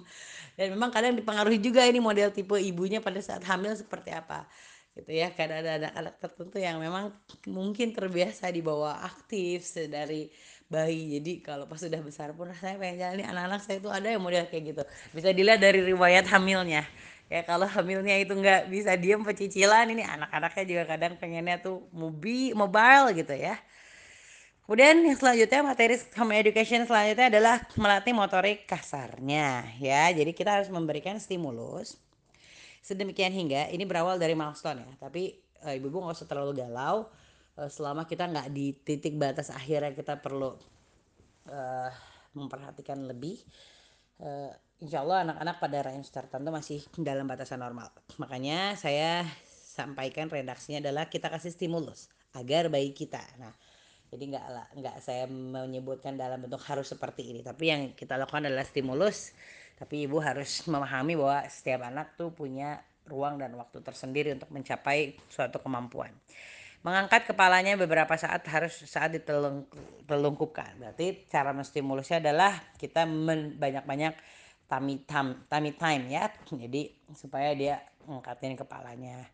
Dan 0.58 0.76
memang 0.76 0.90
kadang 0.92 1.16
dipengaruhi 1.16 1.62
juga 1.62 1.86
ini 1.86 2.02
model 2.02 2.34
tipe 2.34 2.58
ibunya 2.58 3.00
pada 3.00 3.22
saat 3.22 3.40
hamil 3.46 3.72
seperti 3.72 4.12
apa 4.12 4.44
gitu 4.96 5.10
ya. 5.10 5.30
Karena 5.34 5.62
ada 5.62 5.72
anak-anak 5.78 6.14
tertentu 6.18 6.56
yang 6.58 6.76
memang 6.82 7.14
mungkin 7.46 7.94
terbiasa 7.94 8.50
dibawa 8.50 9.02
aktif 9.06 9.66
dari 9.90 10.30
bayi. 10.70 11.18
Jadi 11.18 11.32
kalau 11.42 11.66
pas 11.66 11.82
sudah 11.82 11.98
besar 11.98 12.30
pun 12.32 12.48
saya 12.54 12.78
pengen 12.78 12.96
jalan 13.02 13.14
ini 13.20 13.24
anak-anak 13.26 13.60
saya 13.66 13.76
itu 13.82 13.90
ada 13.90 14.06
yang 14.06 14.22
model 14.22 14.46
kayak 14.46 14.64
gitu. 14.70 14.82
Bisa 15.10 15.34
dilihat 15.34 15.58
dari 15.58 15.82
riwayat 15.82 16.30
hamilnya. 16.30 16.86
Ya 17.30 17.46
kalau 17.46 17.66
hamilnya 17.66 18.18
itu 18.18 18.34
nggak 18.34 18.70
bisa 18.70 18.98
diem 18.98 19.22
pecicilan 19.22 19.86
ini 19.90 20.02
anak-anaknya 20.02 20.64
juga 20.66 20.82
kadang 20.94 21.14
pengennya 21.14 21.62
tuh 21.62 21.86
mobi 21.94 22.50
mobile 22.54 23.14
gitu 23.14 23.34
ya. 23.34 23.54
Kemudian 24.66 25.02
yang 25.02 25.18
selanjutnya 25.18 25.66
materi 25.66 25.98
home 26.14 26.34
education 26.38 26.86
selanjutnya 26.86 27.26
adalah 27.26 27.58
melatih 27.74 28.14
motorik 28.14 28.70
kasarnya 28.70 29.66
ya. 29.82 30.10
Jadi 30.14 30.30
kita 30.30 30.62
harus 30.62 30.70
memberikan 30.70 31.18
stimulus 31.18 31.98
sedemikian 32.80 33.32
hingga 33.32 33.68
ini 33.70 33.84
berawal 33.84 34.16
dari 34.16 34.32
milestone 34.32 34.84
ya 34.84 34.92
tapi 35.08 35.36
uh, 35.64 35.76
ibu-ibu 35.76 36.00
nggak 36.04 36.16
usah 36.16 36.28
terlalu 36.28 36.64
galau 36.64 37.08
uh, 37.60 37.70
selama 37.70 38.08
kita 38.08 38.28
nggak 38.28 38.48
di 38.52 38.72
titik 38.72 39.20
batas 39.20 39.52
akhirnya 39.52 39.92
kita 39.92 40.18
perlu 40.18 40.56
uh, 41.48 41.90
memperhatikan 42.34 43.04
lebih 43.04 43.40
uh, 44.20 44.52
insya 44.80 45.04
Allah 45.04 45.28
anak-anak 45.28 45.56
pada 45.60 45.78
range 45.84 46.08
tertentu 46.08 46.48
masih 46.48 46.80
dalam 46.96 47.28
batasan 47.28 47.60
normal. 47.60 47.92
Makanya 48.16 48.74
saya 48.80 49.28
sampaikan 49.44 50.32
redaksinya 50.32 50.80
adalah 50.80 51.06
kita 51.12 51.28
kasih 51.28 51.52
stimulus 51.52 52.08
agar 52.32 52.72
bayi 52.72 52.96
kita. 52.96 53.20
Nah, 53.36 53.52
jadi 54.08 54.24
nggak 54.34 54.44
nggak 54.80 54.96
saya 55.04 55.28
menyebutkan 55.28 56.16
dalam 56.16 56.40
bentuk 56.40 56.64
harus 56.66 56.88
seperti 56.88 57.30
ini, 57.30 57.40
tapi 57.44 57.70
yang 57.70 57.82
kita 57.92 58.16
lakukan 58.16 58.48
adalah 58.48 58.64
stimulus. 58.64 59.36
Tapi 59.80 60.04
ibu 60.04 60.20
harus 60.20 60.60
memahami 60.72 61.16
bahwa 61.16 61.40
setiap 61.48 61.88
anak 61.88 62.12
tuh 62.20 62.28
punya 62.28 62.84
ruang 63.08 63.40
dan 63.40 63.56
waktu 63.56 63.80
tersendiri 63.80 64.36
untuk 64.36 64.52
mencapai 64.52 65.16
suatu 65.32 65.56
kemampuan. 65.58 66.12
Mengangkat 66.80 67.28
kepalanya 67.28 67.76
beberapa 67.76 68.16
saat 68.16 68.44
harus 68.48 68.72
saat 68.88 69.12
ditelungkupkan. 69.12 70.80
Berarti 70.80 71.28
cara 71.28 71.52
menstimulusnya 71.52 72.24
adalah 72.24 72.56
kita 72.80 73.04
banyak-banyak 73.56 74.16
tummy 74.64 75.04
time, 75.04 75.44
tummy 75.50 75.76
time 75.76 76.08
ya. 76.08 76.32
Jadi 76.48 77.12
supaya 77.12 77.52
dia 77.52 77.84
ngangkatin 78.08 78.56
kepalanya. 78.56 79.28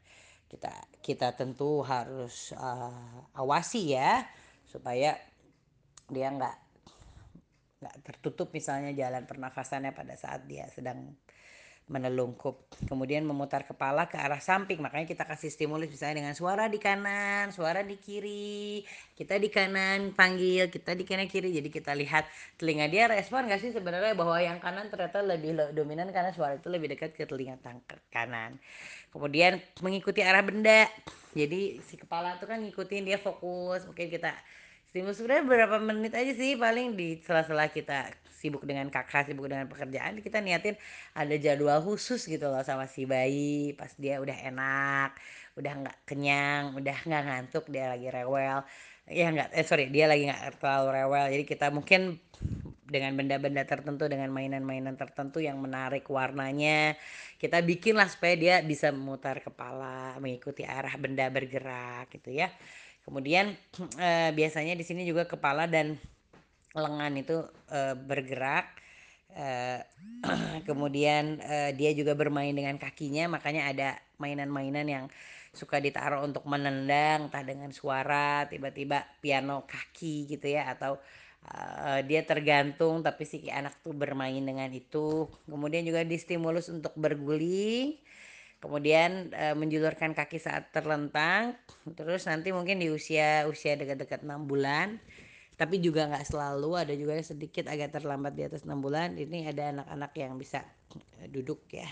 Kita 0.50 0.72
kita 1.02 1.38
tentu 1.38 1.86
harus 1.86 2.50
uh, 2.54 3.30
awasi 3.38 3.94
ya 3.94 4.26
supaya 4.66 5.14
dia 6.10 6.28
nggak 6.30 6.65
nggak 7.76 7.96
tertutup 8.04 8.48
misalnya 8.56 8.92
jalan 8.96 9.28
pernafasannya 9.28 9.92
pada 9.92 10.16
saat 10.16 10.48
dia 10.48 10.64
sedang 10.72 11.12
menelungkup. 11.86 12.66
Kemudian 12.90 13.22
memutar 13.22 13.62
kepala 13.62 14.10
ke 14.10 14.18
arah 14.18 14.42
samping 14.42 14.82
makanya 14.82 15.06
kita 15.06 15.22
kasih 15.22 15.54
stimulus 15.54 15.86
misalnya 15.86 16.18
dengan 16.18 16.34
suara 16.34 16.66
di 16.66 16.82
kanan 16.82 17.54
suara 17.54 17.86
di 17.86 17.94
kiri 17.94 18.82
kita 19.14 19.38
di 19.38 19.46
kanan 19.46 20.10
panggil 20.10 20.66
kita 20.66 20.98
di 20.98 21.06
kanan 21.06 21.30
kiri. 21.30 21.54
Jadi 21.54 21.70
kita 21.70 21.94
lihat 21.94 22.26
telinga 22.58 22.90
dia 22.90 23.06
respon 23.06 23.46
gak 23.46 23.62
sih 23.62 23.70
sebenarnya 23.70 24.18
bahwa 24.18 24.34
yang 24.42 24.58
kanan 24.58 24.90
ternyata 24.90 25.22
lebih 25.22 25.54
dominan 25.78 26.10
karena 26.10 26.34
suara 26.34 26.58
itu 26.58 26.66
lebih 26.66 26.90
dekat 26.90 27.14
ke 27.14 27.22
telinga 27.22 27.62
tangker 27.62 28.02
kanan. 28.10 28.58
Kemudian 29.14 29.62
mengikuti 29.78 30.26
arah 30.26 30.42
benda. 30.42 30.90
Jadi 31.38 31.78
si 31.86 31.94
kepala 31.94 32.34
itu 32.34 32.50
kan 32.50 32.58
ngikutin 32.66 33.06
dia 33.06 33.18
fokus. 33.22 33.86
Mungkin 33.86 34.10
kita 34.10 34.34
stimulus 34.90 35.18
sebenarnya 35.18 35.44
beberapa 35.44 35.76
menit 35.82 36.12
aja 36.16 36.32
sih 36.32 36.54
paling 36.56 36.96
di 36.96 37.20
sela-sela 37.20 37.68
kita 37.68 38.12
sibuk 38.36 38.62
dengan 38.68 38.86
kakak 38.92 39.26
sibuk 39.26 39.48
dengan 39.48 39.66
pekerjaan 39.66 40.20
kita 40.20 40.38
niatin 40.44 40.76
ada 41.16 41.34
jadwal 41.40 41.80
khusus 41.82 42.28
gitu 42.28 42.46
loh 42.46 42.62
sama 42.62 42.86
si 42.86 43.08
bayi. 43.08 43.72
Pas 43.74 43.90
dia 43.96 44.20
udah 44.22 44.36
enak 44.46 45.16
udah 45.56 45.72
nggak 45.72 45.98
kenyang 46.04 46.76
udah 46.76 46.96
nggak 47.02 47.22
ngantuk 47.26 47.64
dia 47.72 47.96
lagi 47.96 48.06
rewel. 48.12 48.62
Ya 49.08 49.26
nggak 49.32 49.50
eh 49.56 49.64
sorry 49.66 49.88
dia 49.90 50.06
lagi 50.06 50.28
nggak 50.28 50.60
terlalu 50.60 50.88
rewel. 51.02 51.26
Jadi 51.32 51.44
kita 51.48 51.66
mungkin 51.72 52.20
dengan 52.86 53.18
benda-benda 53.18 53.66
tertentu 53.66 54.06
dengan 54.06 54.30
mainan-mainan 54.30 54.94
tertentu 54.94 55.42
yang 55.42 55.58
menarik 55.58 56.06
warnanya 56.06 56.94
kita 57.42 57.58
bikinlah 57.58 58.06
supaya 58.06 58.38
dia 58.38 58.54
bisa 58.62 58.94
memutar 58.94 59.42
kepala 59.42 60.14
mengikuti 60.22 60.62
arah 60.62 60.94
benda 60.94 61.26
bergerak 61.26 62.06
gitu 62.14 62.30
ya 62.30 62.46
kemudian 63.06 63.54
eh, 64.02 64.30
biasanya 64.34 64.74
di 64.74 64.84
sini 64.84 65.06
juga 65.06 65.24
kepala 65.24 65.70
dan 65.70 65.96
lengan 66.76 67.16
itu 67.16 67.40
uh, 67.72 67.96
bergerak 67.96 68.68
uh, 69.32 69.80
kemudian 70.68 71.40
uh, 71.40 71.72
dia 71.72 71.96
juga 71.96 72.12
bermain 72.12 72.52
dengan 72.52 72.76
kakinya 72.76 73.32
makanya 73.32 73.72
ada 73.72 73.88
mainan-mainan 74.20 74.84
yang 74.84 75.04
suka 75.56 75.80
ditaruh 75.80 76.20
untuk 76.20 76.44
menendang 76.44 77.32
entah 77.32 77.40
dengan 77.40 77.72
suara 77.72 78.44
tiba-tiba 78.44 79.08
piano 79.24 79.64
kaki 79.64 80.28
gitu 80.28 80.52
ya 80.52 80.68
atau 80.76 81.00
uh, 81.48 82.00
dia 82.04 82.20
tergantung 82.28 83.00
tapi 83.00 83.24
si 83.24 83.48
anak 83.48 83.80
tuh 83.80 83.96
bermain 83.96 84.44
dengan 84.44 84.68
itu. 84.68 85.32
Kemudian 85.48 85.88
juga 85.88 86.04
distimulus 86.04 86.68
untuk 86.68 86.92
berguling 86.92 87.96
kemudian 88.56 89.30
e, 89.32 89.52
menjulurkan 89.52 90.16
kaki 90.16 90.40
saat 90.40 90.72
terlentang 90.72 91.54
terus 91.94 92.24
nanti 92.24 92.50
mungkin 92.50 92.80
di 92.80 92.88
usia 92.88 93.44
usia 93.46 93.76
dekat-dekat 93.76 94.24
enam 94.24 94.48
bulan. 94.48 94.98
Tapi 95.56 95.80
juga 95.80 96.04
nggak 96.04 96.28
selalu 96.28 96.70
ada 96.76 96.92
juga 96.92 97.16
sedikit 97.24 97.64
agak 97.72 97.96
terlambat 97.96 98.36
di 98.36 98.44
atas 98.44 98.68
enam 98.68 98.84
bulan. 98.84 99.16
Ini 99.16 99.56
ada 99.56 99.72
anak-anak 99.72 100.12
yang 100.20 100.32
bisa 100.36 100.60
eh, 101.24 101.28
duduk 101.32 101.64
ya 101.72 101.88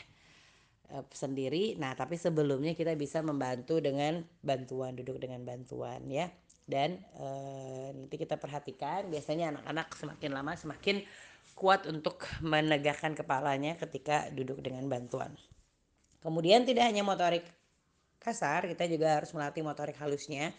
eh, 0.93 1.05
sendiri. 1.09 1.77
Nah 1.81 1.97
tapi 1.97 2.21
sebelumnya 2.21 2.77
kita 2.77 2.93
bisa 2.93 3.25
membantu 3.25 3.81
dengan 3.81 4.21
bantuan 4.45 4.93
duduk 4.93 5.17
dengan 5.21 5.45
bantuan 5.49 6.05
ya. 6.09 6.29
Dan 6.65 6.97
e, 7.17 7.27
nanti 7.93 8.17
kita 8.17 8.41
perhatikan 8.41 9.13
biasanya 9.13 9.53
anak-anak 9.53 9.89
semakin 10.01 10.31
lama 10.33 10.53
semakin 10.57 10.97
kuat 11.53 11.85
untuk 11.85 12.25
menegakkan 12.41 13.13
kepalanya 13.13 13.77
ketika 13.77 14.33
duduk 14.33 14.65
dengan 14.65 14.89
bantuan 14.89 15.37
kemudian 16.25 16.65
tidak 16.65 16.89
hanya 16.89 17.05
motorik 17.05 17.45
kasar 18.25 18.65
kita 18.65 18.89
juga 18.89 19.21
harus 19.21 19.31
melatih 19.37 19.61
motorik 19.61 20.01
halusnya. 20.01 20.57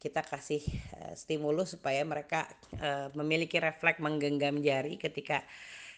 Kita 0.00 0.24
kasih 0.24 0.64
uh, 0.98 1.14
stimulus 1.14 1.78
supaya 1.78 2.02
mereka 2.02 2.48
uh, 2.80 3.12
memiliki 3.14 3.60
refleks 3.62 4.02
menggenggam 4.02 4.58
jari 4.58 4.98
ketika 4.98 5.44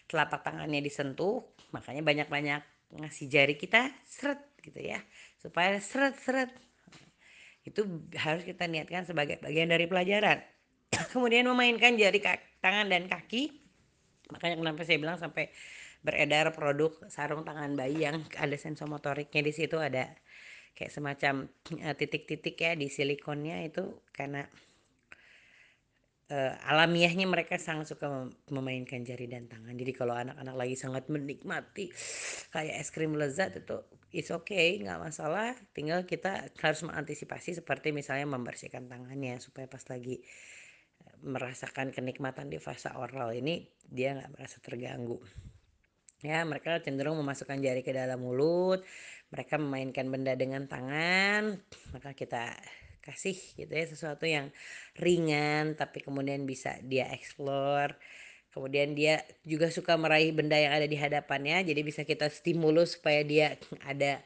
telapak 0.05 0.45
tangannya 0.45 0.83
disentuh. 0.83 1.41
Makanya 1.73 2.05
banyak-banyak 2.05 2.61
ngasih 3.01 3.25
jari 3.31 3.57
kita 3.57 3.89
seret 4.05 4.43
gitu 4.61 4.77
ya. 4.77 5.01
Supaya 5.41 5.81
seret-seret 5.81 6.53
itu 7.65 7.81
harus 8.21 8.45
kita 8.45 8.69
niatkan 8.69 9.09
sebagai 9.09 9.41
bagian 9.41 9.73
dari 9.73 9.89
pelajaran. 9.89 10.37
Kemudian 11.15 11.49
memainkan 11.49 11.97
jari 11.97 12.21
tangan 12.61 12.85
dan 12.85 13.09
kaki. 13.09 13.49
Makanya 14.29 14.61
kenapa 14.61 14.85
saya 14.85 15.01
bilang 15.01 15.17
sampai 15.17 15.49
beredar 16.05 16.53
produk 16.53 16.93
sarung 17.09 17.41
tangan 17.41 17.73
bayi 17.73 18.05
yang 18.05 18.21
ada 18.37 18.53
sensomotoriknya 18.53 19.41
di 19.41 19.53
situ 19.53 19.81
ada 19.81 20.13
kayak 20.77 20.93
semacam 20.93 21.49
eh, 21.81 21.95
titik-titik 21.97 22.55
ya 22.61 22.77
di 22.77 22.87
silikonnya 22.93 23.65
itu 23.65 23.89
karena 24.13 24.45
uh, 26.29 26.53
alamiahnya 26.69 27.25
mereka 27.29 27.57
sangat 27.61 27.93
suka 27.93 28.29
memainkan 28.49 29.05
jari 29.05 29.29
dan 29.29 29.45
tangan. 29.45 29.75
Jadi 29.77 29.91
kalau 29.93 30.15
anak-anak 30.15 30.55
lagi 30.55 30.75
sangat 30.77 31.07
menikmati 31.11 31.91
kayak 32.49 32.75
es 32.81 32.89
krim 32.89 33.13
lezat 33.13 33.57
itu 33.59 33.77
it's 34.15 34.31
okay, 34.31 34.81
nggak 34.81 34.99
masalah. 35.01 35.53
Tinggal 35.75 36.07
kita 36.07 36.49
harus 36.61 36.81
mengantisipasi 36.85 37.57
seperti 37.61 37.91
misalnya 37.93 38.25
membersihkan 38.29 38.89
tangannya 38.89 39.37
supaya 39.39 39.69
pas 39.69 39.83
lagi 39.91 40.21
eh, 41.03 41.17
merasakan 41.25 41.93
kenikmatan 41.93 42.49
di 42.49 42.57
fase 42.57 42.89
oral 42.93 43.35
ini 43.35 43.65
dia 43.85 44.17
nggak 44.17 44.31
merasa 44.33 44.57
terganggu. 44.63 45.19
Ya, 46.25 46.41
mereka 46.41 46.81
cenderung 46.81 47.21
memasukkan 47.21 47.61
jari 47.61 47.85
ke 47.85 47.93
dalam 47.93 48.17
mulut, 48.17 48.81
mereka 49.29 49.61
memainkan 49.61 50.09
benda 50.09 50.33
dengan 50.33 50.65
tangan, 50.65 51.61
maka 51.93 52.17
kita 52.17 52.49
kasih 53.05 53.37
gitu 53.53 53.69
ya 53.69 53.85
sesuatu 53.85 54.25
yang 54.25 54.49
ringan 54.97 55.77
tapi 55.77 56.01
kemudian 56.01 56.49
bisa 56.49 56.81
dia 56.81 57.13
explore. 57.13 57.93
Kemudian 58.49 58.97
dia 58.97 59.21
juga 59.45 59.69
suka 59.69 59.99
meraih 59.99 60.33
benda 60.33 60.57
yang 60.57 60.73
ada 60.73 60.87
di 60.89 60.97
hadapannya, 60.97 61.61
jadi 61.61 61.81
bisa 61.85 62.01
kita 62.07 62.31
stimulus 62.31 62.97
supaya 62.97 63.21
dia 63.21 63.59
ada 63.85 64.23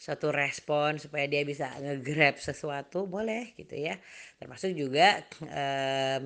suatu 0.00 0.32
respon 0.32 0.96
supaya 0.96 1.28
dia 1.28 1.44
bisa 1.44 1.68
ngegrab 1.78 2.40
sesuatu 2.40 3.04
boleh 3.04 3.52
gitu 3.60 3.76
ya. 3.76 4.00
Termasuk 4.40 4.72
juga 4.72 5.20
eh, 5.44 6.18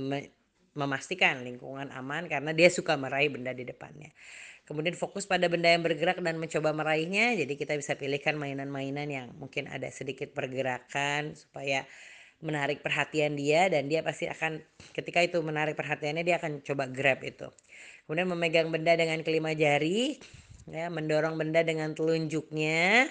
memastikan 0.77 1.43
lingkungan 1.43 1.91
aman 1.91 2.29
karena 2.31 2.53
dia 2.53 2.69
suka 2.69 2.95
meraih 2.95 3.33
benda 3.33 3.51
di 3.57 3.65
depannya 3.65 4.13
kemudian 4.67 4.99
fokus 4.99 5.25
pada 5.25 5.47
benda 5.47 5.71
yang 5.71 5.87
bergerak 5.87 6.19
dan 6.19 6.37
mencoba 6.37 6.75
meraihnya. 6.75 7.39
Jadi 7.39 7.55
kita 7.55 7.79
bisa 7.79 7.95
pilihkan 7.95 8.35
mainan-mainan 8.35 9.09
yang 9.09 9.27
mungkin 9.39 9.71
ada 9.71 9.89
sedikit 9.89 10.35
pergerakan 10.35 11.39
supaya 11.39 11.87
menarik 12.45 12.85
perhatian 12.85 13.33
dia 13.33 13.73
dan 13.73 13.89
dia 13.89 14.05
pasti 14.05 14.29
akan 14.29 14.61
ketika 14.93 15.25
itu 15.25 15.41
menarik 15.41 15.73
perhatiannya 15.73 16.21
dia 16.27 16.37
akan 16.37 16.61
coba 16.61 16.85
grab 16.91 17.25
itu. 17.25 17.49
Kemudian 18.05 18.29
memegang 18.29 18.69
benda 18.69 18.93
dengan 18.93 19.23
kelima 19.25 19.57
jari 19.57 20.21
ya 20.67 20.91
mendorong 20.91 21.39
benda 21.39 21.63
dengan 21.63 21.95
telunjuknya 21.95 23.09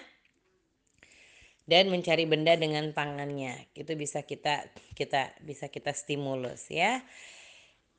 dan 1.65 1.89
mencari 1.89 2.29
benda 2.29 2.53
dengan 2.53 2.93
tangannya. 2.93 3.73
Itu 3.73 3.97
bisa 3.97 4.21
kita 4.21 4.69
kita 4.93 5.41
bisa 5.41 5.73
kita 5.73 5.95
stimulus 5.95 6.69
ya. 6.69 7.01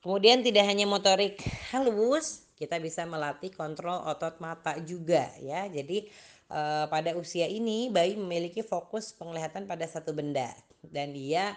Kemudian 0.07 0.47
tidak 0.47 0.71
hanya 0.71 0.87
motorik 0.87 1.43
halus 1.75 2.46
kita 2.57 2.81
bisa 2.81 3.05
melatih 3.05 3.53
kontrol 3.53 4.01
otot 4.09 4.41
mata 4.41 4.81
juga 4.81 5.29
ya. 5.39 5.69
Jadi 5.69 6.09
uh, 6.49 6.89
pada 6.89 7.13
usia 7.15 7.45
ini 7.47 7.93
bayi 7.93 8.17
memiliki 8.17 8.65
fokus 8.65 9.13
penglihatan 9.13 9.69
pada 9.69 9.85
satu 9.85 10.17
benda 10.17 10.49
dan 10.81 11.13
dia 11.13 11.55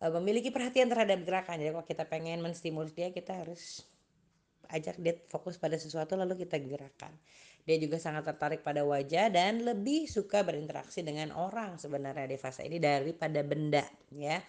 uh, 0.00 0.10
memiliki 0.18 0.48
perhatian 0.48 0.88
terhadap 0.88 1.20
gerakan. 1.22 1.60
Jadi 1.60 1.70
kalau 1.76 1.86
kita 1.86 2.04
pengen 2.08 2.40
menstimulus 2.40 2.96
dia 2.96 3.12
kita 3.12 3.36
harus 3.36 3.84
ajak 4.72 4.96
dia 4.96 5.14
fokus 5.28 5.60
pada 5.60 5.76
sesuatu 5.76 6.16
lalu 6.16 6.48
kita 6.48 6.56
gerakan. 6.56 7.12
Dia 7.68 7.76
juga 7.76 8.00
sangat 8.00 8.24
tertarik 8.24 8.64
pada 8.64 8.80
wajah 8.88 9.28
dan 9.28 9.60
lebih 9.60 10.08
suka 10.08 10.40
berinteraksi 10.40 11.04
dengan 11.04 11.36
orang 11.36 11.76
sebenarnya 11.76 12.24
di 12.24 12.40
fase 12.40 12.64
ini 12.64 12.80
daripada 12.80 13.44
benda 13.44 13.84
ya 14.16 14.40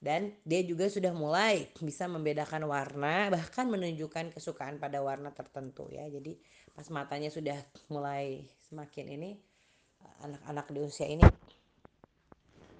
dan 0.00 0.32
dia 0.48 0.64
juga 0.64 0.88
sudah 0.88 1.12
mulai 1.12 1.68
bisa 1.76 2.08
membedakan 2.08 2.64
warna 2.64 3.28
bahkan 3.28 3.68
menunjukkan 3.68 4.32
kesukaan 4.32 4.80
pada 4.80 5.04
warna 5.04 5.28
tertentu 5.36 5.86
ya. 5.92 6.08
Jadi 6.08 6.40
pas 6.72 6.88
matanya 6.88 7.28
sudah 7.28 7.56
mulai 7.92 8.48
semakin 8.64 9.06
ini 9.20 9.30
anak-anak 10.24 10.66
di 10.72 10.80
usia 10.80 11.04
ini 11.04 11.24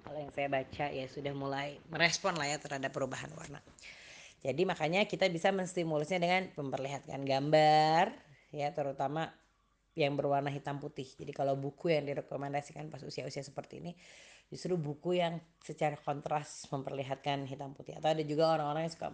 kalau 0.01 0.17
yang 0.17 0.33
saya 0.33 0.49
baca 0.49 0.85
ya 0.91 1.05
sudah 1.07 1.33
mulai 1.37 1.77
merespon 1.87 2.35
lah 2.35 2.49
ya 2.49 2.57
terhadap 2.57 2.89
perubahan 2.89 3.29
warna. 3.37 3.61
Jadi 4.41 4.65
makanya 4.65 5.05
kita 5.05 5.29
bisa 5.29 5.53
menstimulusnya 5.53 6.17
dengan 6.17 6.49
memperlihatkan 6.57 7.21
gambar 7.21 8.09
ya 8.49 8.73
terutama 8.73 9.29
yang 9.93 10.17
berwarna 10.17 10.49
hitam 10.49 10.81
putih. 10.81 11.05
Jadi 11.05 11.29
kalau 11.31 11.53
buku 11.53 11.93
yang 11.93 12.09
direkomendasikan 12.09 12.89
pas 12.89 13.05
usia-usia 13.05 13.45
seperti 13.45 13.79
ini 13.79 13.93
justru 14.51 14.75
buku 14.75 15.17
yang 15.17 15.39
secara 15.63 15.95
kontras 15.95 16.67
memperlihatkan 16.67 17.47
hitam 17.47 17.71
putih. 17.71 17.95
Atau 17.95 18.11
ada 18.11 18.23
juga 18.27 18.51
orang-orang 18.51 18.85
yang 18.85 18.93
suka 18.93 19.09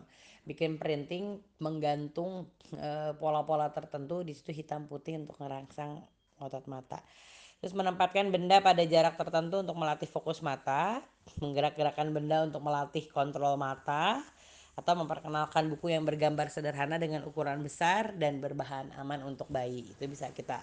bikin 0.49 0.81
printing 0.81 1.37
menggantung 1.61 2.49
pola 2.73 3.13
pola-pola 3.15 3.69
tertentu 3.69 4.25
di 4.25 4.33
situ 4.33 4.49
hitam 4.49 4.89
putih 4.89 5.21
untuk 5.21 5.37
merangsang 5.37 6.01
otot 6.41 6.65
mata. 6.65 6.97
Terus 7.61 7.73
menempatkan 7.73 8.29
benda 8.29 8.61
pada 8.61 8.81
jarak 8.85 9.17
tertentu 9.17 9.61
untuk 9.61 9.77
melatih 9.77 10.09
fokus 10.09 10.41
mata 10.41 11.01
menggerak-gerakan 11.41 12.13
benda 12.13 12.45
untuk 12.45 12.61
melatih 12.65 13.05
kontrol 13.09 13.57
mata 13.57 14.21
atau 14.77 14.93
memperkenalkan 14.93 15.65
buku 15.73 15.89
yang 15.89 16.05
bergambar 16.05 16.53
sederhana 16.53 17.01
dengan 17.01 17.25
ukuran 17.25 17.65
besar 17.65 18.13
dan 18.13 18.37
berbahan 18.37 18.93
aman 19.01 19.25
untuk 19.25 19.49
bayi. 19.49 19.89
Itu 19.89 20.05
bisa 20.05 20.29
kita 20.29 20.61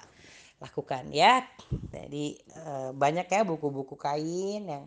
lakukan 0.64 1.12
ya. 1.12 1.44
Jadi 1.92 2.40
eh, 2.40 2.90
banyak 2.96 3.28
ya 3.28 3.44
buku-buku 3.44 3.94
kain 4.00 4.64
yang 4.64 4.84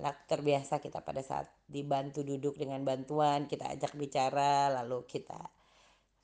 anak 0.00 0.24
terbiasa 0.24 0.80
kita 0.80 1.04
pada 1.04 1.20
saat 1.20 1.50
dibantu 1.68 2.24
duduk 2.24 2.56
dengan 2.56 2.80
bantuan 2.80 3.44
kita 3.44 3.74
ajak 3.76 3.92
bicara 3.98 4.72
lalu 4.80 5.04
kita 5.04 5.40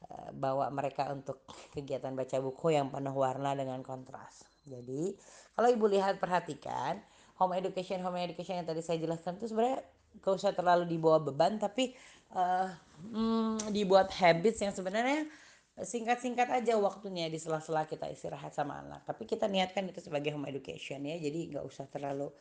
eh, 0.08 0.30
bawa 0.32 0.72
mereka 0.72 1.12
untuk 1.12 1.44
kegiatan 1.76 2.16
baca 2.16 2.40
buku 2.40 2.72
yang 2.72 2.88
penuh 2.88 3.12
warna 3.12 3.52
dengan 3.52 3.84
kontras. 3.84 4.48
Jadi 4.64 5.12
kalau 5.52 5.68
ibu 5.68 5.86
lihat 5.86 6.16
perhatikan 6.16 6.98
home 7.36 7.54
education 7.60 8.00
home 8.00 8.18
education 8.18 8.58
yang 8.58 8.66
tadi 8.66 8.80
saya 8.80 8.98
jelaskan 8.98 9.36
itu 9.36 9.52
sebenarnya 9.52 9.84
gak 10.24 10.34
usah 10.40 10.52
terlalu 10.56 10.88
dibawa 10.88 11.20
beban 11.20 11.60
tapi 11.60 11.92
uh, 12.32 12.72
hmm, 13.12 13.70
dibuat 13.70 14.08
habits 14.16 14.64
yang 14.64 14.72
sebenarnya 14.72 15.28
singkat-singkat 15.76 16.48
aja 16.48 16.72
waktunya 16.80 17.28
di 17.28 17.36
sela-sela 17.36 17.84
kita 17.84 18.08
istirahat 18.08 18.56
sama 18.56 18.80
anak. 18.80 19.04
Tapi 19.04 19.28
kita 19.28 19.44
niatkan 19.44 19.84
itu 19.84 20.00
sebagai 20.00 20.32
home 20.32 20.48
education 20.48 21.04
ya. 21.04 21.20
Jadi 21.20 21.52
nggak 21.52 21.64
usah 21.68 21.84
terlalu 21.92 22.32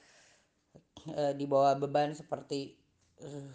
uh, 1.12 1.34
dibawa 1.36 1.76
beban 1.76 2.16
seperti 2.16 2.80
uh, 3.20 3.52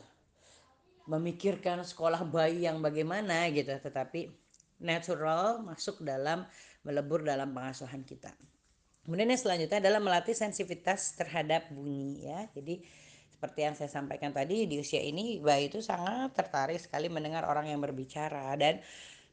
memikirkan 1.08 1.80
sekolah 1.80 2.28
bayi 2.28 2.68
yang 2.68 2.84
bagaimana 2.84 3.48
gitu. 3.48 3.72
Tetapi 3.72 4.28
natural 4.84 5.64
masuk 5.64 6.04
dalam 6.04 6.44
melebur 6.84 7.24
dalam 7.24 7.48
pengasuhan 7.56 8.04
kita. 8.04 8.32
Kemudian 9.00 9.32
yang 9.32 9.40
selanjutnya 9.40 9.80
adalah 9.80 10.00
melatih 10.00 10.36
sensitivitas 10.36 11.16
terhadap 11.16 11.72
bunyi 11.72 12.28
ya. 12.28 12.44
Jadi 12.52 12.84
seperti 13.32 13.64
yang 13.64 13.72
saya 13.72 13.88
sampaikan 13.88 14.36
tadi 14.36 14.68
di 14.68 14.76
usia 14.76 15.00
ini 15.00 15.40
bayi 15.40 15.72
itu 15.72 15.80
sangat 15.80 16.36
tertarik 16.36 16.76
sekali 16.76 17.08
mendengar 17.08 17.48
orang 17.48 17.72
yang 17.72 17.80
berbicara. 17.80 18.52
Dan 18.60 18.84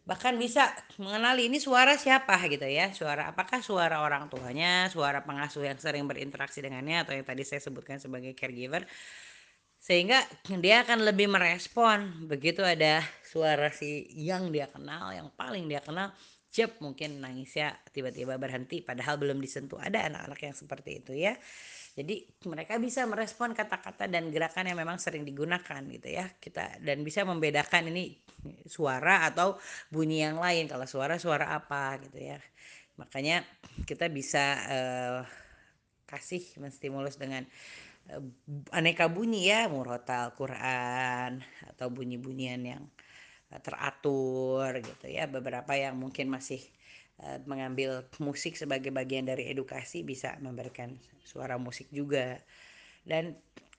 bahkan 0.07 0.39
bisa 0.39 0.71
mengenali 0.95 1.51
ini 1.51 1.59
suara 1.59 1.99
siapa 1.99 2.39
gitu 2.47 2.63
ya 2.63 2.95
suara 2.95 3.27
apakah 3.27 3.59
suara 3.59 3.99
orang 3.99 4.31
tuanya 4.31 4.87
suara 4.87 5.19
pengasuh 5.27 5.67
yang 5.67 5.75
sering 5.75 6.07
berinteraksi 6.07 6.63
dengannya 6.63 7.03
atau 7.03 7.11
yang 7.11 7.27
tadi 7.27 7.43
saya 7.43 7.59
sebutkan 7.59 7.99
sebagai 7.99 8.31
caregiver. 8.31 8.87
Sehingga 9.77 10.19
dia 10.63 10.83
akan 10.83 11.05
lebih 11.05 11.29
merespon. 11.29 12.27
Begitu 12.27 12.65
ada 12.65 13.03
suara 13.23 13.69
si 13.69 14.07
yang 14.15 14.49
dia 14.49 14.71
kenal 14.71 15.11
yang 15.11 15.27
paling 15.35 15.67
dia 15.67 15.83
kenal 15.83 16.15
cep 16.49 16.79
mungkin 16.79 17.21
nangisnya 17.21 17.75
tiba-tiba 17.91 18.39
berhenti 18.39 18.79
padahal 18.79 19.19
belum 19.19 19.43
disentuh. 19.43 19.77
Ada 19.77 20.07
anak-anak 20.07 20.39
yang 20.39 20.55
seperti 20.55 21.03
itu 21.03 21.13
ya 21.19 21.35
jadi 21.97 22.21
mereka 22.45 22.77
bisa 22.77 23.09
merespon 23.09 23.57
kata-kata 23.57 24.05
dan 24.05 24.29
gerakan 24.29 24.69
yang 24.69 24.77
memang 24.77 25.01
sering 25.01 25.25
digunakan 25.25 25.81
gitu 25.89 26.13
ya. 26.13 26.29
Kita 26.37 26.77
dan 26.77 27.01
bisa 27.01 27.25
membedakan 27.25 27.89
ini 27.89 28.13
suara 28.69 29.25
atau 29.25 29.57
bunyi 29.89 30.21
yang 30.21 30.37
lain. 30.37 30.69
Kalau 30.69 30.85
suara 30.85 31.17
suara 31.17 31.57
apa 31.57 31.97
gitu 32.05 32.21
ya. 32.21 32.37
Makanya 33.01 33.41
kita 33.89 34.13
bisa 34.13 34.61
uh, 34.69 35.21
kasih 36.05 36.45
menstimulus 36.61 37.17
dengan 37.17 37.49
uh, 38.13 38.21
aneka 38.77 39.09
bunyi 39.09 39.49
ya. 39.49 39.65
Murotal 39.65 40.37
Quran 40.37 41.41
atau 41.65 41.89
bunyi-bunyian 41.89 42.61
yang 42.61 42.83
uh, 43.49 43.57
teratur 43.57 44.69
gitu 44.85 45.09
ya. 45.09 45.25
Beberapa 45.25 45.73
yang 45.73 45.97
mungkin 45.97 46.29
masih 46.29 46.61
mengambil 47.49 48.05
musik 48.21 48.53
sebagai 48.53 48.93
bagian 48.93 49.25
dari 49.25 49.49
edukasi 49.49 50.05
bisa 50.05 50.37
memberikan 50.37 50.93
suara 51.25 51.57
musik 51.57 51.89
juga 51.89 52.37
dan 53.09 53.33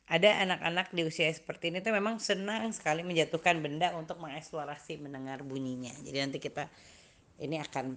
ada 0.09 0.41
anak-anak 0.41 0.89
di 0.97 1.05
usia 1.05 1.29
seperti 1.29 1.69
ini 1.69 1.85
tuh 1.85 1.93
memang 1.93 2.17
senang 2.17 2.73
sekali 2.73 3.05
menjatuhkan 3.05 3.61
benda 3.61 3.93
untuk 3.93 4.17
mengeksplorasi 4.25 5.05
mendengar 5.05 5.45
bunyinya. 5.45 5.93
Jadi 6.01 6.17
nanti 6.17 6.39
kita 6.41 6.65
ini 7.37 7.61
akan 7.61 7.93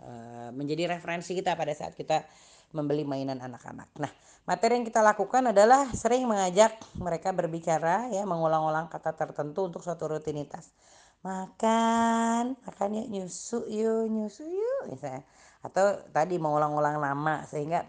uh, 0.00 0.50
menjadi 0.56 0.96
referensi 0.96 1.36
kita 1.36 1.52
pada 1.60 1.76
saat 1.76 1.92
kita 1.92 2.24
membeli 2.72 3.04
mainan 3.04 3.36
anak-anak. 3.36 3.92
Nah, 4.00 4.08
materi 4.48 4.80
yang 4.80 4.86
kita 4.88 5.04
lakukan 5.04 5.52
adalah 5.52 5.92
sering 5.92 6.24
mengajak 6.24 6.72
mereka 6.96 7.36
berbicara 7.36 8.08
ya, 8.08 8.24
mengulang-ulang 8.24 8.88
kata 8.88 9.12
tertentu 9.12 9.68
untuk 9.68 9.84
suatu 9.84 10.08
rutinitas. 10.08 10.72
Makan, 11.20 12.56
makan 12.64 12.96
yuk, 12.96 13.08
nyusu 13.12 13.68
yuk, 13.68 14.08
nyusu 14.08 14.48
yuk 14.48 14.82
misalnya. 14.88 15.20
Atau 15.60 16.00
tadi 16.16 16.40
mengulang-ulang 16.40 16.96
nama 16.96 17.44
sehingga 17.44 17.84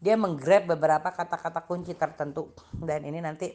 dia 0.00 0.16
menggrab 0.16 0.72
beberapa 0.72 1.12
kata-kata 1.12 1.60
kunci 1.68 1.92
tertentu. 1.92 2.56
Dan 2.72 3.04
ini 3.04 3.20
nanti 3.20 3.52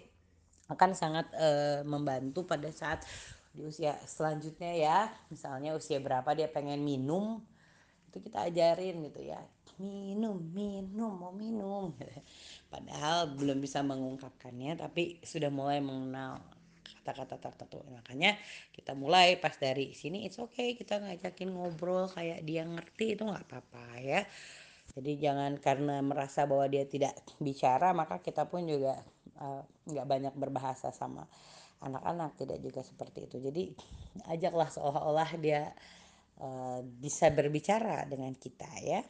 akan 0.69 0.93
sangat 0.93 1.25
e, 1.33 1.49
membantu 1.89 2.45
pada 2.45 2.69
saat 2.69 3.01
di 3.49 3.65
usia 3.65 3.97
selanjutnya 4.05 4.77
ya. 4.77 4.99
Misalnya 5.33 5.73
usia 5.73 5.97
berapa 5.97 6.29
dia 6.37 6.45
pengen 6.45 6.85
minum 6.85 7.41
itu 8.13 8.21
kita 8.21 8.45
ajarin 8.45 9.09
gitu 9.09 9.25
ya. 9.25 9.41
Minum 9.81 10.37
minum 10.53 11.17
mau 11.17 11.33
minum. 11.33 11.97
Padahal 12.73 13.33
belum 13.33 13.57
bisa 13.57 13.81
mengungkapkannya 13.81 14.77
tapi 14.77 15.17
sudah 15.25 15.49
mulai 15.49 15.81
mengenal 15.81 16.58
kata-kata 17.09 17.41
tertentu 17.41 17.81
makanya 17.89 18.37
kita 18.69 18.93
mulai 18.93 19.41
pas 19.41 19.57
dari 19.57 19.97
sini 19.97 20.29
it's 20.29 20.37
okay 20.37 20.77
kita 20.77 21.01
ngajakin 21.01 21.49
ngobrol 21.49 22.05
kayak 22.13 22.45
dia 22.45 22.61
ngerti 22.63 23.17
itu 23.17 23.25
nggak 23.25 23.49
apa-apa 23.49 23.85
ya 23.97 24.21
jadi 24.93 25.11
jangan 25.29 25.57
karena 25.57 26.01
merasa 26.01 26.45
bahwa 26.49 26.65
dia 26.69 26.85
tidak 26.85 27.17
bicara 27.41 27.93
maka 27.93 28.21
kita 28.21 28.45
pun 28.45 28.65
juga 28.65 28.97
uh, 29.41 29.61
nggak 29.89 30.07
banyak 30.07 30.33
berbahasa 30.37 30.89
sama 30.93 31.25
anak-anak 31.79 32.35
tidak 32.35 32.59
juga 32.59 32.81
seperti 32.83 33.29
itu. 33.31 33.37
Jadi 33.39 33.63
ajaklah 34.27 34.67
seolah-olah 34.67 35.29
dia 35.39 35.71
uh, 36.43 36.83
bisa 36.83 37.31
berbicara 37.31 38.03
dengan 38.07 38.35
kita 38.35 38.67
ya. 38.83 39.01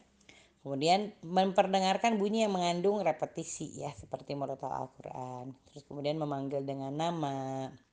Kemudian 0.59 1.15
memperdengarkan 1.23 2.19
bunyi 2.19 2.43
yang 2.43 2.53
mengandung 2.53 2.99
repetisi 2.99 3.79
ya 3.79 3.95
seperti 3.95 4.35
murotal 4.35 4.69
Al-Qur'an. 4.69 5.55
Terus 5.71 5.87
kemudian 5.87 6.19
memanggil 6.19 6.61
dengan 6.67 6.93
nama 6.93 7.65
uh, 7.71 7.88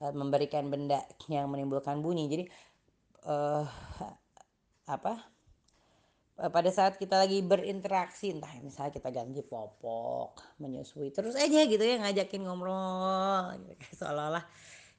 memberikan 0.00 0.70
benda 0.70 1.02
yang 1.26 1.50
menimbulkan 1.50 1.98
bunyi. 2.00 2.30
Jadi 2.30 2.44
uh, 3.26 3.66
apa 4.88 5.38
Eh, 6.38 6.50
pada 6.54 6.70
saat 6.70 7.02
kita 7.02 7.18
lagi 7.18 7.42
berinteraksi 7.42 8.30
entah 8.30 8.54
misalnya 8.62 8.94
kita 8.94 9.10
ganti 9.10 9.42
popok 9.42 10.38
menyusui 10.62 11.10
terus 11.10 11.34
aja 11.34 11.66
gitu 11.66 11.82
ya 11.82 11.98
ngajakin 11.98 12.46
ngobrol 12.46 13.58
gitu. 13.66 13.82
seolah-olah 14.06 14.46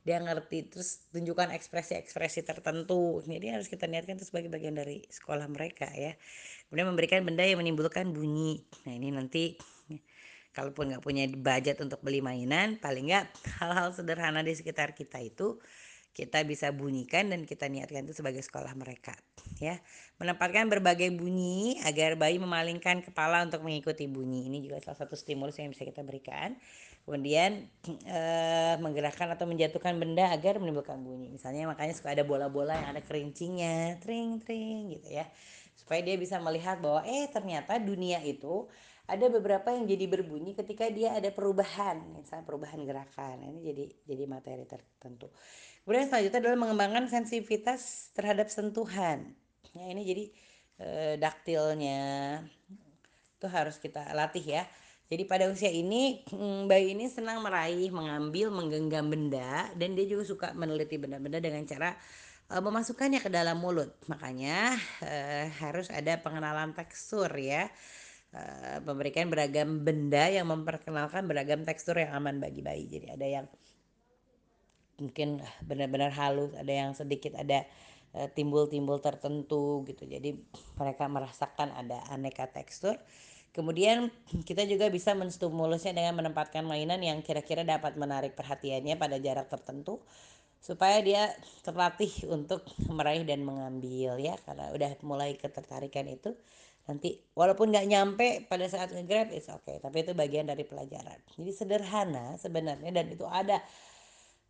dia 0.04 0.20
ngerti 0.20 0.68
terus 0.68 1.08
tunjukkan 1.16 1.56
ekspresi-ekspresi 1.56 2.44
tertentu 2.44 3.24
jadi 3.24 3.56
harus 3.56 3.72
kita 3.72 3.88
niatkan 3.88 4.20
itu 4.20 4.28
sebagai 4.28 4.52
bagian 4.52 4.76
dari 4.76 5.08
sekolah 5.08 5.48
mereka 5.48 5.88
ya 5.96 6.12
kemudian 6.68 6.92
memberikan 6.92 7.24
benda 7.24 7.48
yang 7.48 7.64
menimbulkan 7.64 8.12
bunyi 8.12 8.60
nah 8.84 8.92
ini 9.00 9.08
nanti 9.08 9.56
kalaupun 10.56 10.94
nggak 10.94 11.04
punya 11.04 11.30
budget 11.30 11.78
untuk 11.80 12.02
beli 12.02 12.20
mainan 12.20 12.82
paling 12.82 13.10
nggak 13.10 13.26
hal-hal 13.62 13.94
sederhana 13.94 14.42
di 14.42 14.54
sekitar 14.58 14.98
kita 14.98 15.22
itu 15.22 15.62
kita 16.10 16.44
bisa 16.44 16.74
bunyikan 16.74 17.32
dan 17.32 17.46
kita 17.48 17.70
niatkan 17.70 18.04
itu 18.04 18.18
sebagai 18.18 18.42
sekolah 18.44 18.74
mereka 18.76 19.16
ya. 19.62 19.80
Menempatkan 20.20 20.68
berbagai 20.68 21.16
bunyi 21.16 21.80
agar 21.88 22.20
bayi 22.20 22.42
memalingkan 22.42 23.00
kepala 23.00 23.46
untuk 23.48 23.64
mengikuti 23.64 24.04
bunyi. 24.10 24.52
Ini 24.52 24.60
juga 24.60 24.84
salah 24.84 25.00
satu 25.00 25.16
stimulus 25.16 25.56
yang 25.62 25.72
bisa 25.72 25.88
kita 25.88 26.04
berikan. 26.04 26.60
Kemudian 27.08 27.72
eh, 28.04 28.76
menggerakkan 28.84 29.32
atau 29.32 29.48
menjatuhkan 29.48 29.96
benda 29.96 30.28
agar 30.34 30.60
menimbulkan 30.60 31.00
bunyi. 31.00 31.32
Misalnya 31.32 31.72
makanya 31.72 31.96
suka 31.96 32.12
ada 32.12 32.28
bola-bola 32.28 32.76
yang 32.76 32.92
ada 32.92 33.02
kerincingnya 33.06 34.04
tring 34.04 34.44
tring 34.44 35.00
gitu 35.00 35.08
ya. 35.08 35.24
Supaya 35.80 36.04
dia 36.04 36.20
bisa 36.20 36.36
melihat 36.44 36.84
bahwa 36.84 37.08
eh 37.08 37.32
ternyata 37.32 37.80
dunia 37.80 38.20
itu 38.28 38.68
ada 39.10 39.26
beberapa 39.34 39.74
yang 39.74 39.90
jadi 39.90 40.06
berbunyi 40.06 40.54
ketika 40.54 40.86
dia 40.94 41.18
ada 41.18 41.34
perubahan 41.34 41.98
misalnya 42.14 42.46
perubahan 42.46 42.86
gerakan 42.86 43.42
ini 43.42 43.60
jadi 43.66 43.84
jadi 44.06 44.24
materi 44.30 44.64
tertentu 44.70 45.34
Kemudian 45.90 46.06
selanjutnya 46.06 46.40
adalah 46.46 46.60
mengembangkan 46.70 47.06
sensitivitas 47.10 48.14
terhadap 48.14 48.46
sentuhan. 48.54 49.34
Ya, 49.74 49.86
ini 49.90 50.02
jadi 50.06 50.24
e, 50.78 50.88
daktilnya 51.18 52.02
itu 53.40 53.48
harus 53.50 53.82
kita 53.82 54.12
latih 54.14 54.62
ya. 54.62 54.64
Jadi 55.10 55.26
pada 55.26 55.50
usia 55.50 55.74
ini 55.74 56.22
mm, 56.30 56.70
bayi 56.70 56.94
ini 56.94 57.10
senang 57.10 57.42
meraih, 57.42 57.90
mengambil, 57.90 58.54
menggenggam 58.54 59.10
benda 59.10 59.66
dan 59.74 59.98
dia 59.98 60.06
juga 60.06 60.24
suka 60.30 60.48
meneliti 60.54 61.02
benda-benda 61.02 61.42
dengan 61.42 61.66
cara 61.66 61.98
e, 62.46 62.56
memasukkannya 62.62 63.26
ke 63.26 63.34
dalam 63.34 63.58
mulut. 63.58 63.90
Makanya 64.06 64.78
e, 65.02 65.14
harus 65.58 65.90
ada 65.90 66.22
pengenalan 66.22 66.78
tekstur 66.78 67.34
ya. 67.34 67.66
Memberikan 68.86 69.26
beragam 69.34 69.82
benda 69.82 70.30
yang 70.30 70.46
memperkenalkan 70.54 71.26
beragam 71.26 71.66
tekstur 71.66 71.98
yang 71.98 72.14
aman 72.14 72.38
bagi 72.38 72.62
bayi. 72.62 72.86
Jadi 72.86 73.08
ada 73.10 73.26
yang 73.26 73.46
mungkin 75.02 75.40
benar-benar 75.64 76.12
halus 76.12 76.52
ada 76.54 76.70
yang 76.70 76.92
sedikit 76.92 77.34
ada 77.40 77.64
eh, 78.14 78.30
timbul-timbul 78.30 79.02
tertentu 79.02 79.82
gitu. 79.90 80.06
Jadi 80.06 80.38
mereka 80.78 81.10
merasakan 81.10 81.74
ada 81.74 82.06
aneka 82.14 82.46
tekstur. 82.52 83.02
Kemudian 83.50 84.14
kita 84.46 84.62
juga 84.70 84.94
bisa 84.94 85.18
menstimulusnya 85.18 85.98
dengan 85.98 86.22
menempatkan 86.22 86.62
mainan 86.62 87.02
yang 87.02 87.26
kira-kira 87.26 87.66
dapat 87.66 87.98
menarik 87.98 88.38
perhatiannya 88.38 88.94
pada 88.94 89.18
jarak 89.18 89.50
tertentu 89.50 90.06
supaya 90.60 91.02
dia 91.02 91.34
terlatih 91.66 92.30
untuk 92.30 92.62
meraih 92.94 93.26
dan 93.26 93.42
mengambil 93.42 94.22
ya. 94.22 94.38
Karena 94.46 94.70
udah 94.70 94.92
mulai 95.02 95.34
ketertarikan 95.34 96.06
itu 96.06 96.38
nanti 96.90 97.22
walaupun 97.38 97.70
nggak 97.70 97.86
nyampe 97.86 98.28
pada 98.50 98.66
saat 98.66 98.90
ngegrab 98.90 99.30
oke 99.30 99.46
okay, 99.62 99.78
tapi 99.78 100.02
itu 100.02 100.18
bagian 100.18 100.50
dari 100.50 100.66
pelajaran 100.66 101.22
jadi 101.38 101.52
sederhana 101.54 102.34
sebenarnya 102.42 102.90
dan 102.90 103.06
itu 103.14 103.30
ada 103.30 103.62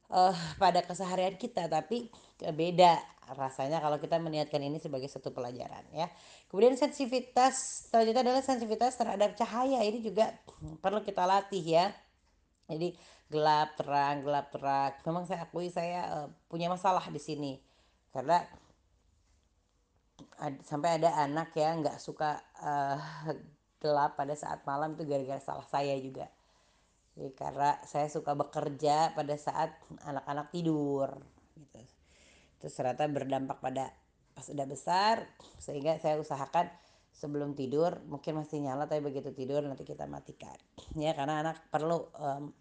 uh, 0.08 0.36
pada 0.56 0.80
keseharian 0.88 1.36
kita 1.36 1.68
tapi 1.68 2.08
beda 2.40 2.96
rasanya 3.38 3.78
kalau 3.84 4.02
kita 4.02 4.18
meniatkan 4.18 4.62
ini 4.64 4.82
sebagai 4.82 5.06
satu 5.06 5.30
pelajaran 5.30 5.86
ya. 5.94 6.10
Kemudian 6.50 6.74
sensitivitas 6.74 7.86
selanjutnya 7.92 8.26
adalah 8.26 8.42
sensitivitas 8.42 8.98
terhadap 8.98 9.38
cahaya 9.38 9.86
ini 9.86 10.02
juga 10.02 10.34
perlu 10.82 11.06
kita 11.06 11.30
latih 11.30 11.62
ya. 11.62 11.94
Jadi 12.70 12.98
gelap 13.30 13.78
terang 13.78 14.26
gelap 14.26 14.50
terang. 14.50 14.98
Memang 15.06 15.30
saya 15.30 15.46
akui 15.46 15.70
saya 15.70 16.26
uh, 16.26 16.28
punya 16.50 16.70
masalah 16.72 17.06
di 17.14 17.22
sini 17.22 17.62
karena 18.10 18.42
sampai 20.66 21.02
ada 21.02 21.16
anak 21.24 21.54
ya 21.56 21.76
nggak 21.76 21.98
suka 22.00 22.40
uh, 22.62 23.00
gelap 23.80 24.20
pada 24.20 24.36
saat 24.36 24.64
malam 24.68 24.96
itu 24.96 25.08
gara-gara 25.08 25.40
salah 25.40 25.68
saya 25.68 25.96
juga 26.00 26.28
jadi 27.20 27.36
karena 27.36 27.76
saya 27.84 28.08
suka 28.08 28.32
bekerja 28.32 29.12
pada 29.12 29.36
saat 29.36 29.76
anak-anak 30.08 30.56
tidur 30.56 31.20
gitu. 31.60 31.80
Terus 32.64 32.74
ternyata 32.80 33.12
berdampak 33.12 33.60
pada 33.60 33.92
pas 34.32 34.48
udah 34.48 34.64
besar 34.64 35.28
sehingga 35.60 36.00
saya 36.00 36.16
usahakan 36.16 36.72
sebelum 37.12 37.60
tidur 37.60 38.00
mungkin 38.08 38.40
masih 38.40 38.64
nyala 38.64 38.88
tapi 38.88 39.04
begitu 39.04 39.36
tidur 39.36 39.60
nanti 39.68 39.84
kita 39.84 40.08
matikan 40.08 40.56
ya 40.96 41.12
karena 41.12 41.44
anak 41.44 41.60
perlu 41.68 42.08
um, 42.16 42.56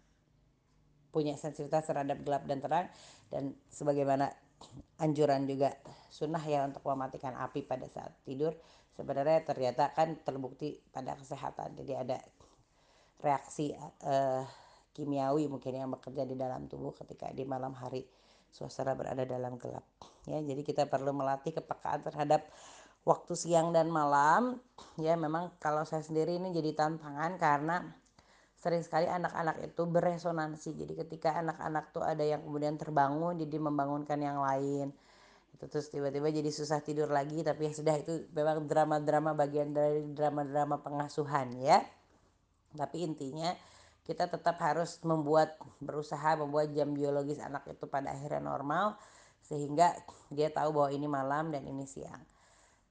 punya 1.15 1.39
sensitivitas 1.39 1.87
terhadap 1.87 2.19
gelap 2.19 2.43
dan 2.43 2.59
terang 2.59 2.87
dan 3.31 3.55
sebagaimana 3.71 4.27
anjuran 4.99 5.47
juga 5.47 5.73
sunnah 6.11 6.41
ya 6.43 6.67
untuk 6.67 6.83
mematikan 6.83 7.35
api 7.37 7.63
pada 7.63 7.87
saat 7.87 8.11
tidur. 8.27 8.55
Sebenarnya 8.97 9.47
ternyata 9.47 9.95
kan 9.95 10.19
terbukti 10.21 10.75
pada 10.91 11.15
kesehatan. 11.15 11.79
Jadi 11.79 11.93
ada 11.95 12.17
reaksi 13.23 13.71
uh, 14.03 14.43
kimiawi 14.91 15.47
mungkin 15.47 15.71
yang 15.75 15.91
bekerja 15.95 16.27
di 16.27 16.35
dalam 16.35 16.67
tubuh 16.67 16.91
ketika 16.91 17.31
di 17.31 17.47
malam 17.47 17.71
hari 17.75 18.03
suasana 18.51 18.97
berada 18.97 19.23
dalam 19.23 19.55
gelap. 19.55 19.85
Ya 20.27 20.41
jadi 20.43 20.61
kita 20.65 20.89
perlu 20.91 21.15
melatih 21.15 21.55
kepekaan 21.55 22.03
terhadap 22.03 22.49
waktu 23.07 23.33
siang 23.39 23.71
dan 23.71 23.87
malam. 23.87 24.59
Ya 24.99 25.15
memang 25.15 25.55
kalau 25.63 25.87
saya 25.87 26.03
sendiri 26.03 26.35
ini 26.35 26.51
jadi 26.51 26.75
tantangan 26.75 27.39
karena 27.39 27.95
sering 28.59 28.83
sekali 28.83 29.07
anak-anak 29.07 29.63
itu 29.63 29.81
beresonansi 29.87 30.75
jadi 30.75 30.93
ketika 31.07 31.39
anak-anak 31.39 31.95
tuh 31.95 32.03
ada 32.03 32.21
yang 32.21 32.43
kemudian 32.43 32.75
terbangun 32.75 33.39
jadi 33.39 33.55
membangunkan 33.55 34.19
yang 34.19 34.43
lain 34.43 34.91
itu 35.55 35.65
terus 35.71 35.87
tiba-tiba 35.87 36.27
jadi 36.27 36.51
susah 36.51 36.83
tidur 36.83 37.07
lagi 37.07 37.39
tapi 37.41 37.71
ya 37.71 37.73
sudah 37.73 37.95
itu 37.99 38.27
memang 38.35 38.67
drama-drama 38.67 39.31
bagian 39.31 39.71
dari 39.71 40.03
drama-drama 40.11 40.83
pengasuhan 40.83 41.55
ya 41.63 41.79
tapi 42.75 43.07
intinya 43.07 43.55
kita 44.03 44.25
tetap 44.25 44.57
harus 44.59 44.97
membuat 45.05 45.55
berusaha 45.77 46.35
membuat 46.35 46.73
jam 46.73 46.91
biologis 46.91 47.37
anak 47.39 47.65
itu 47.69 47.85
pada 47.85 48.11
akhirnya 48.11 48.41
normal 48.41 48.97
sehingga 49.45 49.93
dia 50.29 50.49
tahu 50.53 50.73
bahwa 50.77 50.89
ini 50.93 51.07
malam 51.09 51.49
dan 51.49 51.65
ini 51.65 51.85
siang. 51.85 52.21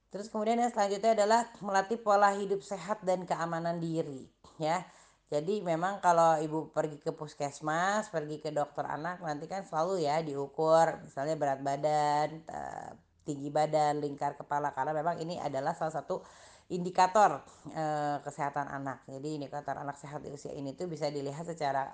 Terus 0.09 0.27
kemudian 0.27 0.57
yang 0.57 0.73
selanjutnya 0.73 1.13
adalah 1.15 1.45
melatih 1.61 1.99
pola 2.01 2.33
hidup 2.33 2.65
sehat 2.65 3.03
dan 3.05 3.23
keamanan 3.23 3.77
diri 3.77 4.25
ya. 4.57 4.83
Jadi 5.29 5.61
memang 5.61 6.01
kalau 6.01 6.41
ibu 6.41 6.73
pergi 6.73 6.97
ke 6.97 7.13
puskesmas, 7.13 8.09
pergi 8.09 8.41
ke 8.41 8.49
dokter 8.49 8.81
anak 8.81 9.21
nanti 9.21 9.45
kan 9.45 9.61
selalu 9.61 10.01
ya 10.09 10.25
diukur 10.25 11.05
misalnya 11.05 11.37
berat 11.37 11.61
badan, 11.61 12.41
eh, 12.49 12.89
tinggi 13.29 13.53
badan, 13.53 14.01
lingkar 14.01 14.33
kepala 14.33 14.73
karena 14.73 14.89
memang 14.89 15.21
ini 15.21 15.37
adalah 15.37 15.77
salah 15.77 15.93
satu 15.93 16.25
indikator 16.73 17.45
eh, 17.69 18.17
kesehatan 18.25 18.73
anak. 18.73 19.05
Jadi 19.05 19.37
indikator 19.37 19.77
anak 19.77 20.01
sehat 20.01 20.25
di 20.25 20.33
usia 20.33 20.49
ini 20.49 20.73
tuh 20.73 20.89
bisa 20.89 21.13
dilihat 21.13 21.45
secara 21.45 21.93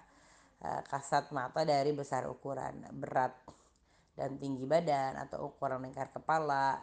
eh, 0.63 0.81
kasat 0.87 1.35
mata 1.35 1.67
dari 1.67 1.91
besar 1.91 2.31
ukuran 2.31 2.87
berat 2.95 3.35
dan 4.15 4.39
tinggi 4.39 4.63
badan 4.63 5.19
atau 5.27 5.51
ukuran 5.51 5.83
lingkar 5.83 6.07
kepala 6.07 6.79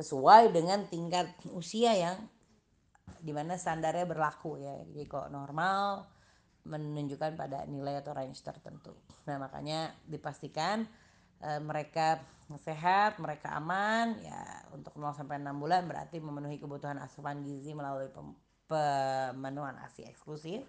sesuai 0.00 0.48
dengan 0.48 0.80
tingkat 0.88 1.28
usia 1.52 1.92
yang 1.92 2.16
di 3.18 3.32
mana 3.34 3.58
standarnya 3.58 4.06
berlaku 4.06 4.62
ya. 4.62 4.74
Jadi 4.86 5.02
kok 5.10 5.28
normal 5.28 6.06
menunjukkan 6.64 7.34
pada 7.34 7.64
nilai 7.66 8.00
atau 8.04 8.12
range 8.12 8.40
tertentu. 8.44 8.92
Nah 9.24 9.40
makanya 9.40 9.96
dipastikan 10.04 10.84
e, 11.40 11.50
mereka 11.58 12.20
sehat 12.60 13.22
mereka 13.22 13.54
aman 13.54 14.18
ya 14.20 14.66
untuk 14.74 14.98
0 14.98 15.14
sampai 15.14 15.38
6 15.38 15.54
bulan 15.56 15.86
berarti 15.86 16.18
memenuhi 16.18 16.58
kebutuhan 16.58 16.98
asupan 16.98 17.46
gizi 17.46 17.72
melalui 17.72 18.10
pemenuhan 18.68 19.80
ASI 19.80 20.04
eksklusif. 20.04 20.62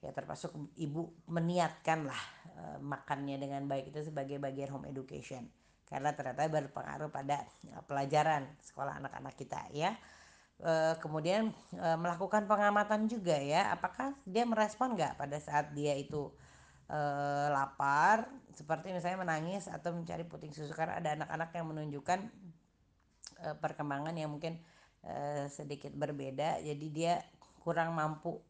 Ya 0.00 0.16
termasuk 0.16 0.56
ibu 0.80 1.12
meniatkan 1.28 2.08
lah 2.08 2.22
e, 2.56 2.62
makannya 2.80 3.36
dengan 3.36 3.68
baik 3.68 3.92
itu 3.92 4.08
sebagai 4.08 4.40
bagian 4.40 4.72
home 4.72 4.88
education. 4.88 5.44
Karena 5.84 6.14
ternyata 6.14 6.46
berpengaruh 6.48 7.10
pada 7.10 7.44
pelajaran 7.84 8.46
sekolah 8.62 9.02
anak-anak 9.02 9.34
kita 9.34 9.68
ya 9.74 9.90
kemudian 11.00 11.56
e, 11.72 11.88
melakukan 11.96 12.44
pengamatan 12.44 13.08
juga 13.08 13.36
ya. 13.36 13.72
Apakah 13.72 14.12
dia 14.28 14.44
merespon 14.44 14.92
nggak 14.92 15.16
pada 15.16 15.40
saat 15.40 15.72
dia 15.72 15.96
itu 15.96 16.28
e, 16.84 16.98
lapar? 17.48 18.28
Seperti 18.52 18.92
misalnya 18.92 19.24
menangis 19.24 19.72
atau 19.72 19.96
mencari 19.96 20.28
puting 20.28 20.52
susu. 20.52 20.76
Karena 20.76 21.00
ada 21.00 21.16
anak-anak 21.16 21.50
yang 21.56 21.66
menunjukkan 21.72 22.18
e, 23.40 23.48
perkembangan 23.56 24.12
yang 24.12 24.28
mungkin 24.28 24.60
e, 25.00 25.48
sedikit 25.48 25.96
berbeda. 25.96 26.60
Jadi 26.60 26.86
dia 26.92 27.24
kurang 27.60 27.96
mampu 27.96 28.40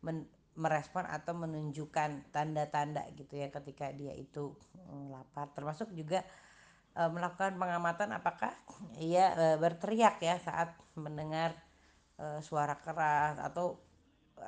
men, 0.00 0.24
merespon 0.56 1.04
atau 1.04 1.34
menunjukkan 1.34 2.30
tanda-tanda 2.32 3.04
gitu 3.18 3.36
ya 3.38 3.50
ketika 3.50 3.90
dia 3.90 4.14
itu 4.14 4.54
lapar. 5.10 5.50
Termasuk 5.52 5.90
juga 5.92 6.22
melakukan 6.94 7.58
pengamatan 7.58 8.14
apakah 8.14 8.54
ia 9.02 9.34
e, 9.34 9.46
berteriak 9.58 10.22
ya 10.22 10.38
saat 10.38 10.78
mendengar 10.94 11.58
e, 12.14 12.38
suara 12.38 12.78
keras 12.78 13.42
atau 13.42 13.82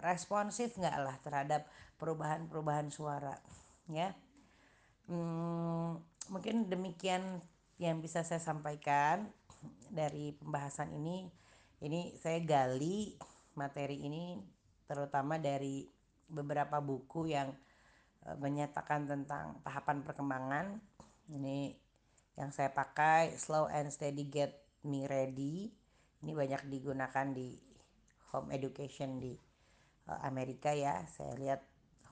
responsif 0.03 0.79
nggak 0.79 0.97
lah 1.03 1.17
terhadap 1.27 1.67
perubahan-perubahan 1.99 2.87
suara 2.95 3.35
ya. 3.91 4.15
Hmm, 5.11 5.99
mungkin 6.31 6.71
demikian 6.71 7.43
yang 7.83 7.99
bisa 8.03 8.23
saya 8.23 8.43
sampaikan 8.43 9.27
dari 9.91 10.35
pembahasan 10.39 10.95
ini. 10.95 11.31
Ini 11.83 12.19
saya 12.19 12.43
gali 12.43 13.15
materi 13.55 14.03
ini 14.03 14.39
terutama 14.87 15.39
dari 15.39 15.87
beberapa 16.27 16.83
buku 16.83 17.31
yang 17.31 17.55
menyatakan 18.43 19.07
tentang 19.07 19.63
tahapan 19.63 20.03
perkembangan. 20.03 20.67
Ini 21.31 21.86
yang 22.37 22.53
saya 22.53 22.69
pakai 22.73 23.33
slow 23.35 23.67
and 23.73 23.89
steady 23.89 24.29
get 24.29 24.53
me 24.85 25.09
ready. 25.09 25.73
Ini 26.21 26.33
banyak 26.37 26.69
digunakan 26.69 27.27
di 27.33 27.57
home 28.33 28.53
education 28.53 29.17
di 29.17 29.33
Amerika 30.23 30.71
ya. 30.77 31.03
Saya 31.09 31.33
lihat 31.41 31.61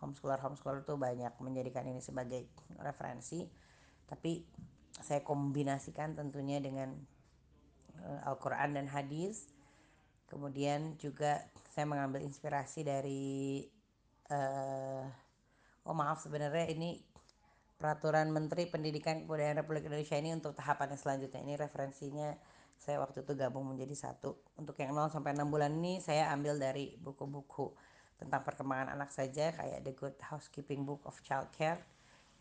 homeschooler 0.00 0.40
homeschooler 0.40 0.82
tuh 0.82 0.96
banyak 0.96 1.32
menjadikan 1.40 1.84
ini 1.86 2.00
sebagai 2.00 2.48
referensi. 2.80 3.44
Tapi 4.08 4.44
saya 5.00 5.20
kombinasikan 5.20 6.16
tentunya 6.16 6.60
dengan 6.60 6.92
Al-Quran 8.24 8.80
dan 8.80 8.86
hadis. 8.88 9.52
Kemudian 10.28 10.96
juga 10.96 11.44
saya 11.70 11.84
mengambil 11.84 12.24
inspirasi 12.24 12.82
dari 12.82 13.62
uh, 14.32 15.04
oh 15.84 15.94
maaf 15.94 16.24
sebenarnya 16.24 16.72
ini 16.72 17.02
peraturan 17.84 18.32
Menteri 18.32 18.64
Pendidikan 18.64 19.20
Kebudayaan 19.20 19.60
Republik 19.60 19.84
Indonesia 19.84 20.16
ini 20.16 20.32
untuk 20.32 20.56
tahapan 20.56 20.96
yang 20.96 21.00
selanjutnya. 21.04 21.44
Ini 21.44 21.60
referensinya 21.60 22.32
saya 22.80 22.96
waktu 22.96 23.28
itu 23.28 23.36
gabung 23.36 23.68
menjadi 23.68 23.92
satu. 24.08 24.40
Untuk 24.56 24.72
yang 24.80 24.96
0 24.96 25.12
sampai 25.12 25.36
6 25.36 25.44
bulan 25.52 25.68
ini 25.76 26.00
saya 26.00 26.32
ambil 26.32 26.56
dari 26.56 26.96
buku-buku 26.96 27.76
tentang 28.16 28.40
perkembangan 28.40 28.96
anak 28.96 29.12
saja 29.12 29.52
kayak 29.52 29.84
The 29.84 29.92
Good 29.92 30.16
Housekeeping 30.16 30.88
Book 30.88 31.04
of 31.04 31.20
Child 31.20 31.52
Care 31.52 31.84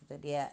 itu 0.00 0.16
dia 0.16 0.48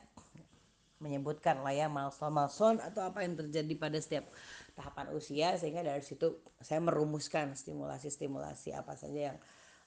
menyebutkan 0.99 1.63
lah 1.63 1.71
ya 1.71 1.87
milestone-milestone 1.87 2.83
atau 2.83 3.07
apa 3.07 3.23
yang 3.23 3.39
terjadi 3.39 3.73
pada 3.79 3.95
setiap 3.95 4.27
tahapan 4.75 5.15
usia 5.15 5.55
sehingga 5.55 5.87
dari 5.87 6.03
situ 6.03 6.43
saya 6.59 6.83
merumuskan 6.83 7.55
stimulasi-stimulasi 7.55 8.75
apa 8.75 8.99
saja 8.99 9.31
yang 9.31 9.37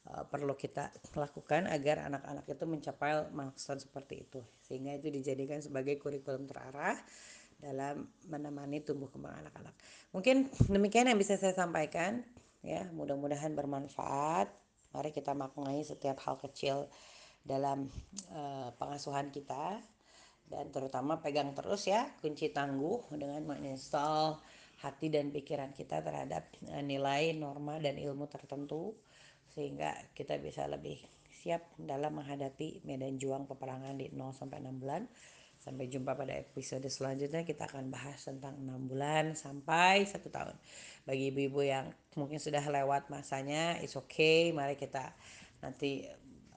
perlu 0.04 0.52
kita 0.52 0.92
lakukan 1.16 1.64
agar 1.64 2.12
anak-anak 2.12 2.44
itu 2.44 2.64
mencapai 2.68 3.24
milestone 3.32 3.80
seperti 3.80 4.28
itu 4.28 4.40
sehingga 4.60 4.92
itu 5.00 5.08
dijadikan 5.08 5.64
sebagai 5.64 5.96
kurikulum 5.96 6.44
terarah 6.44 7.00
dalam 7.64 8.04
menemani 8.28 8.84
tumbuh 8.84 9.08
kembang 9.08 9.40
anak-anak. 9.40 9.72
Mungkin 10.12 10.52
demikian 10.68 11.08
yang 11.08 11.16
bisa 11.16 11.40
saya 11.40 11.56
sampaikan 11.56 12.20
ya, 12.60 12.84
mudah-mudahan 12.92 13.56
bermanfaat. 13.56 14.52
Mari 14.92 15.10
kita 15.10 15.32
maknai 15.34 15.82
setiap 15.82 16.22
hal 16.22 16.38
kecil 16.38 16.86
dalam 17.42 17.88
uh, 18.30 18.70
pengasuhan 18.78 19.32
kita 19.32 19.80
dan 20.44 20.64
terutama 20.70 21.18
pegang 21.18 21.56
terus 21.56 21.88
ya 21.88 22.08
kunci 22.20 22.52
tangguh 22.52 23.08
dengan 23.16 23.42
menginstal 23.42 24.38
hati 24.80 25.08
dan 25.08 25.32
pikiran 25.32 25.72
kita 25.74 25.98
terhadap 26.04 26.46
uh, 26.70 26.84
nilai, 26.84 27.34
norma 27.34 27.80
dan 27.82 27.98
ilmu 27.98 28.28
tertentu 28.30 28.94
sehingga 29.54 29.94
kita 30.18 30.36
bisa 30.42 30.66
lebih 30.66 30.98
siap 31.30 31.62
dalam 31.78 32.18
menghadapi 32.18 32.82
medan 32.82 33.14
juang 33.20 33.46
peperangan 33.46 33.94
di 33.94 34.10
0 34.10 34.34
sampai 34.34 34.58
6 34.58 34.82
bulan. 34.82 35.02
Sampai 35.64 35.88
jumpa 35.88 36.12
pada 36.12 36.36
episode 36.36 36.84
selanjutnya 36.92 37.40
kita 37.40 37.64
akan 37.64 37.88
bahas 37.88 38.20
tentang 38.20 38.52
6 38.60 38.90
bulan 38.90 39.32
sampai 39.32 40.04
1 40.04 40.20
tahun. 40.28 40.56
Bagi 41.08 41.32
ibu-ibu 41.32 41.64
yang 41.64 41.88
mungkin 42.20 42.36
sudah 42.36 42.60
lewat 42.60 43.08
masanya, 43.08 43.80
it's 43.80 43.96
okay. 43.96 44.52
Mari 44.52 44.76
kita 44.76 45.14
nanti 45.64 46.04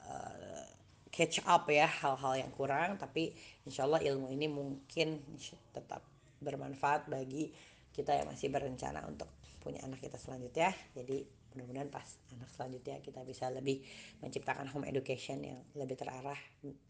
uh, 0.03 0.65
catch 1.07 1.39
up 1.47 1.67
ya 1.71 1.87
hal-hal 1.87 2.43
yang 2.43 2.51
kurang. 2.51 2.99
Tapi 2.99 3.31
insya 3.63 3.87
Allah 3.87 4.03
ilmu 4.03 4.27
ini 4.31 4.51
mungkin 4.51 5.23
tetap 5.71 6.03
bermanfaat 6.43 7.07
bagi 7.07 7.51
kita 7.95 8.11
yang 8.11 8.27
masih 8.29 8.51
berencana 8.51 9.07
untuk 9.07 9.31
punya 9.63 9.83
anak 9.87 10.03
kita 10.03 10.19
selanjutnya. 10.19 10.71
Jadi 10.95 11.27
mudah-mudahan 11.57 11.89
pas 11.89 12.05
anak 12.37 12.45
selanjutnya 12.53 13.01
kita 13.01 13.25
bisa 13.25 13.49
lebih 13.49 13.81
menciptakan 14.21 14.69
home 14.69 14.85
education 14.85 15.41
yang 15.41 15.59
lebih 15.73 15.97
terarah 15.97 16.37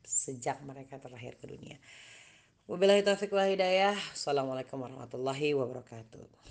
sejak 0.03 0.60
mereka 0.68 0.99
terlahir 0.99 1.39
ke 1.39 1.48
dunia. 1.48 1.80
Wabillahi 2.68 2.99
taufiq 3.07 3.31
wal 3.31 3.48
hidayah. 3.48 3.95
Assalamualaikum 4.11 4.76
warahmatullahi 4.84 5.56
wabarakatuh. 5.56 6.38